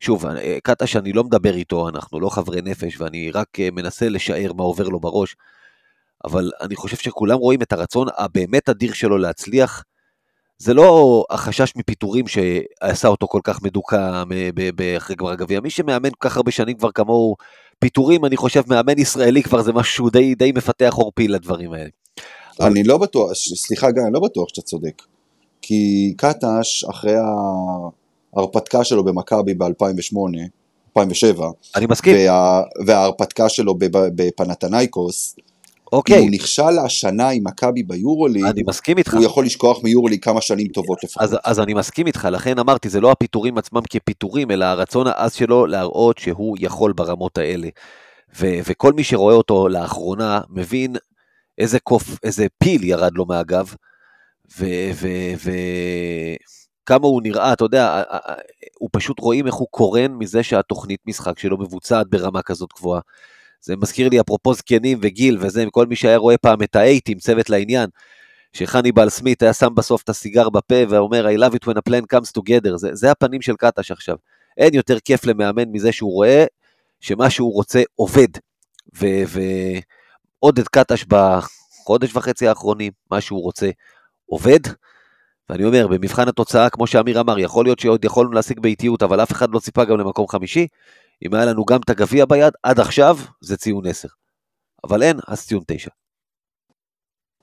שוב, 0.00 0.24
קטש 0.62 0.96
אני 0.96 1.12
לא 1.12 1.24
מדבר 1.24 1.54
איתו, 1.54 1.88
אנחנו 1.88 2.20
לא 2.20 2.28
חברי 2.28 2.62
נפש, 2.62 3.00
ואני 3.00 3.30
רק 3.30 3.48
מנסה 3.72 4.08
לשער 4.08 4.52
מה 4.52 4.62
עובר 4.62 4.88
לו 4.88 5.00
בראש. 5.00 5.36
אבל 6.24 6.50
אני 6.60 6.76
חושב 6.76 6.96
שכולם 6.96 7.38
רואים 7.38 7.62
את 7.62 7.72
הרצון 7.72 8.08
הבאמת 8.16 8.68
אדיר 8.68 8.92
שלו 8.92 9.18
להצליח. 9.18 9.84
זה 10.58 10.74
לא 10.74 11.24
החשש 11.30 11.72
מפיטורים 11.76 12.24
שעשה 12.28 13.08
אותו 13.08 13.26
כל 13.28 13.40
כך 13.44 13.62
מדוכא 13.62 14.22
אחרי 14.96 15.16
גמר 15.16 15.30
הגביע. 15.30 15.60
מי 15.60 15.70
שמאמן 15.70 16.10
כל 16.18 16.28
כך 16.28 16.36
הרבה 16.36 16.50
שנים 16.50 16.76
כבר 16.76 16.92
כמוהו, 16.92 17.36
פיטורים, 17.84 18.24
אני 18.24 18.36
חושב, 18.36 18.62
מאמן 18.66 18.98
ישראלי 18.98 19.42
כבר 19.42 19.62
זה 19.62 19.72
משהו 19.72 20.10
די, 20.10 20.34
די 20.34 20.52
מפתח 20.52 20.94
עורפי 20.96 21.28
לדברים 21.28 21.72
האלה. 21.72 21.88
אני 22.60 22.84
לא 22.84 22.98
בטוח, 22.98 23.32
סליחה 23.34 23.90
גיא, 23.90 24.02
אני 24.02 24.12
לא 24.12 24.20
בטוח 24.20 24.48
שאתה 24.48 24.62
צודק. 24.62 25.02
כי 25.62 26.14
קטש, 26.16 26.84
אחרי 26.90 27.14
ההרפתקה 28.36 28.84
שלו 28.84 29.04
במכבי 29.04 29.54
ב-2008, 29.54 30.16
2007, 30.88 31.48
אני 31.76 31.86
מסכים. 31.86 32.16
וה, 32.16 32.62
וההרפתקה 32.86 33.48
שלו 33.48 33.74
בפנתנייקוס, 33.90 35.36
אוקיי. 35.92 36.18
אם 36.18 36.22
הוא 36.22 36.30
נכשל 36.30 36.78
השנה 36.84 37.28
עם 37.28 37.46
מכבי 37.46 37.82
ביורוליג, 37.82 38.44
אני 38.44 38.62
מסכים 38.66 38.98
איתך. 38.98 39.14
הוא 39.14 39.24
יכול 39.24 39.44
לשכוח 39.44 39.84
מיורוליג 39.84 40.24
כמה 40.24 40.40
שנים 40.40 40.68
טובות 40.68 41.04
לפחות. 41.04 41.22
אז, 41.22 41.36
אז 41.44 41.60
אני 41.60 41.74
מסכים 41.74 42.06
איתך, 42.06 42.28
לכן 42.32 42.58
אמרתי, 42.58 42.88
זה 42.88 43.00
לא 43.00 43.12
הפיטורים 43.12 43.58
עצמם 43.58 43.80
כפיטורים, 43.90 44.50
אלא 44.50 44.64
הרצון 44.64 45.06
העז 45.06 45.32
שלו 45.32 45.66
להראות 45.66 46.18
שהוא 46.18 46.56
יכול 46.60 46.92
ברמות 46.92 47.38
האלה. 47.38 47.68
ו- 48.36 48.58
וכל 48.68 48.92
מי 48.92 49.04
שרואה 49.04 49.34
אותו 49.34 49.68
לאחרונה 49.68 50.40
מבין 50.50 50.96
איזה 51.58 51.78
קוף, 51.78 52.18
איזה 52.22 52.46
פיל 52.58 52.84
ירד 52.84 53.12
לו 53.14 53.26
מהגב, 53.26 53.74
וכמה 54.58 57.06
ו- 57.06 57.06
הוא 57.06 57.22
נראה, 57.22 57.52
אתה 57.52 57.64
יודע, 57.64 58.02
הוא 58.78 58.88
פשוט 58.92 59.20
רואים 59.20 59.46
איך 59.46 59.54
הוא 59.54 59.68
קורן 59.70 60.12
מזה 60.12 60.42
שהתוכנית 60.42 61.00
משחק 61.06 61.38
שלו 61.38 61.58
מבוצעת 61.58 62.10
ברמה 62.10 62.42
כזאת 62.42 62.70
גבוהה. 62.76 63.00
זה 63.64 63.76
מזכיר 63.76 64.08
לי 64.08 64.20
אפרופו 64.20 64.54
זקנים 64.54 64.98
וגיל 65.02 65.38
וזה, 65.40 65.64
כל 65.70 65.86
מי 65.86 65.96
שהיה 65.96 66.16
רואה 66.16 66.38
פעם 66.38 66.62
את 66.62 66.76
האייטים, 66.76 67.18
צוות 67.18 67.50
לעניין, 67.50 67.88
שחניבל 68.52 69.08
סמית 69.08 69.42
היה 69.42 69.52
שם 69.52 69.74
בסוף 69.74 70.02
את 70.02 70.08
הסיגר 70.08 70.50
בפה 70.50 70.74
ואומר 70.88 71.26
I 71.26 71.38
love 71.38 71.54
it 71.54 71.68
when 71.68 71.76
a 71.76 71.90
plan 71.90 72.16
comes 72.16 72.30
together, 72.38 72.76
זה, 72.76 72.88
זה 72.92 73.10
הפנים 73.10 73.42
של 73.42 73.56
קטש 73.56 73.90
עכשיו. 73.90 74.16
אין 74.56 74.74
יותר 74.74 75.00
כיף 75.00 75.24
למאמן 75.24 75.64
מזה 75.72 75.92
שהוא 75.92 76.12
רואה 76.12 76.44
שמה 77.00 77.30
שהוא 77.30 77.52
רוצה 77.52 77.82
עובד. 77.94 78.28
ועודד 78.92 80.68
קטש 80.72 81.04
בחודש 81.08 82.16
וחצי 82.16 82.48
האחרונים, 82.48 82.92
מה 83.10 83.20
שהוא 83.20 83.42
רוצה 83.42 83.70
עובד. 84.26 84.60
ואני 85.48 85.64
אומר, 85.64 85.86
במבחן 85.86 86.28
התוצאה, 86.28 86.70
כמו 86.70 86.86
שאמיר 86.86 87.20
אמר, 87.20 87.38
יכול 87.38 87.64
להיות 87.64 87.78
שעוד 87.78 88.04
יכולנו 88.04 88.32
להשיג 88.32 88.60
באיטיות, 88.60 89.02
אבל 89.02 89.22
אף 89.22 89.32
אחד 89.32 89.50
לא 89.50 89.58
ציפה 89.58 89.84
גם 89.84 89.98
למקום 89.98 90.28
חמישי. 90.28 90.66
אם 91.26 91.34
היה 91.34 91.44
לנו 91.44 91.64
גם 91.64 91.80
את 91.84 91.90
הגביע 91.90 92.24
ביד, 92.24 92.52
עד 92.62 92.80
עכשיו 92.80 93.16
זה 93.40 93.56
ציון 93.56 93.86
10. 93.86 94.08
אבל 94.84 95.02
אין, 95.02 95.16
אז 95.28 95.46
ציון 95.46 95.62
9. 95.66 95.90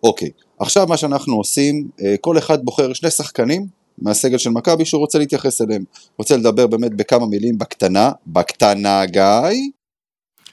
אוקיי, 0.03 0.29
עכשיו 0.59 0.87
מה 0.87 0.97
שאנחנו 0.97 1.35
עושים, 1.35 1.89
אה, 2.01 2.15
כל 2.21 2.37
אחד 2.37 2.65
בוחר 2.65 2.93
שני 2.93 3.11
שחקנים 3.11 3.67
מהסגל 3.97 4.37
של 4.37 4.49
מכבי 4.49 4.85
שהוא 4.85 5.01
רוצה 5.01 5.19
להתייחס 5.19 5.61
אליהם. 5.61 5.83
רוצה 6.17 6.37
לדבר 6.37 6.67
באמת 6.67 6.93
בכמה 6.93 7.25
מילים 7.25 7.57
בקטנה, 7.57 8.11
בקטנה 8.27 9.05
גיא, 9.05 9.21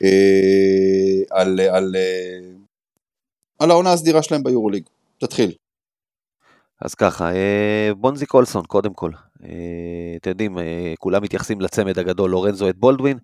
אה, 0.05 1.23
על, 1.31 1.61
על, 1.61 1.97
אה, 1.97 2.51
על 3.59 3.71
העונה 3.71 3.93
הסדירה 3.93 4.23
שלהם 4.23 4.43
ביורוליג. 4.43 4.83
תתחיל. 5.19 5.53
אז 6.81 6.95
ככה, 6.95 7.33
אה, 7.33 7.91
בונזי 7.97 8.27
קולסון, 8.27 8.65
קודם 8.65 8.95
כל. 8.95 9.11
אה, 9.45 9.49
אתם 10.17 10.31
יודעים, 10.31 10.59
אה, 10.59 10.95
כולם 10.99 11.23
מתייחסים 11.23 11.61
לצמד 11.61 11.99
הגדול, 11.99 12.31
לורנזו 12.31 12.69
את 12.69 12.77
בולדווין. 12.77 13.19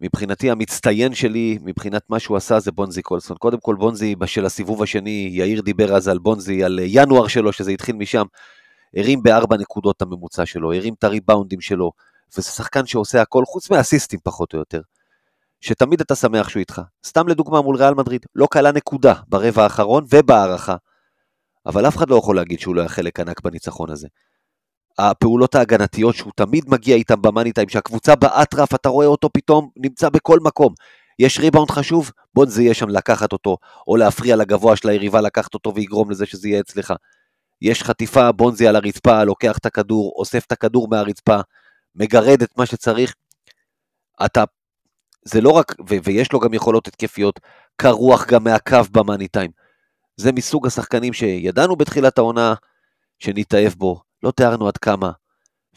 מבחינתי 0.00 0.50
המצטיין 0.50 1.14
שלי, 1.14 1.58
מבחינת 1.62 2.02
מה 2.08 2.18
שהוא 2.18 2.36
עשה, 2.36 2.60
זה 2.60 2.72
בונזי 2.72 3.02
קולסון. 3.02 3.36
קודם 3.36 3.60
כל 3.60 3.74
בונזי 3.74 4.14
של 4.26 4.46
הסיבוב 4.46 4.82
השני, 4.82 5.28
יאיר 5.32 5.60
דיבר 5.60 5.96
אז 5.96 6.08
על 6.08 6.18
בונזי, 6.18 6.64
על 6.64 6.80
ינואר 6.82 7.26
שלו, 7.26 7.52
שזה 7.52 7.70
התחיל 7.70 7.96
משם, 7.96 8.24
הרים 8.96 9.22
בארבע 9.22 9.56
נקודות 9.56 10.02
הממוצע 10.02 10.46
שלו, 10.46 10.72
הרים 10.72 10.94
את 10.98 11.04
הריבאונדים 11.04 11.60
שלו, 11.60 11.92
וזה 12.36 12.50
שחקן 12.50 12.86
שעושה 12.86 13.22
הכל, 13.22 13.44
חוץ 13.46 13.70
מהאסיסטים 13.70 14.20
פחות 14.22 14.54
או 14.54 14.58
יותר, 14.58 14.80
שתמיד 15.60 16.00
אתה 16.00 16.14
שמח 16.14 16.48
שהוא 16.48 16.60
איתך. 16.60 16.82
סתם 17.06 17.28
לדוגמה 17.28 17.60
מול 17.62 17.76
ריאל 17.76 17.94
מדריד, 17.94 18.26
לא 18.34 18.48
קלה 18.50 18.72
נקודה 18.72 19.14
ברבע 19.28 19.62
האחרון 19.62 20.04
ובהערכה, 20.10 20.76
אבל 21.66 21.88
אף 21.88 21.96
אחד 21.96 22.10
לא 22.10 22.16
יכול 22.16 22.36
להגיד 22.36 22.60
שהוא 22.60 22.74
לא 22.74 22.80
היה 22.80 22.88
חלק 22.88 23.20
ענק 23.20 23.40
בניצחון 23.40 23.90
הזה. 23.90 24.08
הפעולות 24.98 25.54
ההגנתיות 25.54 26.14
שהוא 26.14 26.32
תמיד 26.36 26.64
מגיע 26.68 26.96
איתם 26.96 27.22
במאני 27.22 27.52
טיים, 27.52 27.68
שהקבוצה 27.68 28.16
באטרף, 28.16 28.74
אתה 28.74 28.88
רואה 28.88 29.06
אותו 29.06 29.28
פתאום 29.32 29.70
נמצא 29.76 30.08
בכל 30.08 30.38
מקום. 30.40 30.74
יש 31.18 31.38
ריבאונד 31.38 31.70
חשוב, 31.70 32.10
בוא 32.34 32.46
זה 32.46 32.62
יהיה 32.62 32.74
שם 32.74 32.88
לקחת 32.88 33.32
אותו, 33.32 33.56
או 33.88 33.96
להפריע 33.96 34.36
לגבוה 34.36 34.76
של 34.76 34.88
היריבה 34.88 35.20
לקחת 35.20 35.54
אותו 35.54 35.74
ויגרום 35.74 36.10
לזה 36.10 36.26
שזה 36.26 36.48
יהיה 36.48 36.60
אצלך. 36.60 36.94
יש 37.62 37.82
חטיפה, 37.82 38.32
בונזי 38.32 38.68
על 38.68 38.76
הרצפה, 38.76 39.24
לוקח 39.24 39.58
את 39.58 39.66
הכדור, 39.66 40.12
אוסף 40.16 40.46
את 40.46 40.52
הכדור 40.52 40.88
מהרצפה, 40.88 41.40
מגרד 41.94 42.42
את 42.42 42.58
מה 42.58 42.66
שצריך. 42.66 43.14
אתה, 44.24 44.44
זה 45.24 45.40
לא 45.40 45.50
רק, 45.50 45.74
ו- 45.88 45.96
ויש 46.04 46.32
לו 46.32 46.40
גם 46.40 46.54
יכולות 46.54 46.88
התקפיות, 46.88 47.40
קר 47.76 47.90
רוח 47.90 48.26
גם 48.26 48.44
מהקו 48.44 48.78
במאני 48.92 49.28
טיים. 49.28 49.50
זה 50.16 50.32
מסוג 50.32 50.66
השחקנים 50.66 51.12
שידענו 51.12 51.76
בתחילת 51.76 52.18
העונה 52.18 52.54
שנתאהב 53.18 53.72
בו, 53.72 54.02
לא 54.22 54.30
תיארנו 54.30 54.68
עד 54.68 54.76
כמה, 54.76 55.12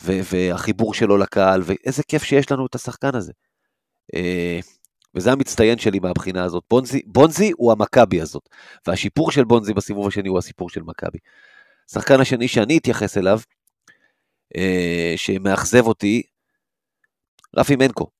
ו- 0.03 0.19
והחיבור 0.31 0.93
שלו 0.93 1.17
לקהל, 1.17 1.61
ואיזה 1.65 2.03
כיף 2.03 2.23
שיש 2.23 2.51
לנו 2.51 2.65
את 2.65 2.75
השחקן 2.75 3.15
הזה. 3.15 3.31
אה, 4.15 4.59
וזה 5.15 5.31
המצטיין 5.31 5.77
שלי 5.77 5.99
מהבחינה 5.99 6.43
הזאת. 6.43 6.63
בונזי, 6.69 7.01
בונזי 7.05 7.51
הוא 7.57 7.71
המכבי 7.71 8.21
הזאת, 8.21 8.49
והשיפור 8.87 9.31
של 9.31 9.43
בונזי 9.43 9.73
בסיבוב 9.73 10.07
השני 10.07 10.29
הוא 10.29 10.37
הסיפור 10.37 10.69
של 10.69 10.81
מכבי. 10.81 11.17
השחקן 11.89 12.21
השני 12.21 12.47
שאני 12.47 12.77
אתייחס 12.77 13.17
אליו, 13.17 13.39
אה, 14.57 15.13
שמאכזב 15.15 15.87
אותי, 15.87 16.23
רפי 17.57 17.75
מנקו. 17.75 18.14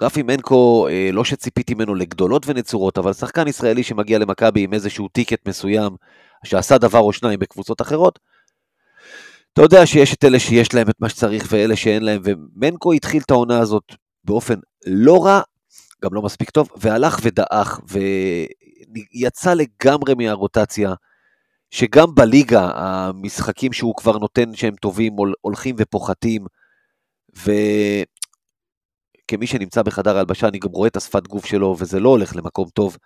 רפי 0.00 0.22
מנקו, 0.22 0.88
אה, 0.90 1.10
לא 1.12 1.24
שציפיתי 1.24 1.74
ממנו 1.74 1.94
לגדולות 1.94 2.42
ונצורות, 2.46 2.98
אבל 2.98 3.12
שחקן 3.12 3.48
ישראלי 3.48 3.82
שמגיע 3.82 4.18
למכבי 4.18 4.64
עם 4.64 4.74
איזשהו 4.74 5.08
טיקט 5.08 5.48
מסוים, 5.48 5.96
שעשה 6.44 6.78
דבר 6.78 6.98
או 6.98 7.12
שניים 7.12 7.38
בקבוצות 7.38 7.80
אחרות, 7.80 8.18
אתה 9.52 9.62
יודע 9.62 9.86
שיש 9.86 10.14
את 10.14 10.24
אלה 10.24 10.38
שיש 10.38 10.74
להם 10.74 10.90
את 10.90 10.94
מה 11.00 11.08
שצריך 11.08 11.46
ואלה 11.50 11.76
שאין 11.76 12.02
להם, 12.02 12.22
ומנקו 12.24 12.92
התחיל 12.92 13.22
את 13.26 13.30
העונה 13.30 13.58
הזאת 13.58 13.82
באופן 14.24 14.54
לא 14.86 15.24
רע, 15.24 15.40
גם 16.04 16.14
לא 16.14 16.22
מספיק 16.22 16.50
טוב, 16.50 16.68
והלך 16.76 17.18
ודעך, 17.22 17.80
ויצא 19.14 19.54
לגמרי 19.54 20.14
מהרוטציה, 20.14 20.94
שגם 21.70 22.14
בליגה 22.14 22.70
המשחקים 22.74 23.72
שהוא 23.72 23.94
כבר 23.96 24.18
נותן 24.18 24.54
שהם 24.54 24.74
טובים 24.74 25.16
הולכים 25.40 25.76
ופוחתים, 25.78 26.46
וכמי 29.28 29.46
שנמצא 29.46 29.82
בחדר 29.82 30.16
ההלבשה 30.16 30.48
אני 30.48 30.58
גם 30.58 30.70
רואה 30.70 30.88
את 30.88 30.96
השפת 30.96 31.26
גוף 31.26 31.46
שלו, 31.46 31.76
וזה 31.78 32.00
לא 32.00 32.08
הולך 32.08 32.36
למקום 32.36 32.68
טוב. 32.68 32.96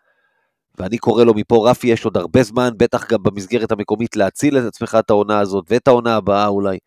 ואני 0.78 0.98
קורא 0.98 1.24
לו 1.24 1.34
מפה, 1.34 1.70
רפי, 1.70 1.86
יש 1.86 2.04
עוד 2.04 2.16
הרבה 2.16 2.42
זמן, 2.42 2.70
בטח 2.76 3.12
גם 3.12 3.22
במסגרת 3.22 3.72
המקומית, 3.72 4.16
להציל 4.16 4.58
את 4.58 4.64
עצמך 4.64 4.96
את 4.98 5.10
העונה 5.10 5.38
הזאת, 5.38 5.64
ואת 5.70 5.88
העונה 5.88 6.16
הבאה 6.16 6.46
אולי. 6.46 6.78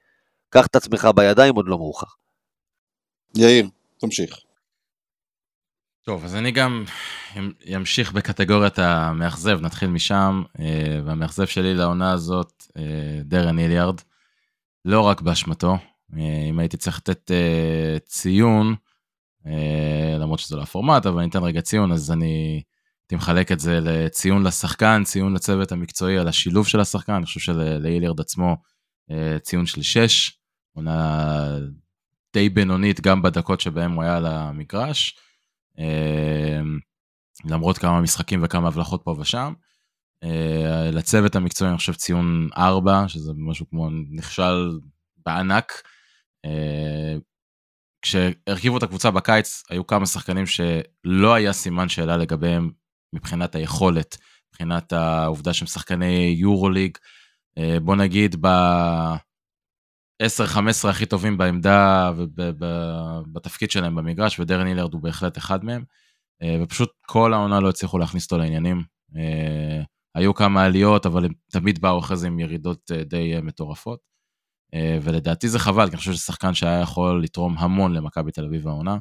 קח 0.50 0.66
את 0.66 0.76
עצמך 0.76 1.08
בידיים, 1.16 1.56
עוד 1.56 1.68
לא 1.68 1.78
מאוחר. 1.78 2.08
יאיר, 3.36 3.70
תמשיך. 4.00 4.36
טוב, 6.04 6.26
אז 6.26 6.36
אני 6.36 6.52
גם 6.52 6.86
אמשיך 7.76 8.12
בקטגוריית 8.12 8.80
המאכזב, 8.80 9.62
נתחיל 9.62 9.90
משם, 9.90 10.44
אה, 10.60 11.00
והמאכזב 11.06 11.46
שלי 11.46 11.74
לעונה 11.74 12.12
הזאת, 12.12 12.64
אה, 12.78 13.20
דרן 13.24 13.60
איליארד, 13.60 14.02
לא 14.86 15.02
רק 15.02 15.22
באשמתו, 15.22 15.78
אה, 16.18 16.46
אם 16.50 16.60
הייתי 16.60 16.78
צריך 16.78 16.98
לתת 16.98 17.32
ציון, 18.06 18.76
למרות 20.20 20.40
שזה 20.40 20.56
לא 20.56 20.62
הפורמט, 20.62 21.06
אבל 21.06 21.20
אני 21.20 21.30
אתן 21.30 21.44
רגע 21.44 21.62
ציון, 21.62 21.92
אז 21.92 22.12
אני 22.12 22.64
הייתי 23.04 23.16
מחלק 23.16 23.52
את 23.52 23.60
זה 23.60 23.80
לציון 23.82 24.44
לשחקן, 24.44 25.04
ציון 25.04 25.34
לצוות 25.34 25.72
המקצועי 25.72 26.18
על 26.18 26.28
השילוב 26.28 26.68
של 26.68 26.80
השחקן, 26.80 27.14
אני 27.14 27.26
חושב 27.26 27.40
שלאיליארד 27.40 28.20
עצמו 28.20 28.58
ציון 29.42 29.66
של 29.66 29.82
6, 29.82 30.32
עונה 30.74 31.58
די 32.34 32.50
בינונית 32.50 33.02
גם 33.02 33.22
בדקות 33.22 33.62
שבהם 33.62 33.92
הוא 33.92 34.04
היה 34.04 34.18
על 34.18 34.26
המגרש. 34.26 35.18
אמ, 35.78 36.80
למרות 37.46 37.78
כמה 37.78 38.02
משחקים 38.02 38.44
וכמה 38.44 38.68
הבלחות 38.68 39.02
פה 39.04 39.16
ושם. 39.20 39.54
אה, 40.24 40.92
לצוות 40.92 41.36
המקצועי 41.36 41.70
אני 41.70 41.78
חושב 41.78 41.94
ציון 41.94 42.50
4, 42.58 43.08
שזה 43.08 43.32
משהו 43.36 43.70
כמו 43.70 43.90
נכשל 44.10 44.80
בענק. 45.26 45.82
כשהרכיבו 48.06 48.78
את 48.78 48.84
הקבוצה 48.84 49.12
בקיץ, 49.12 49.64
היו 49.70 49.88
כמה 49.88 50.06
שחקנים 50.06 50.46
שלא 50.46 51.34
היה 51.34 51.54
סימן 51.54 51.90
שאלה 51.90 52.18
לגביהם 52.18 52.72
מבחינת 53.16 53.56
היכולת, 53.56 54.18
מבחינת 54.50 54.94
העובדה 54.94 55.54
שהם 55.54 55.68
שחקני 55.68 56.36
יורוליג. 56.38 56.98
אה, 57.58 57.78
בוא 57.80 57.96
נגיד 57.96 58.36
ב... 58.42 58.48
10-15 60.24 60.90
הכי 60.90 61.06
טובים 61.06 61.38
בעמדה 61.38 62.12
ובתפקיד 62.16 63.72
שלהם 63.72 63.96
במגרש, 63.96 64.40
ודרן 64.40 64.68
הילרד 64.68 64.94
הוא 64.94 65.02
בהחלט 65.02 65.38
אחד 65.38 65.66
מהם. 65.66 65.84
אה, 66.42 66.58
ופשוט 66.62 66.92
כל 67.08 67.34
העונה 67.34 67.60
לא 67.60 67.70
הצליחו 67.70 67.98
להכניס 67.98 68.26
אותו 68.26 68.38
לעניינים. 68.38 68.84
אה, 69.18 69.82
היו 70.16 70.34
כמה 70.34 70.64
עליות, 70.64 71.06
אבל 71.06 71.26
הם 71.26 71.32
תמיד 71.52 71.82
באו 71.82 72.00
אחרי 72.00 72.18
זה 72.18 72.28
עם 72.28 72.40
ירידות 72.40 72.92
די 72.92 73.34
מטורפות. 73.44 74.15
ולדעתי 75.02 75.50
זה 75.50 75.60
חבל, 75.60 75.86
כי 75.86 75.92
אני 75.92 75.98
חושב 75.98 76.12
שזה 76.12 76.22
שחקן 76.22 76.54
שהיה 76.54 76.80
יכול 76.80 77.24
לתרום 77.24 77.58
המון 77.58 77.94
למכבי 77.94 78.32
תל 78.32 78.46
אביב 78.46 78.68
העונה. 78.68 78.98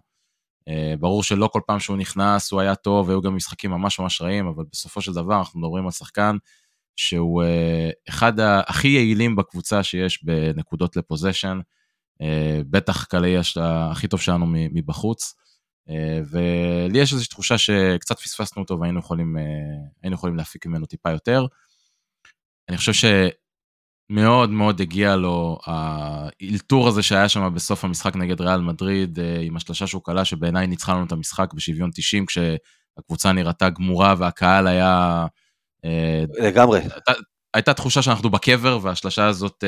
ברור 0.99 1.23
שלא 1.23 1.49
כל 1.53 1.61
פעם 1.67 1.81
שהוא 1.81 1.97
נכנס 1.97 2.53
הוא 2.53 2.61
היה 2.61 2.75
טוב, 2.75 3.09
והיו 3.09 3.23
גם 3.23 3.37
משחקים 3.37 3.71
ממש 3.71 3.99
ממש 4.01 4.21
רעים, 4.23 4.47
אבל 4.47 4.65
בסופו 4.73 5.01
של 5.01 5.13
דבר 5.13 5.39
אנחנו 5.39 5.61
מדברים 5.61 5.85
על 5.85 5.91
שחקן 5.91 6.37
שהוא 6.97 7.43
uh, 7.43 7.47
אחד 8.09 8.41
הכי 8.41 8.89
יעילים 8.89 9.37
בקבוצה 9.37 9.83
שיש 9.83 10.25
בנקודות 10.25 10.97
לפוזיישן, 10.97 11.59
בטח 12.71 13.05
קלעי 13.05 13.37
הכי 13.61 14.09
טוב 14.09 14.21
שלנו 14.21 14.47
מבחוץ. 14.49 15.35
ולי 16.31 16.99
יש 16.99 17.13
איזושהי 17.13 17.31
תחושה 17.31 17.59
שקצת 17.59 18.19
פספסנו 18.19 18.63
אותו 18.63 18.81
והיינו 18.81 18.99
יכולים, 18.99 19.37
יכולים 20.05 20.37
להפיק 20.37 20.67
ממנו 20.67 20.87
טיפה 20.87 21.11
יותר. 21.11 21.47
אני 22.69 22.77
חושב 22.77 22.93
שמאוד 24.13 24.51
מאוד 24.51 24.81
הגיע 24.81 25.17
לו 25.17 25.59
האלתור 25.67 26.89
הזה 26.89 27.03
שהיה 27.03 27.29
שם 27.29 27.55
בסוף 27.55 27.85
המשחק 27.85 28.17
נגד 28.17 28.41
ריאל 28.41 28.61
מדריד, 28.61 29.19
uh, 29.19 29.23
עם 29.43 29.57
השלושה 29.57 29.87
שהוא 29.87 30.03
קלע, 30.05 30.25
שבעיניי 30.25 30.67
ניצחה 30.67 30.93
לנו 30.93 31.05
את 31.05 31.13
המשחק 31.13 31.53
בשוויון 31.55 31.91
90, 31.95 32.27
כשהקבוצה 32.27 33.33
נראתה 33.33 33.71
גמורה 33.71 34.15
והקהל 34.19 34.67
היה... 34.67 35.27
אה, 35.85 36.25
לגמרי. 36.39 36.81
הייתה 37.55 37.75
תחושה 37.75 38.03
שאנחנו 38.03 38.31
בקבר 38.31 38.79
והשלשה 38.83 39.27
הזאת 39.27 39.65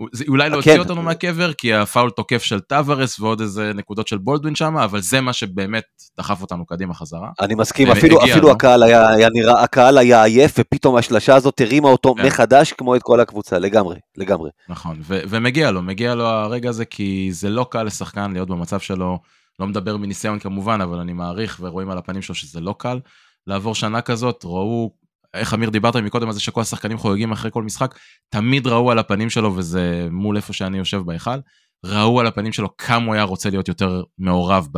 אה, 0.00 0.06
אולי 0.28 0.50
לא 0.50 0.56
הוציא 0.56 0.72
כן. 0.72 0.78
אותנו 0.78 1.02
מהקבר 1.02 1.52
כי 1.52 1.74
הפאול 1.74 2.10
תוקף 2.10 2.42
של 2.42 2.60
טוורס 2.60 3.20
ועוד 3.20 3.40
איזה 3.40 3.72
נקודות 3.74 4.08
של 4.08 4.18
בולדווין 4.18 4.54
שם 4.54 4.76
אבל 4.76 5.00
זה 5.00 5.20
מה 5.20 5.32
שבאמת 5.32 5.84
דחף 6.18 6.42
אותנו 6.42 6.66
קדימה 6.66 6.94
חזרה. 6.94 7.30
אני 7.40 7.54
מסכים 7.54 7.90
אפילו, 7.90 8.24
אפילו 8.24 8.50
הקהל 8.50 8.82
היה, 8.82 9.08
היה 9.08 9.28
נראה 9.32 9.62
הקהל 9.62 9.98
היה 9.98 10.24
עייף 10.24 10.54
ופתאום 10.58 10.96
השלשה 10.96 11.34
הזאת 11.34 11.60
הרימה 11.60 11.88
אותו 11.88 12.14
כן. 12.14 12.26
מחדש 12.26 12.72
כמו 12.72 12.96
את 12.96 13.02
כל 13.02 13.20
הקבוצה 13.20 13.58
לגמרי 13.58 13.96
לגמרי. 14.16 14.50
נכון 14.68 15.00
ו- 15.02 15.20
ומגיע 15.28 15.70
לו 15.70 15.82
מגיע 15.82 16.14
לו 16.14 16.26
הרגע 16.26 16.68
הזה 16.68 16.84
כי 16.84 17.28
זה 17.32 17.50
לא 17.50 17.66
קל 17.70 17.82
לשחקן 17.82 18.32
להיות 18.32 18.48
במצב 18.48 18.80
שלו 18.80 19.18
לא 19.60 19.66
מדבר 19.66 19.96
מניסיון 19.96 20.38
כמובן 20.38 20.80
אבל 20.80 20.98
אני 20.98 21.12
מעריך 21.12 21.60
ורואים 21.62 21.90
על 21.90 21.98
הפנים 21.98 22.22
שלו 22.22 22.34
שזה 22.34 22.60
לא 22.60 22.74
קל 22.78 23.00
לעבור 23.46 23.74
שנה 23.74 24.00
כזאת 24.00 24.44
ראו 24.44 24.90
איך 25.34 25.54
אמיר 25.54 25.70
דיברת 25.70 25.96
מקודם 25.96 26.26
על 26.26 26.32
זה 26.32 26.40
שכל 26.40 26.60
השחקנים 26.60 26.98
חוגגים 26.98 27.32
אחרי 27.32 27.50
כל 27.50 27.62
משחק, 27.62 27.98
תמיד 28.28 28.66
ראו 28.66 28.90
על 28.90 28.98
הפנים 28.98 29.30
שלו, 29.30 29.56
וזה 29.56 30.08
מול 30.10 30.36
איפה 30.36 30.52
שאני 30.52 30.78
יושב 30.78 30.98
בהיכל, 30.98 31.40
ראו 31.84 32.20
על 32.20 32.26
הפנים 32.26 32.52
שלו 32.52 32.76
כמה 32.76 33.06
הוא 33.06 33.14
היה 33.14 33.22
רוצה 33.22 33.50
להיות 33.50 33.68
יותר 33.68 34.02
מעורב 34.18 34.68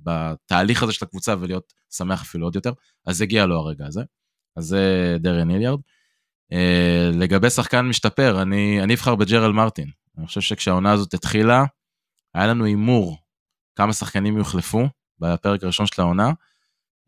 בתהליך 0.00 0.82
הזה 0.82 0.92
של 0.92 1.04
הקבוצה 1.04 1.34
ולהיות 1.40 1.72
שמח 1.92 2.22
אפילו 2.22 2.46
עוד 2.46 2.54
יותר, 2.54 2.72
אז 3.06 3.20
הגיע 3.20 3.46
לו 3.46 3.56
הרגע 3.56 3.86
הזה. 3.86 4.02
אז 4.56 4.64
זה 4.64 5.16
דריאן 5.20 5.50
היליארד. 5.50 5.80
Uh, 6.52 7.16
לגבי 7.16 7.50
שחקן 7.50 7.88
משתפר, 7.88 8.42
אני, 8.42 8.82
אני 8.82 8.94
אבחר 8.94 9.14
בג'רל 9.14 9.52
מרטין. 9.52 9.90
אני 10.18 10.26
חושב 10.26 10.40
שכשהעונה 10.40 10.92
הזאת 10.92 11.14
התחילה, 11.14 11.64
היה 12.34 12.46
לנו 12.46 12.64
הימור 12.64 13.18
כמה 13.76 13.92
שחקנים 13.92 14.38
יוחלפו 14.38 14.88
בפרק 15.18 15.64
הראשון 15.64 15.86
של 15.86 16.02
העונה. 16.02 16.30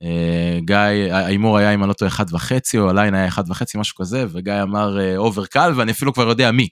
אה, 0.02 0.58
גיא, 0.60 1.14
ההימור 1.14 1.58
היה 1.58 1.74
אם 1.74 1.82
אני 1.82 1.88
לא 1.88 1.92
טועה 1.92 2.10
1.5 2.10 2.78
או 2.78 2.90
ה 2.90 2.95
line 2.95 3.14
היה 3.14 3.28
1.5 3.28 3.78
משהו 3.78 3.96
כזה, 3.96 4.24
וגיא 4.28 4.62
אמר 4.62 5.16
over 5.16 5.42
אה, 5.42 5.46
קל 5.46 5.72
ואני 5.76 5.92
אפילו 5.92 6.14
כבר 6.14 6.28
יודע 6.28 6.50
מי. 6.50 6.68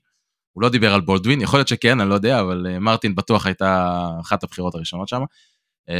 הוא 0.53 0.63
לא 0.63 0.69
דיבר 0.69 0.95
על 0.95 1.01
בולדווין, 1.01 1.41
יכול 1.41 1.59
להיות 1.59 1.69
שכן, 1.69 2.01
אני 2.01 2.09
לא 2.09 2.15
יודע, 2.15 2.41
אבל 2.41 2.67
אה, 2.71 2.79
מרטין 2.79 3.15
בטוח 3.15 3.47
הייתה 3.47 4.09
אחת 4.21 4.45
הבחירות 4.45 4.75
הראשונות 4.75 5.09
שם. 5.09 5.21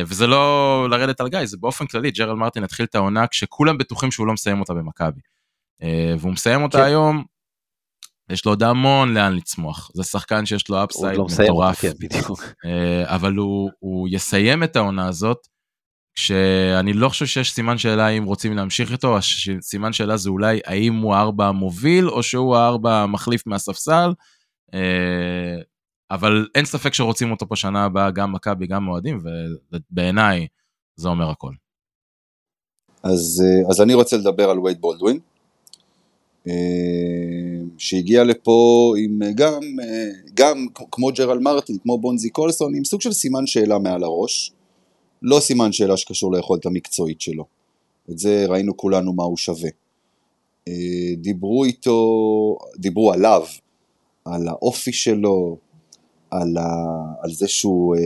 וזה 0.07 0.27
לא 0.27 0.87
לרדת 0.91 1.21
על 1.21 1.29
גיא, 1.29 1.45
זה 1.45 1.57
באופן 1.61 1.87
כללי, 1.87 2.11
ג'רל 2.11 2.37
מרטין 2.37 2.65
התחיל 2.65 2.87
את 2.87 2.95
העונה 2.95 3.27
כשכולם 3.27 3.79
בטוחים 3.79 4.11
שהוא 4.11 4.27
לא 4.27 4.33
מסיים 4.33 4.61
אותה 4.61 4.75
במכבי. 4.75 5.21
והוא 6.19 6.33
מסיים 6.33 6.63
אותה 6.63 6.79
כן. 6.79 6.85
היום, 6.85 7.25
יש 8.31 8.45
לו 8.45 8.53
עוד 8.53 8.63
המון 8.63 9.15
לאן 9.15 9.33
לצמוח. 9.33 9.91
זה 9.95 10.03
שחקן 10.05 10.47
שיש 10.47 10.69
לו 10.69 10.85
upside 10.85 11.17
לא 11.17 11.27
מטורף, 11.45 11.81
כן, 11.81 11.91
אבל 13.05 13.35
הוא, 13.35 13.71
הוא 13.79 14.09
יסיים 14.11 14.63
את 14.63 14.77
העונה 14.77 15.09
הזאת, 15.09 15.49
כשאני 16.17 16.93
לא 16.93 17.09
חושב 17.09 17.27
שיש 17.27 17.53
סימן 17.53 17.79
שאלה 17.79 18.09
אם 18.09 18.25
רוצים 18.25 18.57
להמשיך 18.57 18.93
איתו, 18.93 19.17
סימן 19.61 19.93
שאלה 19.93 20.17
זה 20.17 20.31
אולי 20.31 20.61
האם 20.65 20.97
הוא 20.97 21.15
הארבע 21.15 21.47
המוביל, 21.47 22.09
או 22.09 22.23
שהוא 22.23 22.57
הארבע 22.57 23.03
המחליף 23.03 23.47
מהספסל. 23.47 24.13
אה, 24.75 25.57
אבל 26.11 26.49
אין 26.55 26.65
ספק 26.65 26.95
שרוצים 26.95 27.31
אותו 27.31 27.49
פה 27.49 27.57
שנה 27.57 27.85
הבאה, 27.85 28.11
גם 28.11 28.33
מכבי, 28.33 28.67
גם 28.67 28.89
אוהדים, 28.89 29.21
ובעיניי 29.73 30.47
זה 30.97 31.09
אומר 31.09 31.31
הכל. 31.31 31.53
אז, 33.03 33.45
אה, 33.47 33.71
אז 33.71 33.81
אני 33.81 33.95
רוצה 33.95 34.17
לדבר 34.17 34.51
על 34.51 34.59
וייד 34.59 34.81
בולדווין, 34.81 35.19
אה, 36.49 36.53
שהגיע 37.79 38.25
לפה 38.25 38.93
עם 38.99 39.19
גם, 39.35 39.61
גם 40.35 40.67
כמו 40.91 41.09
ג'רל 41.17 41.39
מרטין, 41.39 41.79
כמו 41.83 41.99
בונזי 41.99 42.31
קולסון, 42.31 42.75
עם 42.77 42.85
סוג 42.85 43.01
של 43.01 43.13
סימן 43.13 43.47
שאלה 43.47 43.79
מעל 43.79 44.05
הראש, 44.05 44.53
לא 45.27 45.41
סימן 45.41 45.73
שאלה 45.73 45.97
שקשור 45.97 46.33
ליכולת 46.33 46.67
המקצועית 46.67 47.21
שלו. 47.21 47.45
את 48.11 48.19
זה 48.19 48.47
ראינו 48.49 48.77
כולנו 48.77 49.13
מה 49.13 49.25
הוא 49.25 49.37
שווה. 49.37 49.71
אה, 50.69 51.15
דיברו 51.17 51.65
איתו, 51.65 51.99
דיברו 52.77 53.13
עליו, 53.13 53.43
על 54.25 54.49
האופי 54.49 54.93
שלו, 54.93 55.57
על, 56.31 56.57
ה, 56.57 56.67
על 57.23 57.31
זה 57.33 57.49
שהוא 57.49 57.97
אה, 57.97 58.01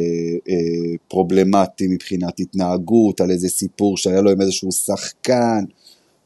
אה, 0.49 0.97
פרובלמטי 1.09 1.87
מבחינת 1.89 2.41
התנהגות, 2.41 3.21
על 3.21 3.31
איזה 3.31 3.49
סיפור 3.49 3.97
שהיה 3.97 4.21
לו 4.21 4.31
עם 4.31 4.41
איזשהו 4.41 4.73
שחקן, 4.73 5.65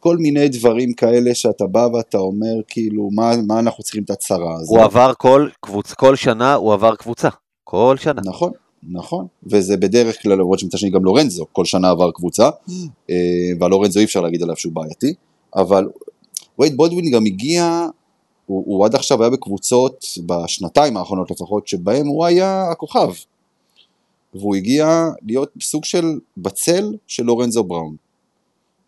כל 0.01 0.17
מיני 0.17 0.49
דברים 0.49 0.93
כאלה 0.93 1.35
שאתה 1.35 1.67
בא 1.67 1.89
ואתה 1.95 2.19
אומר 2.19 2.55
כאילו 2.69 3.11
מה, 3.13 3.33
מה 3.47 3.59
אנחנו 3.59 3.83
צריכים 3.83 4.03
את 4.03 4.11
הצרה 4.11 4.55
הזאת. 4.55 4.77
הוא 4.77 4.85
עבר 4.85 5.13
כל 5.19 5.49
קבוצ... 5.61 5.95
כל 5.95 6.17
שנה 6.17 6.55
הוא 6.55 6.73
עבר 6.73 6.97
קבוצה. 6.97 7.29
כל 7.65 7.97
שנה. 7.99 8.23
נכון, 8.25 8.53
נכון, 8.89 9.27
וזה 9.47 9.77
בדרך 9.77 10.23
כלל, 10.23 10.33
למרות 10.33 10.59
שמצד 10.59 10.79
שני 10.79 10.91
גם 10.91 11.05
לורנזו, 11.05 11.47
כל 11.53 11.65
שנה 11.65 11.91
עבר 11.91 12.11
קבוצה, 12.11 12.51
אה, 13.11 13.51
ועל 13.61 13.71
לורנזו 13.71 14.01
אי 14.01 14.05
אפשר 14.05 14.21
להגיד 14.21 14.43
עליו 14.43 14.57
שהוא 14.57 14.73
בעייתי, 14.73 15.15
אבל 15.57 15.89
וייד 16.59 16.77
בולדווין 16.77 17.11
גם 17.11 17.27
הגיע, 17.27 17.87
הוא, 18.47 18.65
הוא 18.67 18.85
עד 18.85 18.95
עכשיו 18.95 19.23
היה 19.23 19.31
בקבוצות, 19.31 20.05
בשנתיים 20.27 20.97
האחרונות 20.97 21.31
לפחות, 21.31 21.69
שבהם 21.69 22.07
הוא 22.07 22.25
היה 22.25 22.71
הכוכב, 22.73 23.11
והוא 24.35 24.55
הגיע 24.55 25.09
להיות 25.23 25.53
סוג 25.61 25.85
של 25.85 26.05
בצל 26.37 26.95
של 27.07 27.23
לורנזו 27.23 27.65
בראון. 27.65 27.97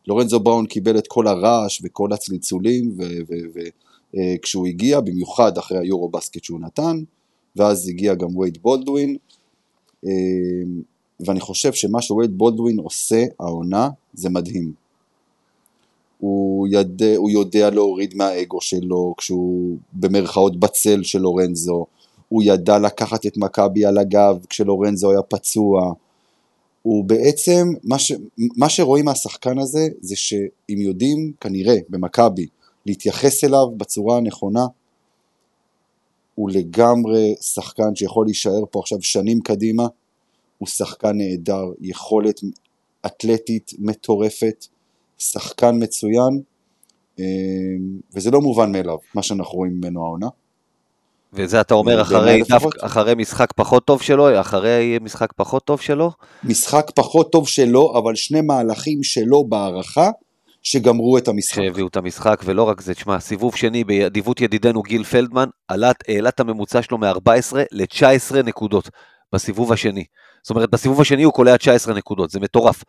לורנזו 0.06 0.40
בראון 0.40 0.66
קיבל 0.66 0.98
את 0.98 1.06
כל 1.06 1.26
הרעש 1.26 1.80
וכל 1.84 2.12
הצלצולים, 2.12 2.96
וכשהוא 3.54 4.66
הגיע, 4.66 5.00
במיוחד 5.00 5.58
אחרי 5.58 5.78
היורו 5.78 6.08
בסקט 6.08 6.44
שהוא 6.44 6.60
נתן, 6.60 7.02
ואז 7.56 7.88
הגיע 7.88 8.14
גם 8.14 8.36
וייד 8.36 8.58
בולדווין, 8.62 9.10
אה, 9.10 9.16
ואני 11.20 11.40
חושב 11.40 11.72
שמה 11.72 12.02
שווייד 12.02 12.38
בולדווין 12.38 12.78
עושה 12.78 13.24
העונה 13.40 13.90
זה 14.14 14.30
מדהים. 14.30 14.72
הוא, 16.18 16.68
יד, 16.70 17.02
הוא 17.16 17.30
יודע 17.30 17.70
להוריד 17.70 18.14
מהאגו 18.14 18.60
שלו 18.60 19.14
כשהוא 19.18 19.76
במרכאות 19.92 20.60
בצל 20.60 21.02
של 21.02 21.18
לורנזו, 21.18 21.86
הוא 22.28 22.42
ידע 22.46 22.78
לקחת 22.78 23.26
את 23.26 23.36
מכבי 23.36 23.84
על 23.84 23.98
הגב 23.98 24.38
כשלורנזו 24.48 25.10
היה 25.10 25.22
פצוע. 25.22 25.92
הוא 26.82 27.04
בעצם, 27.04 27.68
מה, 27.84 27.98
ש, 27.98 28.12
מה 28.56 28.68
שרואים 28.68 29.04
מהשחקן 29.04 29.58
הזה 29.58 29.88
זה 30.00 30.16
שאם 30.16 30.78
יודעים 30.78 31.32
כנראה 31.40 31.76
במכבי 31.88 32.46
להתייחס 32.86 33.44
אליו 33.44 33.70
בצורה 33.76 34.16
הנכונה, 34.16 34.66
הוא 36.36 36.50
לגמרי 36.50 37.34
שחקן 37.40 37.94
שיכול 37.94 38.26
להישאר 38.26 38.64
פה 38.70 38.80
עכשיו 38.80 39.02
שנים 39.02 39.40
קדימה, 39.40 39.86
הוא 40.58 40.68
שחקן 40.68 41.12
נהדר, 41.16 41.64
יכולת 41.80 42.40
אתלטית 43.06 43.72
מטורפת, 43.78 44.66
שחקן 45.18 45.82
מצוין, 45.82 46.40
אה, 47.20 47.24
וזה 48.14 48.30
לא 48.30 48.40
מובן 48.40 48.72
מאליו, 48.72 48.96
מה 49.14 49.22
שאנחנו 49.22 49.58
רואים 49.58 49.72
ממנו 49.72 50.04
העונה. 50.04 50.28
וזה 51.32 51.60
אתה 51.60 51.74
אומר 51.74 52.02
אחרי. 52.02 52.42
דווקא 52.48 52.86
אחרי 52.86 53.14
משחק 53.14 53.52
פחות 53.52 53.84
טוב 53.84 54.02
שלו, 54.02 54.40
אחרי 54.40 54.98
משחק 55.00 55.32
פחות 55.36 55.64
טוב 55.64 55.80
שלו, 55.80 56.10
משחק 56.44 56.90
פחות 56.94 57.32
טוב 57.32 57.48
שלו, 57.48 57.98
אבל 57.98 58.14
שני 58.14 58.40
מהלכים 58.40 59.02
שלו 59.02 59.44
בהערכה, 59.44 60.10
שגמרו 60.68 61.18
את 61.18 61.28
המשחק. 61.28 61.54
שהביאו 61.54 61.86
את 61.86 61.96
המשחק, 61.96 62.42
ולא 62.44 62.62
רק 62.62 62.80
זה, 62.80 62.94
תשמע, 62.94 63.20
סיבוב 63.20 63.56
שני 63.56 63.84
באדיבות 63.84 64.40
ידידנו 64.40 64.82
גיל 64.82 65.04
פלדמן, 65.04 65.48
עלה 65.68 65.92
העלה 66.08 66.28
את 66.28 66.40
הממוצע 66.40 66.82
שלו 66.82 66.98
מ-14 66.98 67.56
ל-19 67.72 68.42
נקודות 68.44 68.90
בסיבוב 69.32 69.72
השני. 69.72 70.04
זאת 70.42 70.50
אומרת, 70.50 70.70
בסיבוב 70.70 71.00
השני 71.00 71.22
הוא 71.22 71.32
קולע 71.32 71.56
19 71.56 71.94
נקודות, 71.94 72.30
זה 72.30 72.40
מטורף. 72.40 72.84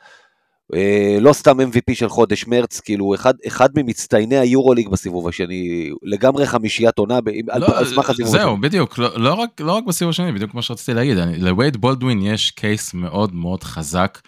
אה, 0.75 1.17
לא 1.21 1.33
סתם 1.33 1.59
MVP 1.59 1.93
של 1.95 2.09
חודש 2.09 2.47
מרץ, 2.47 2.79
כאילו, 2.79 3.15
אחד, 3.15 3.33
אחד 3.47 3.69
ממצטייני 3.75 4.37
היורוליג 4.37 4.89
בסיבוב 4.89 5.27
השני, 5.27 5.89
לגמרי 6.03 6.45
חמישיית 6.45 6.97
עונה, 6.97 7.21
ב- 7.21 7.49
על 7.49 7.61
לא, 7.61 7.79
על 7.79 7.85
סמך 7.85 8.09
הסיבוב 8.09 8.31
זהו, 8.31 8.51
השני. 8.51 8.61
בדיוק, 8.61 8.97
לא, 8.97 9.19
לא, 9.19 9.33
רק, 9.33 9.49
לא 9.59 9.71
רק 9.71 9.83
בסיבוב 9.83 10.09
השני, 10.09 10.31
בדיוק 10.31 10.51
כמו 10.51 10.61
שרציתי 10.61 10.93
להגיד, 10.93 11.17
לווייד 11.37 11.77
בולדווין 11.77 12.21
יש 12.21 12.51
קייס 12.51 12.93
מאוד 12.93 13.35
מאוד 13.35 13.63
חזק 13.63 14.19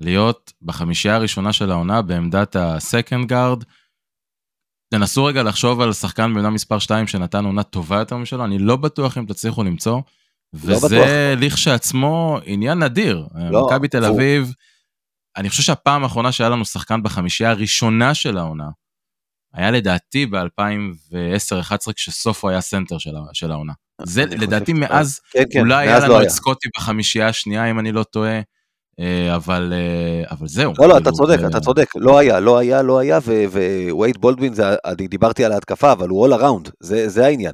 להיות 0.00 0.52
בחמישייה 0.62 1.14
הראשונה 1.14 1.52
של 1.52 1.70
העונה 1.70 2.02
בעמדת 2.02 2.56
ה 2.56 2.66
second 2.66 3.28
guard. 3.28 3.64
תנסו 4.94 5.24
רגע 5.24 5.42
לחשוב 5.42 5.80
על 5.80 5.92
שחקן 5.92 6.34
בעמדה 6.34 6.50
מספר 6.50 6.78
2 6.78 7.06
שנתן 7.06 7.44
עונה 7.44 7.62
טובה 7.62 7.98
יותר 7.98 8.16
משלו, 8.16 8.44
אני 8.44 8.58
לא 8.58 8.76
בטוח 8.76 9.18
אם 9.18 9.26
תצליחו 9.26 9.62
למצוא, 9.62 9.94
לא 9.94 10.02
וזה 10.54 10.86
בטוח. 10.86 11.08
לכשעצמו 11.36 12.38
עניין 12.44 12.82
נדיר. 12.82 13.26
לא, 13.50 13.66
מכבי 13.66 13.88
תל 13.88 14.04
אביב, 14.04 14.52
אני 15.36 15.50
חושב 15.50 15.62
שהפעם 15.62 16.02
האחרונה 16.02 16.32
שהיה 16.32 16.50
לנו 16.50 16.64
שחקן 16.64 17.02
בחמישייה 17.02 17.50
הראשונה 17.50 18.14
של 18.14 18.38
העונה, 18.38 18.68
היה 19.54 19.70
לדעתי 19.70 20.26
ב-2010-2011 20.26 21.92
כשסופו 21.92 22.48
היה 22.48 22.60
סנטר 22.60 22.98
של, 22.98 23.14
של 23.32 23.50
העונה. 23.52 23.72
זה 24.02 24.24
לדעתי 24.26 24.72
מאז, 24.72 25.20
כן, 25.30 25.42
כן, 25.52 25.60
אולי 25.60 25.86
היה 25.86 25.92
מאז 25.92 26.02
לנו 26.02 26.12
לא 26.12 26.18
את 26.18 26.22
היה. 26.22 26.30
סקוטי 26.30 26.68
בחמישייה 26.76 27.28
השנייה 27.28 27.70
אם 27.70 27.78
אני 27.78 27.92
לא 27.92 28.02
טועה, 28.02 28.30
אה, 28.30 28.40
אבל, 29.34 29.72
אה, 29.76 30.30
אבל 30.30 30.46
זהו. 30.48 30.72
לא, 30.78 30.88
לא, 30.88 30.94
כאילו, 30.94 30.98
אתה 30.98 31.10
צודק, 31.10 31.40
זה- 31.40 31.46
אתה 31.46 31.60
צודק, 31.60 31.86
לא 31.96 32.18
היה, 32.18 32.40
לא 32.40 32.58
היה, 32.58 32.82
לא 32.82 32.98
היה, 32.98 33.18
ווייד 33.90 34.18
בולדווין, 34.20 34.54
זה- 34.54 34.74
אני 34.84 35.08
דיברתי 35.08 35.44
על 35.44 35.52
ההתקפה, 35.52 35.92
אבל 35.92 36.08
הוא 36.08 36.28
all 36.28 36.40
around, 36.40 36.70
זה 36.80 37.08
זה 37.08 37.26
העניין. 37.26 37.52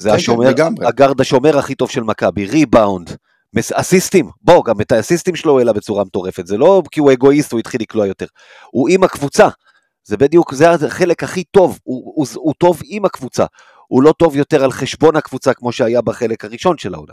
זה 0.00 0.08
כן, 0.08 0.14
כן, 0.14 0.16
השומר, 0.20 0.48
לגמרי. 0.48 0.86
הגארד 0.86 1.20
השומר 1.20 1.58
הכי 1.58 1.74
טוב 1.74 1.90
של 1.90 2.02
מכבי, 2.02 2.46
ריבאונד, 2.46 3.10
מס- 3.54 3.72
אסיסטים, 3.72 4.30
בוא, 4.42 4.64
גם 4.64 4.80
את 4.80 4.92
האסיסטים 4.92 5.36
שלו 5.36 5.52
הוא 5.52 5.58
העלה 5.58 5.72
בצורה 5.72 6.04
מטורפת, 6.04 6.46
זה 6.46 6.58
לא 6.58 6.82
כי 6.90 7.00
הוא 7.00 7.12
אגואיסט, 7.12 7.52
הוא 7.52 7.58
התחיל 7.60 7.80
לקלוע 7.80 8.06
יותר, 8.06 8.26
הוא 8.70 8.88
עם 8.88 9.04
הקבוצה, 9.04 9.48
זה 10.04 10.16
בדיוק, 10.16 10.54
זה 10.54 10.70
החלק 10.70 11.22
הכי 11.22 11.44
טוב, 11.44 11.78
הוא, 11.82 12.12
הוא, 12.16 12.26
הוא 12.34 12.54
טוב 12.58 12.80
עם 12.84 13.04
הקבוצה, 13.04 13.44
הוא 13.88 14.02
לא 14.02 14.12
טוב 14.18 14.36
יותר 14.36 14.64
על 14.64 14.72
חשבון 14.72 15.16
הקבוצה 15.16 15.54
כמו 15.54 15.72
שהיה 15.72 16.00
בחלק 16.02 16.44
הראשון 16.44 16.78
של 16.78 16.94
העונה. 16.94 17.12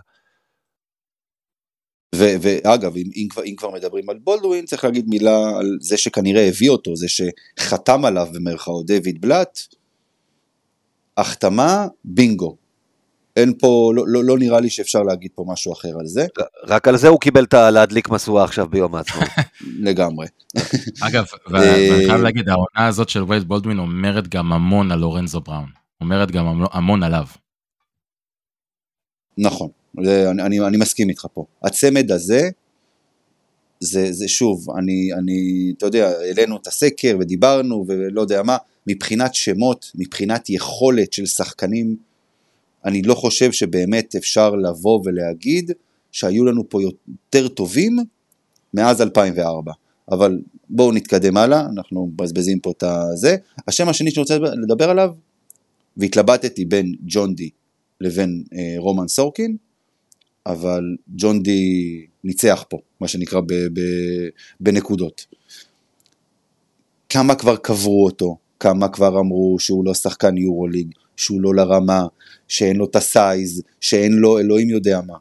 ו- 2.16 2.36
ואגב, 2.42 2.96
אם, 2.98 3.06
אם, 3.16 3.28
כבר, 3.30 3.44
אם 3.46 3.54
כבר 3.58 3.72
מדברים 3.72 4.10
על 4.10 4.18
בולדווין, 4.24 4.66
צריך 4.66 4.84
להגיד 4.84 5.08
מילה 5.10 5.50
על 5.60 5.78
זה 5.82 5.98
שכנראה 5.98 6.48
הביא 6.48 6.70
אותו, 6.70 6.96
זה 6.96 7.06
שחתם 7.08 8.06
עליו 8.06 8.28
במרכאות 8.34 8.86
דיוויד 8.86 9.22
בלאט, 9.22 9.60
החתמה, 11.18 11.88
בינגו. 12.06 12.56
אין 13.36 13.54
פה, 13.60 13.92
לא, 13.96 14.04
לא, 14.08 14.24
לא 14.24 14.38
נראה 14.38 14.60
לי 14.60 14.70
שאפשר 14.70 15.02
להגיד 15.04 15.32
פה 15.36 15.46
משהו 15.48 15.74
אחר 15.74 15.90
על 16.00 16.08
זה, 16.08 16.26
רק 16.64 16.88
על 16.88 16.98
זה 16.98 17.08
הוא 17.08 17.20
קיבל 17.20 17.44
את 17.44 17.54
ה- 17.54 17.72
להדליק 17.72 18.10
משואה 18.10 18.44
עכשיו 18.44 18.68
ביום 18.68 18.96
העצמאות. 18.96 19.30
לגמרי. 19.88 20.28
אגב, 21.02 21.26
אה, 21.56 21.60
ואני 21.92 22.08
חייב 22.08 22.22
להגיד, 22.22 22.50
העונה 22.50 22.88
הזאת 22.88 23.10
של 23.10 23.24
וייד 23.28 23.44
בולדווין 23.44 23.80
אומרת 23.80 24.28
גם 24.28 24.54
המון 24.54 24.92
על 24.92 25.00
לורנזו 25.00 25.42
בראון. 25.42 25.70
אומרת 26.02 26.32
גם 26.32 26.46
המ- 26.48 26.66
המון 26.72 27.04
עליו. 27.04 27.26
נכון, 29.38 29.70
זה, 30.04 30.32
אני, 30.32 30.42
אני, 30.42 30.60
אני 30.60 30.78
מסכים 30.78 31.10
איתך 31.10 31.26
פה. 31.34 31.46
הצמד 31.64 32.12
הזה, 32.12 32.50
זה, 33.80 34.12
זה 34.12 34.28
שוב, 34.28 34.70
אני, 34.78 35.14
אני, 35.14 35.72
אתה 35.78 35.86
יודע, 35.86 36.10
העלינו 36.10 36.58
את 36.58 36.68
הסקר 36.68 37.18
ודיברנו 37.20 37.86
ולא 37.88 38.22
יודע 38.22 38.44
מה, 38.44 38.58
מבחינת 38.88 39.36
שמות, 39.36 39.92
מבחינת 39.96 40.50
יכולת 40.50 41.14
של 41.14 41.26
שחקנים, 41.26 41.96
אני 42.86 43.02
לא 43.02 43.16
חושב 43.16 43.52
שבאמת 43.52 44.16
אפשר 44.16 44.56
לבוא 44.56 45.02
ולהגיד 45.06 45.72
שהיו 46.12 46.46
לנו 46.46 46.70
פה 46.70 46.82
יותר 46.82 47.48
טובים 47.48 47.98
מאז 48.74 49.02
2004. 49.02 49.72
אבל 50.12 50.40
בואו 50.70 50.92
נתקדם 50.92 51.38
הלאה, 51.38 51.62
אנחנו 51.78 52.08
מבזבזים 52.14 52.60
פה 52.60 52.72
את 52.72 52.84
הזה. 52.84 53.36
השם 53.68 53.90
השני 53.90 54.12
שאני 54.12 54.22
רוצה 54.22 54.38
לדבר 54.38 54.90
עליו, 54.90 55.14
והתלבטתי 55.98 56.66
בין 56.66 56.96
ג'ון 57.08 57.36
די 57.36 57.50
לבין 58.02 58.44
אה, 58.54 58.76
רומן 58.78 59.08
סורקין, 59.08 59.58
אבל 60.48 60.96
ג'ון 61.08 61.44
די 61.44 62.06
ניצח 62.24 62.66
פה, 62.70 62.78
מה 63.00 63.08
שנקרא 63.08 63.42
ב, 63.42 63.54
ב, 63.54 63.82
בנקודות. 64.60 65.26
כמה 67.10 67.36
כבר 67.36 67.56
קברו 67.56 68.06
אותו, 68.06 68.38
כמה 68.60 68.90
כבר 68.90 69.20
אמרו 69.20 69.60
שהוא 69.60 69.86
לא 69.86 69.94
שחקן 69.94 70.38
יורוליג, 70.38 70.88
שהוא 71.16 71.42
לא 71.42 71.56
לרמה, 71.56 72.06
שאין 72.48 72.76
לו 72.76 72.86
את 72.86 72.96
הסייז, 72.96 73.64
שאין 73.82 74.14
לו 74.14 74.40
אלוהים 74.40 74.70
יודע 74.70 75.02
מה. 75.02 75.18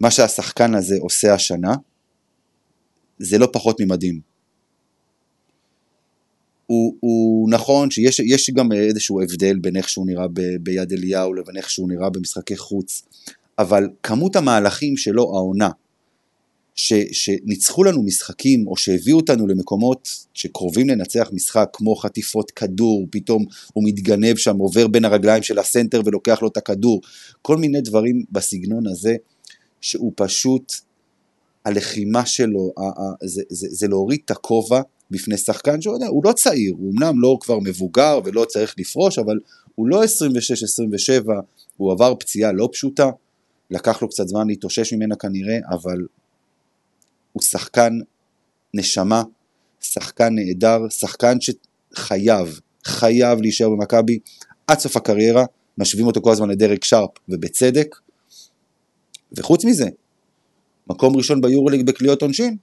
מה 0.00 0.10
שהשחקן 0.10 0.74
הזה 0.74 0.96
עושה 1.00 1.34
השנה, 1.34 1.74
זה 3.18 3.38
לא 3.38 3.48
פחות 3.52 3.80
ממדהים. 3.80 4.20
הוא, 6.66 6.96
הוא 7.00 7.50
נכון 7.50 7.90
שיש 7.90 8.20
יש 8.20 8.50
גם 8.50 8.72
איזשהו 8.72 9.22
הבדל 9.22 9.58
בין 9.58 9.76
איך 9.76 9.88
שהוא 9.88 10.06
נראה 10.06 10.28
ב, 10.28 10.40
ביד 10.60 10.92
אליהו 10.92 11.34
לבין 11.34 11.56
איך 11.56 11.70
שהוא 11.70 11.88
נראה 11.88 12.10
במשחקי 12.10 12.56
חוץ, 12.56 13.02
אבל 13.60 13.88
כמות 14.02 14.36
המהלכים 14.36 14.96
שלו 14.96 15.22
העונה, 15.22 15.70
ש, 16.74 16.92
שניצחו 17.12 17.84
לנו 17.84 18.02
משחקים 18.02 18.66
או 18.66 18.76
שהביאו 18.76 19.16
אותנו 19.16 19.46
למקומות 19.46 20.08
שקרובים 20.34 20.88
לנצח 20.88 21.28
משחק 21.32 21.68
כמו 21.72 21.96
חטיפות 21.96 22.50
כדור, 22.50 23.06
פתאום 23.10 23.44
הוא 23.72 23.84
מתגנב 23.86 24.36
שם, 24.36 24.56
עובר 24.56 24.86
בין 24.86 25.04
הרגליים 25.04 25.42
של 25.42 25.58
הסנטר 25.58 26.00
ולוקח 26.04 26.42
לו 26.42 26.48
את 26.48 26.56
הכדור, 26.56 27.00
כל 27.42 27.56
מיני 27.56 27.80
דברים 27.80 28.24
בסגנון 28.32 28.86
הזה 28.86 29.16
שהוא 29.80 30.12
פשוט, 30.16 30.72
הלחימה 31.64 32.26
שלו, 32.26 32.72
זה, 33.22 33.42
זה, 33.48 33.66
זה 33.70 33.88
להוריד 33.88 34.20
את 34.24 34.30
הכובע 34.30 34.80
בפני 35.10 35.36
שחקן 35.36 35.80
שהוא 35.80 35.94
יודע, 35.94 36.06
הוא 36.06 36.24
לא 36.24 36.32
צעיר, 36.32 36.74
הוא 36.78 36.92
אמנם 36.92 37.20
לא 37.20 37.38
כבר 37.40 37.58
מבוגר 37.58 38.20
ולא 38.24 38.44
צריך 38.44 38.74
לפרוש, 38.78 39.18
אבל 39.18 39.38
הוא 39.74 39.88
לא 39.88 40.04
26-27, 40.04 40.06
הוא 41.76 41.92
עבר 41.92 42.14
פציעה 42.14 42.52
לא 42.52 42.68
פשוטה, 42.72 43.10
לקח 43.70 44.02
לו 44.02 44.08
קצת 44.08 44.28
זמן 44.28 44.46
להתאושש 44.46 44.92
ממנה 44.92 45.16
כנראה, 45.16 45.58
אבל 45.70 46.06
הוא 47.32 47.42
שחקן 47.42 47.92
נשמה, 48.74 49.22
שחקן 49.80 50.34
נהדר, 50.34 50.88
שחקן 50.88 51.36
שחייב, 51.40 52.60
חייב 52.84 53.40
להישאר 53.40 53.70
במכבי 53.70 54.18
עד 54.66 54.78
סוף 54.78 54.96
הקריירה, 54.96 55.44
משווים 55.78 56.06
אותו 56.06 56.20
כל 56.20 56.32
הזמן 56.32 56.50
לדרק 56.50 56.84
שרפ, 56.84 57.10
ובצדק. 57.28 57.96
וחוץ 59.32 59.64
מזה, 59.64 59.88
מקום 60.86 61.16
ראשון 61.16 61.40
ביורוליג 61.40 61.86
בקליעות 61.86 62.22
עונשין, 62.22 62.56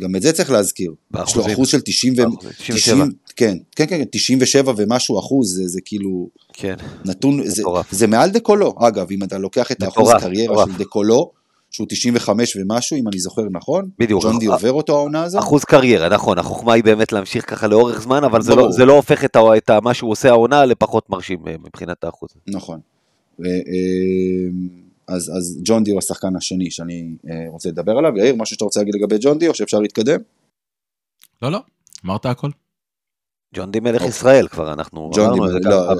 גם 0.00 0.16
את 0.16 0.22
זה 0.22 0.32
צריך 0.32 0.50
להזכיר. 0.50 0.92
יש 1.24 1.36
לו 1.36 1.52
אחוז 1.52 1.68
של 1.68 1.80
90 1.80 2.14
ו... 2.18 2.22
90, 2.58 3.12
כן, 3.36 3.58
כן, 3.76 3.86
כן, 3.86 4.02
97 4.10 4.72
ומשהו 4.76 5.18
אחוז, 5.18 5.54
זה, 5.54 5.68
זה 5.68 5.80
כאילו... 5.84 6.28
כן. 6.52 6.74
נתון, 7.04 7.46
זה, 7.46 7.62
זה 7.90 8.06
מעל 8.06 8.30
דקולו. 8.30 8.74
אגב, 8.78 9.06
אם 9.10 9.22
אתה 9.22 9.38
לוקח 9.38 9.72
את 9.72 9.82
האחוז 9.82 10.10
קריירה 10.20 10.66
של 10.66 10.78
דקולו, 10.78 11.30
שהוא 11.70 11.86
95 11.90 12.56
ומשהו, 12.56 12.96
אם 12.96 13.08
אני 13.08 13.18
זוכר 13.18 13.42
נכון. 13.50 13.88
בדיוק. 13.98 14.22
ג'ון 14.22 14.38
די 14.38 14.46
עובר 14.46 14.72
אותו 14.72 14.96
העונה 14.96 15.22
הזו. 15.22 15.38
אחוז 15.38 15.64
קריירה, 15.64 16.08
נכון, 16.08 16.38
החוכמה 16.38 16.72
היא 16.72 16.84
באמת 16.84 17.12
להמשיך 17.12 17.50
ככה 17.50 17.66
לאורך 17.66 18.00
זמן, 18.00 18.24
אבל 18.24 18.42
זה 18.42 18.54
לא, 18.54 18.72
זה 18.72 18.84
לא 18.84 18.92
הופך 18.92 19.24
את, 19.24 19.36
את 19.56 19.70
מה 19.70 19.94
שהוא 19.94 20.10
עושה 20.10 20.28
העונה 20.28 20.64
לפחות 20.64 21.10
מרשים 21.10 21.38
אה, 21.46 21.54
מבחינת 21.64 22.04
האחוז. 22.04 22.28
נכון. 22.46 22.80
ו, 23.40 23.44
אה, 23.44 24.50
אז, 25.08 25.32
אז 25.36 25.60
ג'ון 25.64 25.84
די 25.84 25.90
הוא 25.90 25.98
השחקן 25.98 26.36
השני 26.36 26.70
שאני 26.70 27.16
אה, 27.30 27.44
רוצה 27.48 27.68
לדבר 27.68 27.92
עליו. 27.92 28.18
יאיר, 28.18 28.36
משהו 28.36 28.54
שאתה 28.54 28.64
רוצה 28.64 28.80
להגיד 28.80 28.94
לגבי 28.94 29.16
ג'ון 29.20 29.38
די, 29.38 29.48
או 29.48 29.54
שאפשר 29.54 29.78
להתקדם? 29.78 30.20
לא, 31.42 31.52
לא, 31.52 31.58
אמרת 32.04 32.26
הכל. 32.26 32.50
ג'ון 33.54 33.70
די 33.70 33.80
מלך 33.80 34.02
ישראל 34.02 34.48
כבר, 34.48 34.72
אנחנו 34.72 35.10
ג'ון 35.14 35.32
די, 35.34 35.68
לא, 35.68 35.94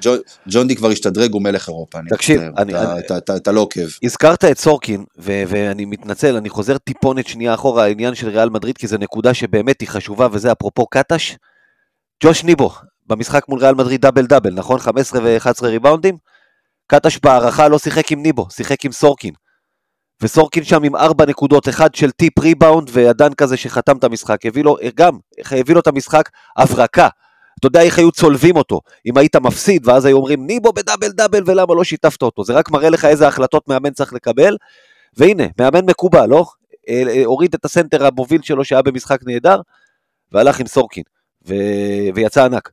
ג'ון, 0.00 0.18
ג'ון 0.48 0.68
די 0.68 0.76
כבר 0.76 0.88
השתדרג, 0.88 1.32
הוא 1.32 1.42
מלך 1.42 1.68
אירופה. 1.68 1.98
תקשיב, 2.08 2.40
אני, 2.40 2.50
אני, 2.58 2.72
אתה, 2.72 2.92
אני, 2.92 3.00
אתה, 3.00 3.18
אתה, 3.18 3.36
אתה 3.36 3.52
לא 3.52 3.60
עוקב. 3.60 3.86
הזכרת 4.02 4.44
את 4.44 4.58
סורקין, 4.58 5.04
ו- 5.18 5.42
ואני 5.48 5.84
מתנצל, 5.84 6.36
אני 6.36 6.48
חוזר 6.48 6.78
טיפונת 6.78 7.26
שנייה 7.26 7.54
אחורה, 7.54 7.84
העניין 7.84 8.14
של 8.14 8.28
ריאל 8.28 8.50
מדריד, 8.50 8.78
כי 8.78 8.86
זו 8.86 8.98
נקודה 8.98 9.34
שבאמת 9.34 9.80
היא 9.80 9.88
חשובה, 9.88 10.28
וזה 10.32 10.52
אפרופו 10.52 10.86
קטש. 10.86 11.36
ג'וש 12.24 12.44
ניבו, 12.44 12.70
במשחק 13.06 13.48
מול 13.48 13.60
ריאל 13.60 13.74
מדריד 13.74 14.00
דאבל 14.00 14.26
דאבל, 14.26 14.54
נכון? 14.54 14.78
15 14.78 15.20
ו-11 15.24 15.66
ריבאונדים? 15.66 16.16
קטש 16.86 17.18
בהארכה 17.22 17.68
לא 17.68 17.78
שיחק 17.78 18.12
עם 18.12 18.22
ניבו, 18.22 18.46
שיחק 18.50 18.84
עם 18.84 18.92
סורקין. 18.92 19.34
וסורקין 20.22 20.64
שם 20.64 20.82
עם 20.82 20.96
ארבע 20.96 21.26
נקודות, 21.26 21.68
אחד 21.68 21.94
של 21.94 22.10
טיפ 22.10 22.38
ריבאונד 22.38 22.90
ועדן 22.92 23.34
כזה 23.34 23.56
שחתם 23.56 23.96
את 23.96 24.04
המשחק, 24.04 24.46
הביא 24.46 24.64
לו, 24.64 24.76
גם, 24.94 25.18
הביא 25.50 25.74
לו 25.74 25.80
את 25.80 25.86
המשחק 25.86 26.28
הברקה. 26.56 27.08
אתה 27.58 27.66
יודע 27.66 27.82
איך 27.82 27.98
היו 27.98 28.12
צולבים 28.12 28.56
אותו, 28.56 28.80
אם 29.06 29.18
היית 29.18 29.36
מפסיד, 29.36 29.88
ואז 29.88 30.04
היו 30.04 30.16
אומרים, 30.16 30.46
ניבו 30.46 30.72
בדאבל 30.72 31.08
דאבל 31.08 31.42
ולמה 31.46 31.74
לא 31.74 31.84
שיתפת 31.84 32.22
אותו, 32.22 32.44
זה 32.44 32.52
רק 32.52 32.70
מראה 32.70 32.90
לך 32.90 33.04
איזה 33.04 33.28
החלטות 33.28 33.68
מאמן 33.68 33.90
צריך 33.90 34.12
לקבל, 34.12 34.56
והנה, 35.16 35.44
מאמן 35.60 35.84
מקובל, 35.86 36.26
לא? 36.26 36.44
אה, 36.88 37.02
אה, 37.08 37.24
הוריד 37.24 37.54
את 37.54 37.64
הסנטר 37.64 38.06
המוביל 38.06 38.42
שלו 38.42 38.64
שהיה 38.64 38.82
במשחק 38.82 39.18
נהדר, 39.26 39.60
והלך 40.32 40.60
עם 40.60 40.66
סורקין, 40.66 41.02
ו... 41.48 41.54
ויצא 42.14 42.44
ענק. 42.44 42.70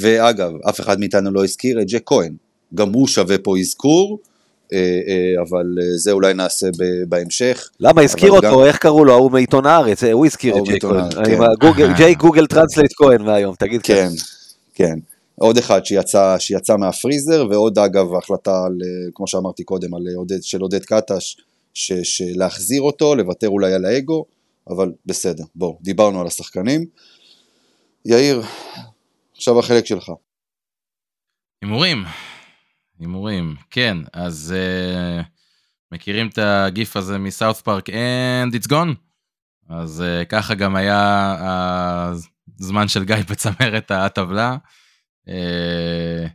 ואגב, 0.00 0.52
אף 0.68 0.80
אחד 0.80 1.00
מאיתנו 1.00 1.30
לא 1.30 1.44
הזכיר 1.44 1.80
את 1.80 1.86
ג'ייק 1.86 2.02
כהן, 2.06 2.34
גם 2.74 2.92
הוא 2.92 3.08
שווה 3.08 3.38
פה 3.38 3.58
אזכור, 3.58 4.18
אה, 4.72 4.78
אה, 4.78 5.42
אבל 5.42 5.78
אה, 5.80 5.96
זה 5.96 6.12
אולי 6.12 6.34
נעשה 6.34 6.66
בהמשך. 7.08 7.70
למה 7.80 8.02
הזכיר 8.02 8.30
אותו, 8.30 8.60
גם... 8.60 8.64
איך 8.64 8.76
קראו 8.76 9.04
לו, 9.04 9.12
ההוא 9.12 9.30
מעיתון 9.30 9.66
הארץ, 9.66 10.04
הוא 10.04 10.26
הזכיר 10.26 10.58
את 10.58 10.62
ג'ייק 10.62 10.80
כהן, 10.80 11.10
כן. 11.76 11.92
ג'ייק 11.98 12.14
Google 12.14 12.46
Translate 12.46 12.92
כהן 12.96 13.22
מהיום, 13.22 13.54
תגיד 13.54 13.82
כן. 13.82 14.08
כן, 14.74 14.98
עוד 15.34 15.58
אחד 15.58 15.84
שיצא, 15.84 16.36
שיצא 16.38 16.76
מהפריזר, 16.76 17.46
ועוד 17.50 17.78
אגב 17.78 18.14
החלטה, 18.14 18.64
על, 18.66 18.78
כמו 19.14 19.26
שאמרתי 19.26 19.64
קודם, 19.64 19.94
על 19.94 20.02
עודד, 20.16 20.42
של 20.42 20.60
עודד 20.60 20.84
קטש, 20.84 21.36
להחזיר 22.36 22.82
אותו, 22.82 23.14
לוותר 23.14 23.48
אולי 23.48 23.72
על 23.72 23.84
האגו, 23.84 24.24
אבל 24.68 24.92
בסדר, 25.06 25.44
בואו, 25.54 25.78
דיברנו 25.82 26.20
על 26.20 26.26
השחקנים. 26.26 26.86
יאיר, 28.04 28.42
עכשיו 29.36 29.58
החלק 29.58 29.86
שלך. 29.86 30.10
הימורים. 31.62 32.04
הימורים, 33.00 33.54
כן, 33.70 33.98
אז 34.12 34.54
uh, 34.56 35.24
מכירים 35.92 36.28
את 36.28 36.38
הגיף 36.38 36.96
הזה 36.96 37.18
מסאוף 37.18 37.62
פארק 37.62 37.90
and 37.90 38.54
it's 38.54 38.68
gone? 38.70 38.94
אז 39.68 40.04
uh, 40.06 40.24
ככה 40.24 40.54
גם 40.54 40.76
היה 40.76 41.36
הזמן 42.60 42.88
של 42.88 43.04
גיא 43.04 43.16
בצמרת 43.30 43.90
הטבלה. 43.90 44.56
Uh, 45.28 46.28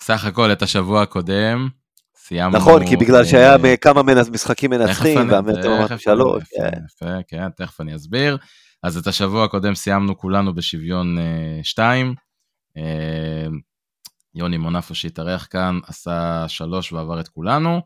סך 0.00 0.24
הכל 0.24 0.52
את 0.52 0.62
השבוע 0.62 1.02
הקודם 1.02 1.68
סיימנו... 2.16 2.58
נכון, 2.58 2.86
כי 2.86 2.96
בגלל 2.96 3.24
שהיה 3.24 3.76
כמה 3.76 4.02
משחקים 4.32 4.70
מנצחים, 4.70 5.30
והמטר 5.30 5.96
שלוש. 5.96 6.44
יפה, 6.84 7.22
כן, 7.28 7.50
תכף 7.56 7.80
אני 7.80 7.96
אסביר. 7.96 8.36
אז 8.82 8.96
את 8.96 9.06
השבוע 9.06 9.44
הקודם 9.44 9.74
סיימנו 9.74 10.18
כולנו 10.18 10.54
בשוויון 10.54 11.18
2. 11.62 12.14
Uh, 12.76 12.80
יוני 14.34 14.56
מונפו 14.56 14.94
שהתארח 14.94 15.46
כאן, 15.50 15.78
עשה 15.86 16.44
שלוש 16.48 16.92
ועבר 16.92 17.20
את 17.20 17.28
כולנו. 17.28 17.80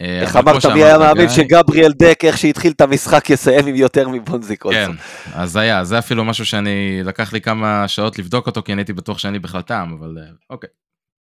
אה, 0.00 0.20
איך 0.20 0.36
אמרת, 0.36 0.66
מי 0.66 0.84
היה 0.84 0.98
מאמין 0.98 1.28
שגבריאל 1.28 1.92
דק, 1.92 2.20
איך 2.24 2.38
שהתחיל 2.38 2.72
את 2.72 2.80
המשחק, 2.80 3.30
יסיים 3.30 3.66
עם 3.66 3.74
יותר 3.74 4.08
מבונזיק 4.08 4.62
כן, 4.62 4.90
אז 5.32 5.56
היה, 5.56 5.84
זה 5.84 5.98
אפילו 5.98 6.24
משהו 6.24 6.46
שאני, 6.46 7.02
לקח 7.04 7.32
לי 7.32 7.40
כמה 7.40 7.88
שעות 7.88 8.18
לבדוק 8.18 8.46
אותו, 8.46 8.62
כי 8.62 8.72
אני 8.72 8.80
הייתי 8.80 8.92
בטוח 8.92 9.18
שאני 9.18 9.38
בכלל 9.38 9.62
טעם, 9.62 9.92
אבל 9.92 10.18
אה, 10.18 10.30
אוקיי, 10.50 10.70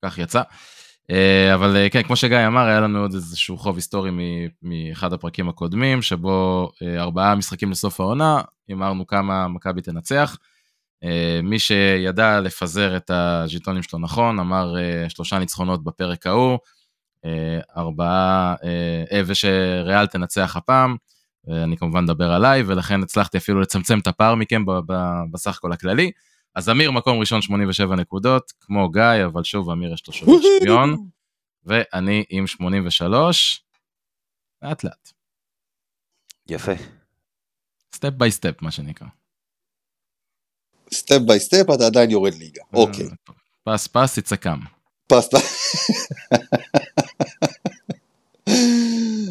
כך 0.05 0.18
יצא. 0.18 0.42
אה, 1.11 1.55
אבל 1.55 1.76
כן, 1.90 2.03
כמו 2.03 2.16
שגיא 2.16 2.46
אמר, 2.46 2.66
היה 2.66 2.80
לנו 2.80 2.99
עוד 2.99 3.14
איזשהו 3.14 3.59
חוב 3.59 3.76
היסטורי 3.76 4.11
מאחד 4.62 5.12
הפרקים 5.12 5.49
הקודמים, 5.49 6.03
שבו 6.03 6.70
ארבעה 6.99 7.34
משחקים 7.34 7.70
לסוף 7.70 8.01
העונה, 8.01 8.40
הימרנו 8.68 9.07
כמה 9.07 9.49
מכבי 9.49 9.82
תנצח. 9.82 10.36
אה, 11.05 11.40
מי 11.42 11.59
שידע 11.59 12.40
לפזר 12.40 12.96
את 12.96 13.11
הז'יטונים 13.11 13.82
שלו 13.82 13.99
נכון, 13.99 14.38
אמר 14.38 14.78
אה, 14.78 15.11
שלושה 15.11 15.38
ניצחונות 15.38 15.84
בפרק 15.84 16.26
ההוא, 16.26 16.59
אה, 17.24 17.61
ארבעה, 17.76 18.55
ושריאל 19.26 20.07
תנצח 20.07 20.57
הפעם, 20.57 20.96
אני 21.49 21.76
כמובן 21.76 22.05
מדבר 22.05 22.32
עליי, 22.32 22.62
ולכן 22.66 23.03
הצלחתי 23.03 23.38
אפילו 23.38 23.61
לצמצם 23.61 23.99
את 23.99 24.07
הפער 24.07 24.34
מכם 24.34 24.64
בסך 25.30 25.57
הכל 25.57 25.72
הכללי. 25.72 26.11
אז 26.55 26.68
אמיר 26.68 26.90
מקום 26.90 27.18
ראשון 27.18 27.42
87 27.42 27.96
נקודות, 27.96 28.53
כמו 28.61 28.90
גיא, 28.90 29.24
אבל 29.26 29.44
שוב 29.44 29.70
אמיר 29.70 29.92
יש 29.92 30.07
לו 30.07 30.12
שובר 30.12 30.32
שוויון, 30.59 31.09
ואני 31.64 32.24
עם 32.30 32.46
83, 32.46 33.64
לאט 34.62 34.84
לאט. 34.84 35.12
יפה. 36.46 36.72
step 37.95 38.11
by 38.11 38.31
step 38.31 38.62
מה 38.62 38.70
שנקרא. 38.70 39.07
step 40.95 41.18
by 41.18 41.41
step 41.41 41.64
אתה 41.74 41.86
עדיין 41.86 42.11
יורד 42.11 42.34
ליגה, 42.34 42.61
אה, 42.74 42.78
אוקיי. 42.80 43.07
פס 43.64 43.86
פס 43.86 44.18
יצקם. 44.18 44.59
פס 45.07 45.28
פס. 45.28 45.76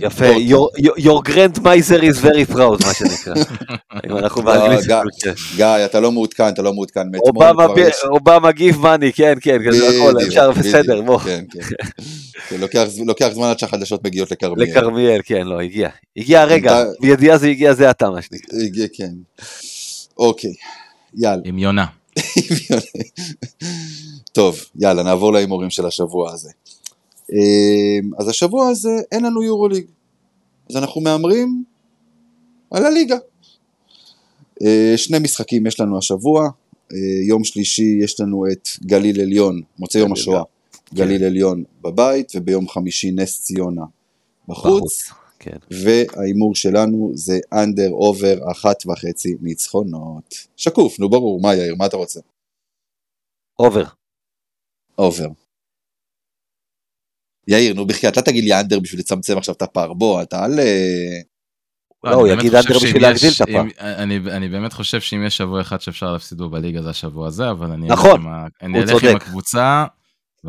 יפה, 0.02 0.26
your 0.98 1.22
grandmother 1.30 2.02
is 2.02 2.18
very 2.22 2.54
proud, 2.54 2.86
מה 2.86 2.94
שנקרא. 2.94 3.34
אם 4.10 4.18
אנחנו 4.18 4.42
באנגלית. 4.42 4.86
גיא, 5.56 5.66
אתה 5.86 6.00
לא 6.00 6.12
מעודכן, 6.12 6.48
אתה 6.50 6.62
לא 6.62 6.74
מעודכן. 6.74 7.02
אובמה 8.12 8.52
גיב 8.52 8.78
מאני, 8.80 9.14
כן, 9.14 9.34
כן, 9.42 9.58
הכל, 9.62 10.14
אפשר, 10.28 10.52
בסדר, 10.52 11.02
בוא. 11.02 11.20
כן, 11.20 11.44
כן. 11.52 11.60
כן, 12.50 12.56
לוקח, 13.06 13.28
זמן 13.34 13.48
עד 13.48 13.60
שהחדשות 13.60 14.04
מגיעות 14.06 14.32
לכרמיאל. 14.32 14.70
לכרמיאל, 14.70 15.22
כן, 15.24 15.48
לא, 15.48 15.62
הגיע. 15.62 15.90
הגיע 16.18 16.42
הרגע, 16.42 16.82
אתה- 16.82 16.90
בידיעה 17.02 17.38
זה 17.38 17.48
הגיע 17.48 17.74
זה 17.74 17.90
עתה, 17.90 18.10
מה 18.10 18.22
שנקרא. 18.22 18.60
הגיע, 18.66 18.86
כן. 18.94 19.12
אוקיי, 20.18 20.54
יאללה. 21.18 21.42
עם 21.46 21.60
יונה. 21.60 21.86
טוב, 24.32 24.58
יאללה, 24.76 25.04
נעבור 25.04 25.34
להימורים 25.34 25.70
של 25.70 25.86
השבוע 25.86 26.32
הזה. 26.32 26.50
אמ, 27.32 28.12
אז 28.20 28.28
השבוע 28.28 28.68
הזה 28.68 28.90
אין 29.12 29.26
לנו 29.26 29.44
יורוליג. 29.44 29.86
אז 30.70 30.76
אנחנו 30.76 31.02
מהמרים 31.02 31.64
על 32.72 32.86
הליגה. 32.86 33.18
אה, 34.62 34.94
שני 34.98 35.20
משחקים 35.20 35.68
יש 35.68 35.80
לנו 35.80 35.98
השבוע. 35.98 36.50
אה, 36.92 36.98
יום 37.28 37.44
שלישי 37.44 38.00
יש 38.04 38.20
לנו 38.20 38.46
את 38.52 38.68
גליל 38.86 39.22
עליון, 39.22 39.62
מוצאי 39.80 40.02
יום 40.02 40.14
השואה, 40.14 40.44
גליל 40.94 41.24
עליון 41.24 41.64
בבית, 41.82 42.32
וביום 42.36 42.70
חמישי 42.70 43.12
נס 43.12 43.42
ציונה 43.42 43.84
בחוץ. 44.48 45.12
כן. 45.40 45.58
וההימור 45.84 46.56
שלנו 46.56 47.12
זה 47.16 47.40
under 47.54 47.90
over 47.92 48.52
אחת 48.52 48.86
וחצי 48.86 49.36
ניצחונות. 49.42 50.36
שקוף, 50.56 51.00
נו 51.00 51.10
ברור, 51.10 51.42
מה 51.42 51.56
יאיר, 51.56 51.76
מה 51.76 51.86
אתה 51.86 51.98
רוצה? 51.98 52.20
over. 53.60 53.84
over. 54.98 55.28
יאיר, 57.48 57.74
נו 57.74 57.86
בחייאת, 57.88 58.18
אל 58.18 58.24
תגיד 58.24 58.44
לי 58.44 58.60
אנדר 58.60 58.80
בשביל 58.80 59.00
לצמצם 59.00 59.38
עכשיו 59.38 59.56
את 59.56 59.62
הפער, 59.62 59.94
בוא, 59.94 60.22
אתה 60.22 60.46
אל... 60.46 60.60
אה, 60.60 61.20
לא, 62.04 62.14
הוא 62.14 62.28
אני 62.28 62.30
באמת 62.30 62.40
יגיד 62.46 62.56
חושב 62.58 62.68
אנדר 62.68 62.80
שאם 62.80 62.88
בשביל 62.88 63.02
להגדיל 63.02 63.28
יש- 63.30 63.42
את 63.42 63.48
הפער. 63.50 63.64
אני 64.04 64.18
אני 64.18 64.50
באמת 64.50 64.74
חושב 64.74 65.02
שאם 65.02 65.26
יש 65.26 65.38
שבוע 65.38 65.62
אחד 65.62 65.82
שאפשר 65.82 66.12
להפסיד 66.12 66.38
בו 66.38 66.50
בליגה 66.50 66.82
זה 66.82 66.90
השבוע 66.90 67.28
הזה, 67.28 67.50
אבל 67.52 67.72
אני 67.72 67.88
נכון, 67.88 68.22
אלך 68.22 69.04
עם. 69.04 69.16
הקבוצה. 69.16 69.86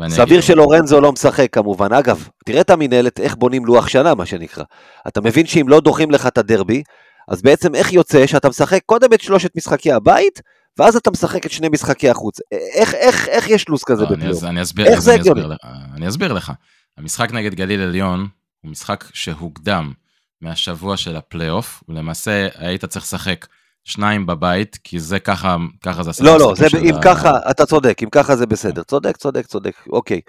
סביר 0.07 0.41
שלורנזו 0.41 1.01
לא 1.01 1.11
משחק 1.11 1.47
כמובן. 1.51 1.93
אגב, 1.93 2.27
תראה 2.45 2.61
את 2.61 2.69
המינהלת, 2.69 3.19
איך 3.19 3.35
בונים 3.35 3.65
לוח 3.65 3.87
שנה, 3.87 4.15
מה 4.15 4.25
שנקרא. 4.25 4.63
אתה 5.07 5.21
מבין 5.21 5.45
שאם 5.45 5.65
לא 5.69 5.79
דוחים 5.79 6.11
לך 6.11 6.27
את 6.27 6.37
הדרבי, 6.37 6.83
אז 7.27 7.41
בעצם 7.41 7.75
איך 7.75 7.93
יוצא 7.93 8.27
שאתה 8.27 8.49
משחק 8.49 8.81
קודם 8.85 9.13
את 9.13 9.21
שלושת 9.21 9.55
משחקי 9.55 9.91
הבית, 9.91 10.41
ואז 10.77 10.95
אתה 10.95 11.11
משחק 11.11 11.45
את 11.45 11.51
שני 11.51 11.69
משחקי 11.69 12.09
החוץ. 12.09 12.37
איך, 12.73 12.93
איך, 12.93 13.27
איך 13.27 13.49
יש 13.49 13.69
לו"ז 13.69 13.83
כזה 13.83 14.03
לא, 14.03 14.09
בפלייאוף? 14.09 14.43
אני 14.43 14.61
אסביר, 14.61 14.87
איך 14.87 14.99
זה 14.99 15.11
אני 15.13 15.21
אסביר 15.21 15.33
הגיוני? 15.33 15.55
אני 15.95 16.07
אסביר 16.07 16.33
לך. 16.33 16.51
המשחק 16.97 17.31
נגד 17.31 17.53
גליל 17.53 17.81
עליון 17.81 18.27
הוא 18.61 18.71
משחק 18.71 19.05
שהוקדם 19.13 19.93
מהשבוע 20.41 20.97
של 20.97 21.15
הפלייאוף, 21.15 21.83
ולמעשה 21.89 22.47
היית 22.55 22.85
צריך 22.85 23.05
לשחק 23.05 23.45
שניים 23.83 24.25
בבית, 24.25 24.75
כי 24.83 24.99
זה 24.99 25.19
ככה, 25.19 25.55
ככה 25.81 26.03
זה 26.03 26.09
הסדר 26.09 26.25
לא, 26.25 26.39
לא, 26.39 26.53
זה, 26.57 26.69
של 26.69 26.77
אם 26.77 26.95
ה- 26.95 27.01
ככה, 27.03 27.51
אתה 27.51 27.65
צודק, 27.65 27.97
אם 28.03 28.09
ככה 28.09 28.35
זה 28.35 28.45
בסדר. 28.45 28.83
צודק, 28.83 29.17
צודק, 29.17 29.45
צודק, 29.47 29.73
אוקיי. 29.89 30.21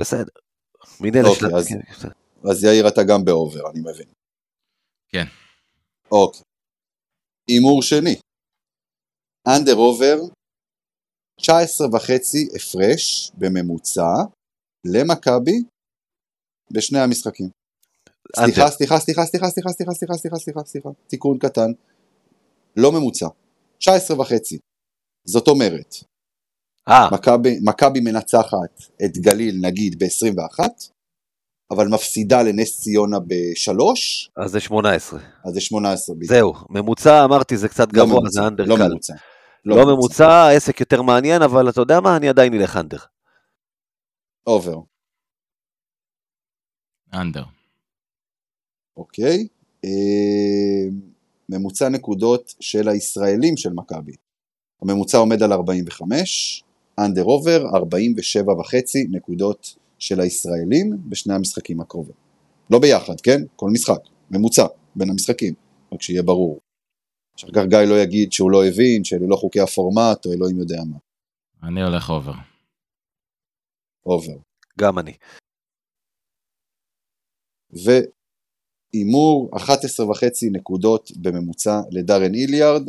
בסדר. 0.00 0.24
מינהלת 1.00 1.26
אוקיי. 1.26 1.48
אז- 1.56 1.68
כן. 1.68 2.08
אז 2.50 2.64
יאיר, 2.64 2.88
אתה 2.88 3.02
גם 3.02 3.24
ב 3.24 3.32
over, 3.32 3.70
אני 3.70 3.80
מבין. 3.80 4.06
כן. 5.08 5.24
אוקיי. 6.12 6.40
הימור 7.48 7.82
שני. 7.82 8.14
אנדר 9.48 9.74
אובר, 9.76 10.16
19 11.40 11.86
וחצי 11.96 12.48
הפרש 12.56 13.30
בממוצע 13.34 14.06
למכבי 14.86 15.62
בשני 16.72 16.98
המשחקים. 16.98 17.48
סליחה, 18.36 18.44
אנדר. 18.62 18.70
סליחה, 18.70 18.98
סליחה, 18.98 19.24
סליחה, 19.26 19.50
סליחה, 19.50 19.70
סליחה, 19.70 19.94
סליחה, 19.94 20.14
סליחה, 20.14 20.36
סליחה, 20.38 20.60
סליחה, 20.64 20.88
תיקון 21.06 21.38
קטן. 21.38 21.70
לא 22.78 22.92
ממוצע. 22.92 23.26
19 23.78 24.20
וחצי. 24.20 24.58
זאת 25.24 25.48
אומרת, 25.48 25.94
אה, 26.88 27.08
מכבי, 27.62 28.00
מנצחת 28.00 28.82
את 29.04 29.18
גליל 29.18 29.54
נגיד 29.60 29.98
ב-21, 29.98 30.64
אבל 31.70 31.88
מפסידה 31.88 32.42
לנס 32.42 32.80
ציונה 32.80 33.18
ב-3, 33.18 33.72
אז 34.36 34.50
זה 34.50 34.60
18. 34.60 35.20
אז 35.44 35.54
זה 35.54 35.60
18 35.60 36.16
בדיוק. 36.16 36.30
זהו, 36.30 36.54
ממוצע, 36.70 37.24
אמרתי, 37.24 37.56
זה 37.56 37.68
קצת 37.68 37.92
לא 37.92 38.04
גבוה, 38.04 38.20
ממוצע, 38.20 38.40
זה 38.40 38.46
under 38.46 38.64
לא 38.64 38.76
קל. 38.76 38.88
ממוצע. 38.88 39.14
לא 39.64 39.86
ממוצע, 39.86 40.48
עסק 40.48 40.80
יותר 40.80 41.02
מעניין, 41.02 41.42
אבל 41.42 41.68
אתה 41.68 41.80
יודע 41.80 42.00
מה, 42.00 42.16
אני 42.16 42.28
עדיין 42.28 42.54
אלך 42.54 42.76
under. 42.76 42.98
אובר, 44.46 44.76
אנדר. 47.14 47.44
אוקיי. 48.96 49.46
אה, 49.84 50.88
ממוצע 51.48 51.88
נקודות 51.88 52.54
של 52.60 52.88
הישראלים 52.88 53.56
של 53.56 53.72
מכבי. 53.72 54.12
הממוצע 54.82 55.18
עומד 55.18 55.42
על 55.42 55.52
45, 55.52 56.64
under 56.98 57.24
over, 57.24 57.76
47 57.76 58.52
וחצי 58.52 59.06
נקודות 59.10 59.76
של 59.98 60.20
הישראלים 60.20 60.96
בשני 61.08 61.34
המשחקים 61.34 61.80
הקרובים. 61.80 62.14
לא 62.70 62.78
ביחד, 62.78 63.20
כן? 63.20 63.42
כל 63.56 63.70
משחק, 63.72 64.00
ממוצע, 64.30 64.66
בין 64.96 65.10
המשחקים, 65.10 65.54
רק 65.92 66.02
שיהיה 66.02 66.22
ברור. 66.22 66.60
שאחר 67.36 67.52
כך 67.52 67.62
גיא 67.68 67.78
לא 67.78 68.02
יגיד 68.02 68.32
שהוא 68.32 68.50
לא 68.50 68.66
הבין, 68.66 69.04
שאלו 69.04 69.28
לא 69.28 69.36
חוקי 69.36 69.60
הפורמט, 69.60 70.26
או 70.26 70.32
אלוהים 70.32 70.58
יודע 70.58 70.82
מה. 70.90 70.96
אני 71.68 71.82
הולך 71.82 72.10
אובר. 72.10 72.32
אובר. 74.06 74.38
גם 74.78 74.98
אני. 74.98 75.12
והימור 78.94 79.50
11 79.56 80.10
וחצי 80.10 80.46
נקודות 80.52 81.10
בממוצע 81.22 81.80
לדארן 81.90 82.34
היליארד, 82.34 82.82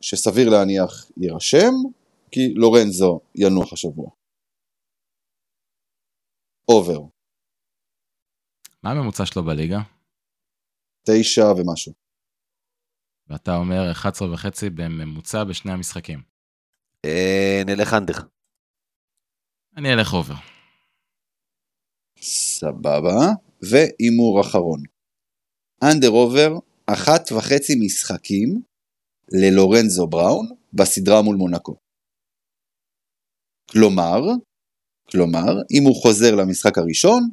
שסביר 0.00 0.48
להניח 0.50 1.10
יירשם, 1.16 1.74
כי 2.30 2.54
לורנזו 2.54 3.20
ינוח 3.34 3.72
השבוע. 3.72 4.10
אובר, 6.68 7.00
מה 8.82 8.90
הממוצע 8.90 9.26
שלו 9.26 9.44
בליגה? 9.44 9.78
תשע 11.06 11.42
ומשהו. 11.56 11.92
ואתה 13.28 13.56
אומר 13.56 13.92
11 13.92 14.32
וחצי 14.32 14.70
בממוצע 14.70 15.44
בשני 15.44 15.72
המשחקים. 15.72 16.22
אה, 17.04 17.62
נלך 17.66 17.94
under. 17.94 18.14
אני 19.76 19.92
אלך 19.92 20.12
over. 20.12 20.59
סבבה. 22.22 23.32
והימור 23.62 24.40
אחרון. 24.40 24.82
under 25.82 26.10
over, 26.10 26.58
אחת 26.86 27.32
וחצי 27.32 27.74
משחקים 27.84 28.62
ללורנזו 29.32 30.06
בראון 30.06 30.48
בסדרה 30.72 31.22
מול 31.22 31.36
מונקו. 31.36 31.76
כלומר, 33.70 34.20
כלומר, 35.10 35.52
אם 35.70 35.82
הוא 35.84 36.02
חוזר 36.02 36.34
למשחק 36.34 36.78
הראשון, 36.78 37.28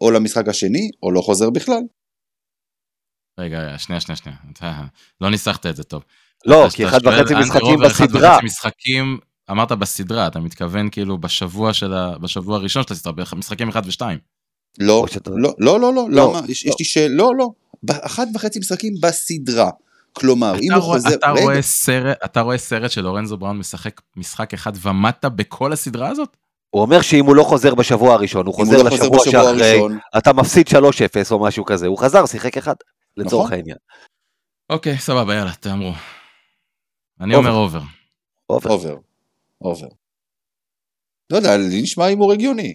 או 0.00 0.10
למשחק 0.10 0.48
השני, 0.48 0.90
או 1.02 1.12
לא 1.12 1.20
חוזר 1.20 1.50
בכלל. 1.50 1.82
רגע, 3.40 3.60
רגע, 3.60 3.78
שנייה, 3.78 4.00
שנייה, 4.00 4.16
שנייה. 4.16 4.38
אתה 4.52 4.84
לא 5.20 5.30
ניסחת 5.30 5.66
את 5.66 5.76
זה 5.76 5.84
טוב. 5.84 6.04
לא, 6.46 6.66
כי 6.76 6.86
אחד 6.86 7.06
וחצי 7.06 7.34
אנדר 7.34 7.40
משחקים 7.40 7.74
אובר, 7.74 7.86
אחד 7.86 8.04
בסדרה. 8.04 8.34
וחצי 8.34 8.46
משחקים, 8.46 9.18
אמרת 9.50 9.72
בסדרה, 9.72 10.26
אתה 10.26 10.40
מתכוון 10.40 10.90
כאילו 10.90 11.18
בשבוע 11.18 11.72
של 11.72 11.94
ה... 11.94 12.18
בשבוע 12.18 12.56
הראשון 12.56 12.82
של 12.88 12.92
הסדרה, 12.94 13.12
במשחקים 13.12 13.68
1 13.68 13.82
ו-2. 13.86 14.00
לא, 14.80 15.04
לא, 15.36 15.54
לא, 15.58 15.80
לא, 15.80 15.92
לא, 15.92 16.06
למה? 16.10 16.40
יש 16.48 16.66
לא. 16.66 16.74
לי 16.78 16.84
שאלה, 16.84 17.14
לא, 17.14 17.30
לא. 17.38 17.48
באחת 17.82 18.28
וחצי 18.34 18.58
משחקים 18.58 18.92
בסדרה. 19.02 19.70
כלומר, 20.12 20.54
אם 20.62 20.68
אתה 20.70 20.74
הוא 20.76 20.84
רואה- 20.84 20.96
חוזר... 20.98 21.14
אתה 21.14 21.30
רגע, 21.32 21.42
רואה 21.42 21.62
סרט, 21.62 22.16
אתה 22.24 22.40
רואה 22.40 22.58
סרט 22.58 22.90
של 22.90 23.00
לורנזו 23.00 23.36
בראון 23.36 23.58
משחק 23.58 24.00
משחק 24.16 24.54
אחד 24.54 24.72
ומטה 24.82 25.28
בכל 25.28 25.72
הסדרה 25.72 26.08
הזאת? 26.08 26.36
הוא 26.70 26.82
אומר 26.82 27.00
שאם 27.02 27.24
הוא 27.26 27.36
לא 27.36 27.42
חוזר 27.42 27.74
בשבוע 27.74 28.14
הראשון, 28.14 28.46
הוא 28.46 28.54
חוזר 28.54 28.82
לא 28.82 28.90
חוזר 28.90 29.02
לשבוע 29.02 29.24
שאחרי, 29.24 29.80
אתה 30.18 30.32
מפסיד 30.32 30.66
3-0 30.68 30.72
או 31.30 31.38
משהו 31.42 31.64
כזה. 31.64 31.86
הוא 31.86 31.98
חזר, 31.98 32.26
שיחק 32.26 32.56
אחד, 32.56 32.74
לצורך 33.16 33.46
נכון. 33.46 33.52
העניין. 33.58 33.76
אוקיי, 34.70 34.98
סבבה, 34.98 35.34
יאללה, 35.34 35.52
תהמרו. 35.60 35.92
אני. 37.20 37.34
אומר 37.34 37.52
over. 37.52 37.80
over. 38.50 38.96
over. 39.60 39.88
לא 41.32 41.36
יודע, 41.36 41.56
לי 41.56 41.82
נשמע 41.82 42.04
הימור 42.04 42.32
הגיוני. 42.32 42.74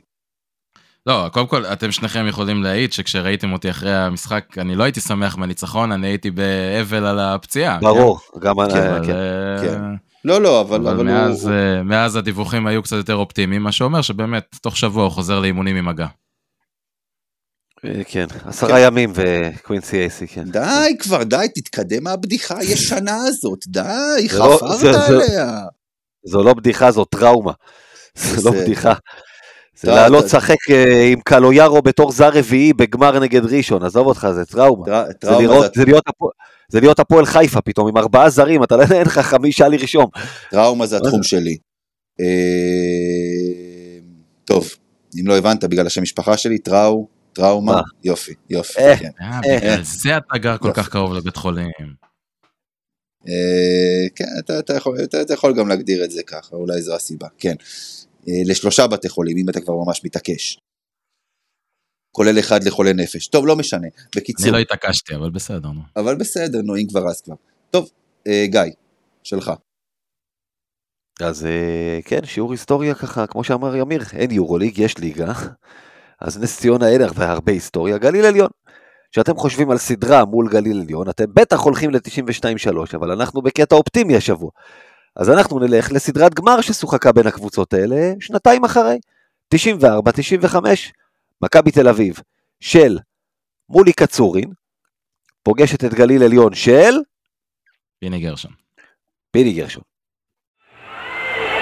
לא, 1.06 1.30
קודם 1.34 1.48
כל, 1.48 1.66
אתם 1.66 1.92
שניכם 1.92 2.26
יכולים 2.28 2.64
להעיד 2.64 2.94
שכשראיתם 2.94 3.54
אותי 3.54 3.70
אחרי 3.70 3.96
המשחק, 3.96 4.58
אני 4.58 4.76
לא 4.76 4.84
הייתי 4.84 5.00
שמח 5.00 5.36
בניצחון, 5.36 5.92
אני 5.92 6.08
הייתי 6.08 6.32
באבל 6.32 7.06
על 7.06 7.20
הפציעה. 7.20 7.80
ברור, 7.80 8.20
גם 8.40 8.56
כן, 8.56 8.62
אני, 8.78 8.90
אבל, 8.90 9.06
כן. 9.06 9.12
אה, 9.16 9.58
כן. 9.62 9.82
לא, 10.26 10.42
לא, 10.42 10.62
אבל, 10.62 10.76
אבל 10.82 10.94
אבל 10.96 11.04
מאז, 11.04 11.48
הוא... 11.48 11.54
אה, 11.56 11.84
מאז 11.84 12.16
הדיווחים 12.16 12.68
היו 12.68 12.84
קצת 12.84 12.96
יותר 12.96 13.16
אופטימיים, 13.16 13.64
מה 13.64 13.72
שאומר 13.72 14.02
שבאמת, 14.02 14.56
תוך 14.62 14.78
שבוע 14.78 15.04
הוא 15.04 15.12
חוזר 15.12 15.40
לאימונים 15.40 15.76
עם 15.76 15.86
מגע. 15.86 16.08
אה, 17.86 18.04
כן, 18.04 18.26
עשרה 18.46 18.80
ימים 18.80 19.12
וקווינסי 19.16 19.98
אייסי, 20.00 20.28
כן. 20.28 20.44
די 20.52 20.96
כבר, 21.00 21.24
די, 21.24 21.46
תתקדם 21.56 22.04
מהבדיחה 22.04 22.58
הישנה 22.60 23.16
הזאת, 23.28 23.60
די, 23.68 24.28
זה 24.30 24.40
לא- 24.40 24.58
חפרת 24.58 24.80
זה- 24.80 24.92
זה- 24.94 25.06
עליה. 25.08 25.62
זו 26.24 26.44
לא 26.44 26.54
בדיחה, 26.54 26.92
זו 26.92 27.06
טראומה. 27.06 27.52
זו 28.16 28.54
לא. 28.54 28.62
בדיחה. 28.62 28.94
זה 29.82 29.92
לעלות 29.92 30.26
אתה- 30.26 30.38
לשחק 30.38 30.56
אה, 30.72 31.04
עם 31.12 31.20
קלויארו 31.22 31.82
בתור 31.82 32.12
זר 32.12 32.30
רביעי 32.34 32.74
בגמר 32.74 33.20
נגד 33.20 33.46
ראשון, 33.46 33.84
עזוב 33.84 34.08
אותך, 34.08 34.28
זה 34.36 34.46
טראומה. 34.46 34.86
טרא- 34.86 35.32
זה 36.70 36.80
להיות 36.80 37.00
הפועל- 37.00 37.26
חיפה 37.26 37.62
פתאום, 37.62 37.88
עם 37.88 37.98
ארבעה 37.98 38.30
זרים, 38.30 38.64
אתה 38.64 38.78
לא 38.78 38.82
יודע, 38.84 38.96
אין 38.98 39.06
לך 39.06 39.20
חמישה 39.20 39.68
לרשום. 39.68 40.06
טראומה 40.52 40.86
זה 40.86 40.98
התחום 40.98 41.24
שלי. 41.24 41.58
אה, 42.22 42.26
טוב, 44.46 44.70
אם 45.22 45.28
לא 45.28 45.38
הבנת, 45.38 45.64
בגלל 45.64 45.88
השם 45.88 46.02
משפחה 46.02 46.38
שלי, 46.38 46.58
טראו, 46.58 47.08
טראומה, 47.34 47.72
מה? 47.76 47.82
יופי, 48.04 48.34
יופי, 48.50 48.80
אה. 48.80 48.98
כן. 48.98 49.10
בגלל 49.58 49.84
זה 49.84 50.18
אתה 50.18 50.38
גר 50.38 50.58
כל. 50.58 50.72
כך 50.74 50.90
קרוב 50.90 51.14
לבית 51.14 51.36
חולים. 51.38 51.70
אה, 53.28 54.10
כן, 54.16 54.26
אתה, 54.40 54.60
אתה, 54.60 54.74
יכול, 54.74 54.98
אתה, 55.04 55.22
אתה 55.22 55.34
יכול 55.34 55.54
גם 55.58 55.68
להגדיר 55.68 56.04
את 56.04 56.12
זה 56.12 56.24
ככה, 56.24 56.56
אולי 56.56 56.82
זו 56.82 56.96
הסיבה, 56.96 57.28
כן. 57.38 57.56
אה, 58.28 58.42
לשלושה 58.46 58.88
בתי 58.88 59.10
חולים, 59.10 59.38
אם 59.38 59.50
אתה 59.50 59.62
כבר 59.62 59.74
ממש 59.86 60.02
מתעקש. 60.06 60.58
כולל 62.16 62.40
אחד 62.40 62.64
לחולה 62.64 62.94
נפש. 62.94 63.28
טוב, 63.28 63.48
לא 63.48 63.56
משנה. 63.56 63.88
בקיצור, 64.16 64.46
אני 64.46 64.54
לא 64.54 64.58
התעקשתי, 64.58 65.16
אבל 65.16 65.30
בסדר, 65.30 65.70
נו. 65.70 65.82
אבל 65.96 66.16
בסדר, 66.16 66.62
נו, 66.62 66.78
אם 66.78 66.88
כבר 66.90 67.10
אז 67.10 67.22
כבר. 67.22 67.36
טוב, 67.72 67.90
אה, 68.28 68.46
גיא, 68.48 68.62
שלך. 69.24 69.52
אז 71.22 71.46
אה, 71.46 72.00
כן, 72.06 72.26
שיעור 72.26 72.52
היסטוריה 72.52 72.96
ככה, 72.96 73.28
כמו 73.28 73.44
שאמר 73.44 73.76
ימיר, 73.76 74.04
אין 74.14 74.32
יורוליג, 74.32 74.78
יש 74.78 74.98
ליגה. 74.98 75.34
אז 76.22 76.40
נס 76.40 76.60
ציונה 76.60 76.90
אין 76.90 77.02
הרבה, 77.02 77.32
הרבה 77.32 77.52
היסטוריה, 77.52 77.98
גליל 77.98 78.26
עליון. 78.26 78.50
כשאתם 79.14 79.36
חושבים 79.36 79.72
על 79.72 79.78
סדרה 79.78 80.26
מול 80.26 80.50
גליל 80.50 80.82
עליון, 80.82 81.10
אתם 81.10 81.26
בטח 81.34 81.60
הולכים 81.60 81.92
ל-92-3, 81.92 82.78
אבל 82.94 83.12
אנחנו 83.12 83.42
בקטע 83.42 83.76
אופטימי 83.76 84.16
השבוע. 84.16 84.50
אז 85.16 85.30
אנחנו 85.30 85.60
נלך 85.60 85.92
לסדרת 85.92 86.34
גמר 86.34 86.62
ששוחקה 86.62 87.12
בין 87.12 87.28
הקבוצות 87.28 87.74
האלה 87.74 88.14
שנתיים 88.20 88.64
אחרי. 88.64 88.98
94-95, 89.56 89.58
מכבי 91.42 91.72
תל 91.72 91.88
אביב 91.88 92.20
של 92.60 92.98
מולי 93.70 93.94
קצורין, 93.94 94.52
פוגשת 95.44 95.84
את 95.84 95.94
גליל 95.94 96.24
עליון 96.24 96.54
של 96.54 96.94
פיני 98.00 98.20
גרשון. 98.20 98.52
פיני 99.32 99.54
גרשון. 99.54 99.84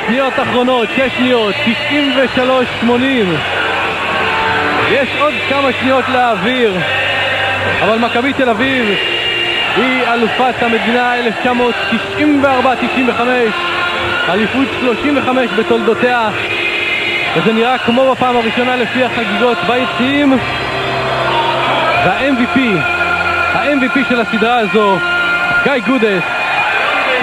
שניות 0.08 0.34
אחרונות, 0.34 0.90
6 0.96 1.00
שניות, 1.18 1.56
93-80. 2.86 2.86
יש 4.92 5.10
עוד 5.22 5.34
כמה 5.50 5.70
שניות 5.80 6.06
להעביר, 6.08 7.01
אבל 7.82 7.98
מכבי 7.98 8.34
תל 8.34 8.50
אביב 8.50 8.86
היא 9.76 10.04
אלופת 10.14 10.64
המדינה 10.64 11.14
1994-95, 11.46 13.10
אליפות 14.30 14.68
35 14.80 15.52
בתולדותיה, 15.52 16.30
וזה 17.36 17.54
נראה 17.54 17.78
כמו 17.78 18.12
בפעם 18.12 18.36
הראשונה 18.36 18.76
לפי 18.76 19.04
החגיגות 19.04 19.58
ביציעים. 19.68 20.38
וה-MVP, 22.06 22.60
ה-MVP 23.54 24.10
של 24.10 24.22
הסדרה 24.22 24.58
הזו, 24.58 24.98
גיא 25.64 25.74
גודס, 25.88 26.24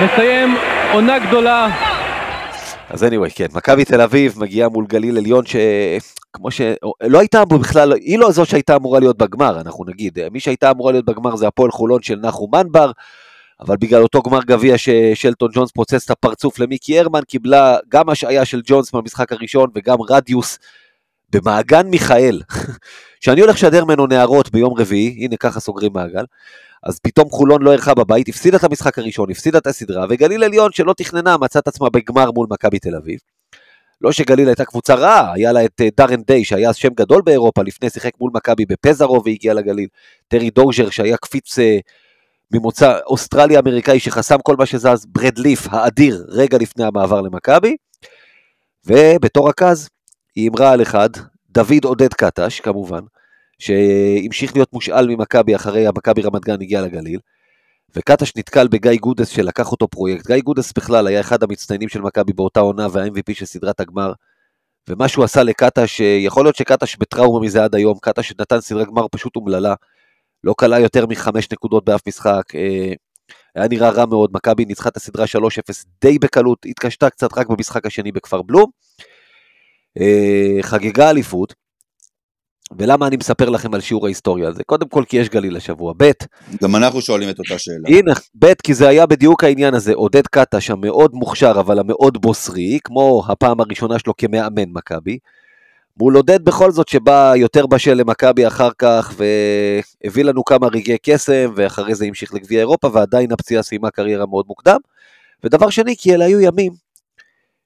מסיים 0.04 0.56
עונה 0.92 1.18
גדולה 1.18 1.66
אז 2.90 3.02
anyway, 3.04 3.30
כן, 3.34 3.46
מכבי 3.54 3.84
תל 3.84 4.00
אביב 4.00 4.34
מגיעה 4.38 4.68
מול 4.68 4.86
גליל 4.88 5.18
עליון 5.18 5.44
שכמו 5.46 6.50
ש... 6.50 6.60
לא 7.02 7.18
הייתה 7.18 7.42
אמורה 7.42 7.58
בכלל, 7.58 7.92
היא 7.92 8.18
לא 8.18 8.30
זו 8.30 8.46
שהייתה 8.46 8.76
אמורה 8.76 9.00
להיות 9.00 9.18
בגמר, 9.18 9.60
אנחנו 9.60 9.84
נגיד. 9.84 10.18
מי 10.32 10.40
שהייתה 10.40 10.70
אמורה 10.70 10.92
להיות 10.92 11.04
בגמר 11.04 11.36
זה 11.36 11.46
הפועל 11.46 11.70
חולון 11.70 12.02
של 12.02 12.16
נחום 12.16 12.50
מנבר, 12.54 12.90
אבל 13.60 13.76
בגלל 13.76 14.02
אותו 14.02 14.22
גמר 14.22 14.42
גביע 14.42 14.78
ששלטון 14.78 15.50
ג'ונס 15.52 15.70
פוצץ 15.72 16.04
את 16.04 16.10
הפרצוף 16.10 16.58
למיקי 16.58 16.98
הרמן, 16.98 17.20
קיבלה 17.28 17.76
גם 17.88 18.08
השעיה 18.08 18.44
של 18.44 18.60
ג'ונס 18.64 18.92
במשחק 18.92 19.32
הראשון 19.32 19.70
וגם 19.74 19.98
רדיוס 20.08 20.58
במעגן 21.32 21.86
מיכאל, 21.86 22.42
שאני 23.20 23.40
הולך 23.40 23.54
לשדר 23.54 23.84
ממנו 23.84 24.06
נערות 24.06 24.52
ביום 24.52 24.74
רביעי, 24.78 25.24
הנה 25.24 25.36
ככה 25.36 25.60
סוגרים 25.60 25.92
מעגל. 25.92 26.24
אז 26.82 26.98
פתאום 26.98 27.30
חולון 27.30 27.62
לא 27.62 27.70
אירחה 27.72 27.94
בבית, 27.94 28.28
הפסידה 28.28 28.56
את 28.56 28.64
המשחק 28.64 28.98
הראשון, 28.98 29.30
הפסידה 29.30 29.58
את 29.58 29.66
הסדרה, 29.66 30.06
וגליל 30.08 30.44
עליון 30.44 30.72
שלא 30.72 30.94
תכננה 30.96 31.36
מצאה 31.36 31.60
את 31.60 31.68
עצמה 31.68 31.90
בגמר 31.90 32.30
מול 32.30 32.46
מכבי 32.50 32.78
תל 32.78 32.96
אביב. 32.96 33.18
לא 34.00 34.12
שגליל 34.12 34.48
הייתה 34.48 34.64
קבוצה 34.64 34.94
רעה, 34.94 35.32
היה 35.32 35.52
לה 35.52 35.64
את 35.64 35.80
אה, 35.80 35.88
דארן 35.96 36.22
דיי 36.22 36.44
שהיה 36.44 36.72
שם 36.72 36.88
גדול 36.88 37.22
באירופה, 37.22 37.62
לפני 37.62 37.90
שיחק 37.90 38.12
מול 38.20 38.30
מכבי 38.34 38.66
בפזרו 38.66 39.22
והגיע 39.24 39.54
לגליל, 39.54 39.88
טרי 40.28 40.50
דוז'ר 40.50 40.90
שהיה 40.90 41.16
קפיץ 41.16 41.58
אה, 41.58 41.78
ממוצא 42.52 42.98
אוסטרלי 43.06 43.58
אמריקאי 43.58 44.00
שחסם 44.00 44.36
כל 44.42 44.56
מה 44.56 44.66
שזז, 44.66 45.06
ברד 45.08 45.38
ליף 45.38 45.66
האדיר 45.70 46.26
רגע 46.28 46.58
לפני 46.58 46.84
המעבר 46.84 47.20
למכבי, 47.20 47.76
ובתור 48.86 49.48
רכז 49.48 49.88
היא 50.38 50.50
אמרה 50.50 50.72
על 50.72 50.82
אחד, 50.82 51.08
דוד 51.50 51.84
עודד 51.84 52.14
קטש 52.14 52.60
כמובן, 52.60 53.00
שהמשיך 53.58 54.54
להיות 54.54 54.72
מושאל 54.72 55.06
ממכבי 55.08 55.56
אחרי 55.56 55.86
המכבי 55.86 56.22
רמת 56.22 56.44
גן 56.44 56.62
הגיע 56.62 56.82
לגליל, 56.82 57.20
וקטש 57.96 58.32
נתקל 58.36 58.68
בגיא 58.68 58.98
גודס 59.00 59.28
שלקח 59.28 59.72
אותו 59.72 59.88
פרויקט. 59.88 60.26
גיא 60.26 60.40
גודס 60.40 60.72
בכלל 60.72 61.06
היה 61.06 61.20
אחד 61.20 61.42
המצטיינים 61.42 61.88
של 61.88 62.00
מכבי 62.00 62.32
באותה 62.32 62.60
עונה 62.60 62.86
וה-MVP 62.92 63.34
של 63.34 63.44
סדרת 63.44 63.80
הגמר, 63.80 64.12
ומה 64.88 65.08
שהוא 65.08 65.24
עשה 65.24 65.42
לקטש, 65.42 66.00
יכול 66.00 66.44
להיות 66.44 66.56
שקטש 66.56 66.96
בטראומה 66.96 67.46
מזה 67.46 67.64
עד 67.64 67.74
היום, 67.74 67.98
קטש 68.02 68.32
נתן 68.40 68.60
סדרת 68.60 68.86
גמר 68.86 69.06
פשוט 69.12 69.36
אומללה, 69.36 69.74
לא 70.44 70.54
כלה 70.58 70.78
יותר 70.78 71.06
מחמש 71.06 71.48
נקודות 71.52 71.84
באף 71.84 72.00
משחק, 72.08 72.54
אה, 72.54 72.92
היה 73.54 73.68
נראה 73.68 73.90
רע 73.90 74.06
מאוד, 74.06 74.30
מכבי 74.32 74.64
ניצחה 74.64 74.88
את 74.88 74.96
הסדרה 74.96 75.26
3-0 75.26 75.84
די 76.02 76.18
בקלות, 76.18 76.58
התקשתה 76.66 77.10
קצת 77.10 77.38
רק 77.38 77.46
במשחק 77.46 77.86
השני 77.86 78.12
בכפר 78.12 78.42
בלום, 78.42 78.70
חגגה 80.62 81.10
אליפות, 81.10 81.54
ולמה 82.78 83.06
אני 83.06 83.16
מספר 83.16 83.48
לכם 83.48 83.74
על 83.74 83.80
שיעור 83.80 84.06
ההיסטוריה 84.06 84.48
הזה? 84.48 84.64
קודם 84.64 84.88
כל 84.88 85.04
כי 85.08 85.16
יש 85.16 85.28
גליל 85.28 85.56
השבוע, 85.56 85.92
ב', 85.96 86.10
גם 86.62 86.76
אנחנו 86.76 87.02
שואלים 87.02 87.30
את 87.30 87.38
אותה 87.38 87.58
שאלה. 87.58 87.88
הנה, 87.88 88.12
ב', 88.38 88.52
כי 88.62 88.74
זה 88.74 88.88
היה 88.88 89.06
בדיוק 89.06 89.44
העניין 89.44 89.74
הזה, 89.74 89.94
עודד 89.94 90.26
קטש 90.26 90.70
המאוד 90.70 91.14
מוכשר 91.14 91.60
אבל 91.60 91.78
המאוד 91.78 92.22
בוסרי, 92.22 92.78
כמו 92.84 93.22
הפעם 93.28 93.60
הראשונה 93.60 93.98
שלו 93.98 94.16
כמאמן 94.16 94.68
מכבי, 94.68 95.18
מול 96.00 96.16
עודד 96.16 96.44
בכל 96.44 96.70
זאת 96.70 96.88
שבא 96.88 97.32
יותר 97.36 97.66
בשל 97.66 97.94
למכבי 97.94 98.46
אחר 98.46 98.70
כך 98.78 99.14
והביא 100.04 100.24
לנו 100.24 100.44
כמה 100.44 100.66
רגעי 100.66 100.98
קסם 101.02 101.52
ואחרי 101.56 101.94
זה 101.94 102.04
המשיך 102.04 102.34
לגביע 102.34 102.60
אירופה 102.60 102.90
ועדיין 102.92 103.32
הפציעה 103.32 103.62
סיימה 103.62 103.90
קריירה 103.90 104.26
מאוד 104.26 104.44
מוקדם. 104.48 104.78
ודבר 105.44 105.70
שני, 105.70 105.96
כי 105.98 106.14
אלה 106.14 106.24
היו 106.24 106.40
ימים 106.40 106.72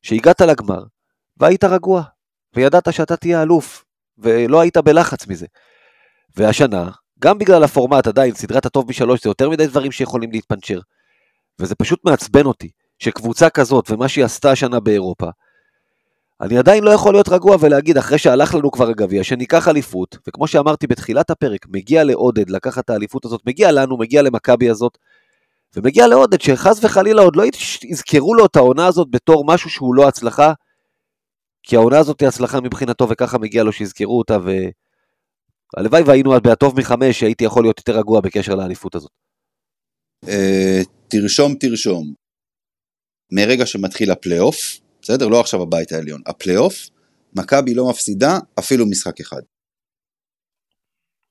שהגעת 0.03 0.41
לגמר 0.41 0.83
והיית 1.37 1.65
רגוע 1.65 2.03
וידעת 2.57 2.93
שאתה 2.93 3.17
תהיה 3.17 3.43
אלוף 3.43 3.85
ולא 4.19 4.61
היית 4.61 4.77
בלחץ 4.77 5.27
מזה. 5.27 5.47
והשנה, 6.37 6.91
גם 7.19 7.39
בגלל 7.39 7.65
הפורמט 7.65 8.07
עדיין, 8.07 8.35
סדרת 8.35 8.67
הטוב 8.67 8.89
משלוש 8.89 9.23
זה 9.23 9.31
יותר 9.31 9.51
מדי 9.51 9.67
דברים 9.67 9.93
שיכולים 9.93 10.33
להתפנצ'ר. 10.33 10.81
וזה 11.59 11.75
פשוט 11.75 12.01
מעצבן 12.05 12.47
אותי, 12.47 12.71
שקבוצה 12.99 13.51
כזאת 13.51 13.91
ומה 13.91 14.09
שהיא 14.09 14.25
עשתה 14.25 14.51
השנה 14.51 14.81
באירופה, 14.81 15.27
אני 16.41 16.59
עדיין 16.59 16.85
לא 16.85 16.91
יכול 16.91 17.15
להיות 17.15 17.29
רגוע 17.29 17.57
ולהגיד, 17.61 17.99
אחרי 17.99 18.19
שהלך 18.19 18.55
לנו 18.55 18.71
כבר 18.71 18.89
הגביע, 18.89 19.25
שניקח 19.25 19.69
אליפות, 19.69 20.19
וכמו 20.29 20.47
שאמרתי 20.47 20.87
בתחילת 20.87 21.31
הפרק, 21.31 21.67
מגיע 21.69 22.05
לעודד 22.05 22.51
לקחת 22.51 22.85
את 22.85 22.91
האליפות 22.91 23.25
הזאת, 23.25 23.41
מגיע 23.47 23.73
לנו, 23.73 23.97
מגיע 23.99 24.23
למכבי 24.23 24.71
הזאת, 24.71 24.99
ומגיע 25.77 26.07
לעודד 26.07 26.41
שחס 26.41 26.85
וחלילה 26.85 27.23
עוד 27.23 27.37
לא 27.37 27.45
יזכרו 27.85 28.35
לו 28.35 28.47
את 28.47 28.57
העונה 28.57 28.87
הזאת 28.87 29.09
בתור 29.11 29.45
משהו 29.47 29.71
שהוא 29.71 29.95
לא 29.95 30.09
הצלחה, 30.09 30.53
כי 31.63 31.77
העונה 31.77 31.99
הזאת 31.99 32.21
היא 32.21 32.29
הצלחה 32.29 32.61
מבחינתו 32.61 33.09
וככה 33.09 33.39
מגיע 33.39 33.63
לו 33.65 33.73
שיזכרו 33.73 34.19
אותה, 34.19 34.39
והלוואי 35.77 36.03
והיינו 36.03 36.41
בהטוב 36.43 36.79
מחמש, 36.79 37.21
שהייתי 37.21 37.45
יכול 37.45 37.65
להיות 37.65 37.79
יותר 37.79 37.99
רגוע 37.99 38.21
בקשר 38.21 38.55
לאליפות 38.55 38.95
הזאת. 38.95 39.11
אה, 40.29 40.81
תרשום, 41.09 41.55
תרשום. 41.55 42.13
מרגע 43.33 43.67
שמתחיל 43.67 44.11
הפלייאוף, 44.11 44.57
בסדר? 45.03 45.29
לא 45.29 45.41
עכשיו 45.41 45.63
הבית 45.63 45.93
העליון. 45.93 46.23
הפלייאוף, 46.27 46.89
מכבי 47.37 47.75
לא 47.75 47.91
מפסידה 47.91 48.39
אפילו 48.59 48.87
משחק 48.87 49.21
אחד. 49.21 49.43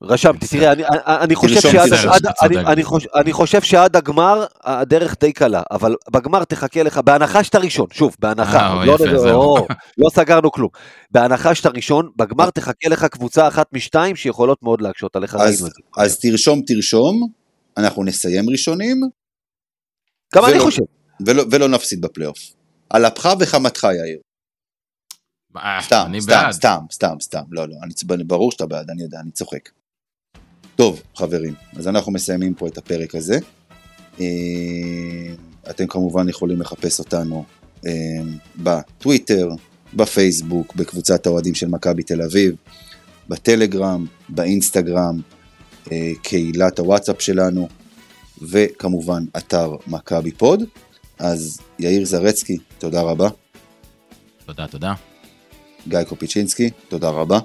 רשמתי, 0.04 0.46
תראה, 0.46 0.72
אני, 0.72 0.82
אני, 1.06 1.34
חושב 1.34 1.60
שעד, 1.60 1.92
עד, 2.06 2.26
אני. 2.42 2.60
אני, 2.72 2.84
חושב, 2.84 3.08
אני 3.14 3.32
חושב 3.32 3.62
שעד 3.62 3.96
הגמר 3.96 4.46
הדרך 4.64 5.16
די 5.20 5.32
קלה, 5.32 5.62
אבל 5.70 5.94
בגמר 6.10 6.44
תחכה 6.44 6.82
לך, 6.82 6.98
בהנחה 6.98 7.44
שאתה 7.44 7.58
ראשון, 7.58 7.86
שוב, 7.92 8.16
בהנחה, 8.18 8.58
אה, 8.58 8.84
לא, 8.84 8.92
יפה, 8.92 9.04
לא, 9.04 9.18
זהו. 9.18 9.30
לא, 9.30 9.66
לא 9.98 10.10
סגרנו 10.10 10.50
כלום, 10.50 10.68
בהנחה 11.10 11.54
שאתה 11.54 11.68
ראשון, 11.68 12.10
בגמר 12.16 12.50
תחכה 12.50 12.88
לך 12.90 13.04
קבוצה 13.04 13.48
אחת 13.48 13.66
משתיים 13.72 14.16
שיכולות 14.16 14.62
מאוד 14.62 14.80
להקשות 14.80 15.16
עליך, 15.16 15.34
אז, 15.34 15.58
זה. 15.58 15.68
אז 15.96 16.18
תרשום, 16.20 16.62
תרשום, 16.66 17.28
אנחנו 17.76 18.04
נסיים 18.04 18.50
ראשונים, 18.50 19.00
גם 20.34 20.44
אני 20.44 20.52
ולא- 20.54 20.62
חושב, 20.64 20.82
ולא, 21.26 21.42
ולא 21.50 21.68
נפסיד 21.68 22.00
בפלייאוף. 22.00 22.38
על 22.90 23.06
אפך 23.06 23.28
וחמתך, 23.40 23.84
יאיר. 23.84 24.18
אה, 25.56 25.78
סתם, 25.82 26.02
אני 26.06 26.20
סתם. 26.20 26.48
סתם, 26.50 26.78
סתם, 26.92 27.14
סתם, 27.20 27.42
לא, 27.50 27.68
לא, 27.68 27.74
אני, 28.14 28.24
ברור 28.24 28.52
שאתה 28.52 28.66
בעד, 28.66 28.90
אני 28.90 29.02
יודע, 29.02 29.18
אני 29.20 29.30
צוחק. 29.30 29.68
טוב, 30.82 31.02
חברים, 31.16 31.54
אז 31.76 31.88
אנחנו 31.88 32.12
מסיימים 32.12 32.54
פה 32.54 32.66
את 32.66 32.78
הפרק 32.78 33.14
הזה. 33.14 33.38
אה, 34.20 34.26
אתם 35.70 35.86
כמובן 35.86 36.28
יכולים 36.28 36.60
לחפש 36.60 36.98
אותנו 36.98 37.44
אה, 37.86 37.92
בטוויטר, 38.56 39.48
בפייסבוק, 39.94 40.74
בקבוצת 40.74 41.26
האוהדים 41.26 41.54
של 41.54 41.68
מכבי 41.68 42.02
תל 42.02 42.22
אביב, 42.22 42.54
בטלגרם, 43.28 44.06
באינסטגרם, 44.28 45.20
אה, 45.92 46.12
קהילת 46.22 46.78
הוואטסאפ 46.78 47.20
שלנו, 47.20 47.68
וכמובן 48.42 49.24
אתר 49.36 49.76
מכבי 49.86 50.32
פוד. 50.32 50.62
אז 51.18 51.60
יאיר 51.78 52.04
זרצקי, 52.04 52.58
תודה 52.78 53.02
רבה. 53.02 53.28
תודה, 54.46 54.66
תודה. 54.66 54.94
גיא 55.88 56.02
קופיצ'ינסקי, 56.02 56.70
תודה 56.88 57.08
רבה. 57.08 57.38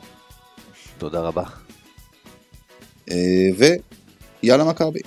תודה 0.97 1.19
רבה. 1.19 1.66
אה, 3.11 3.75
ויאללה 4.43 4.63
מכבי. 4.63 4.99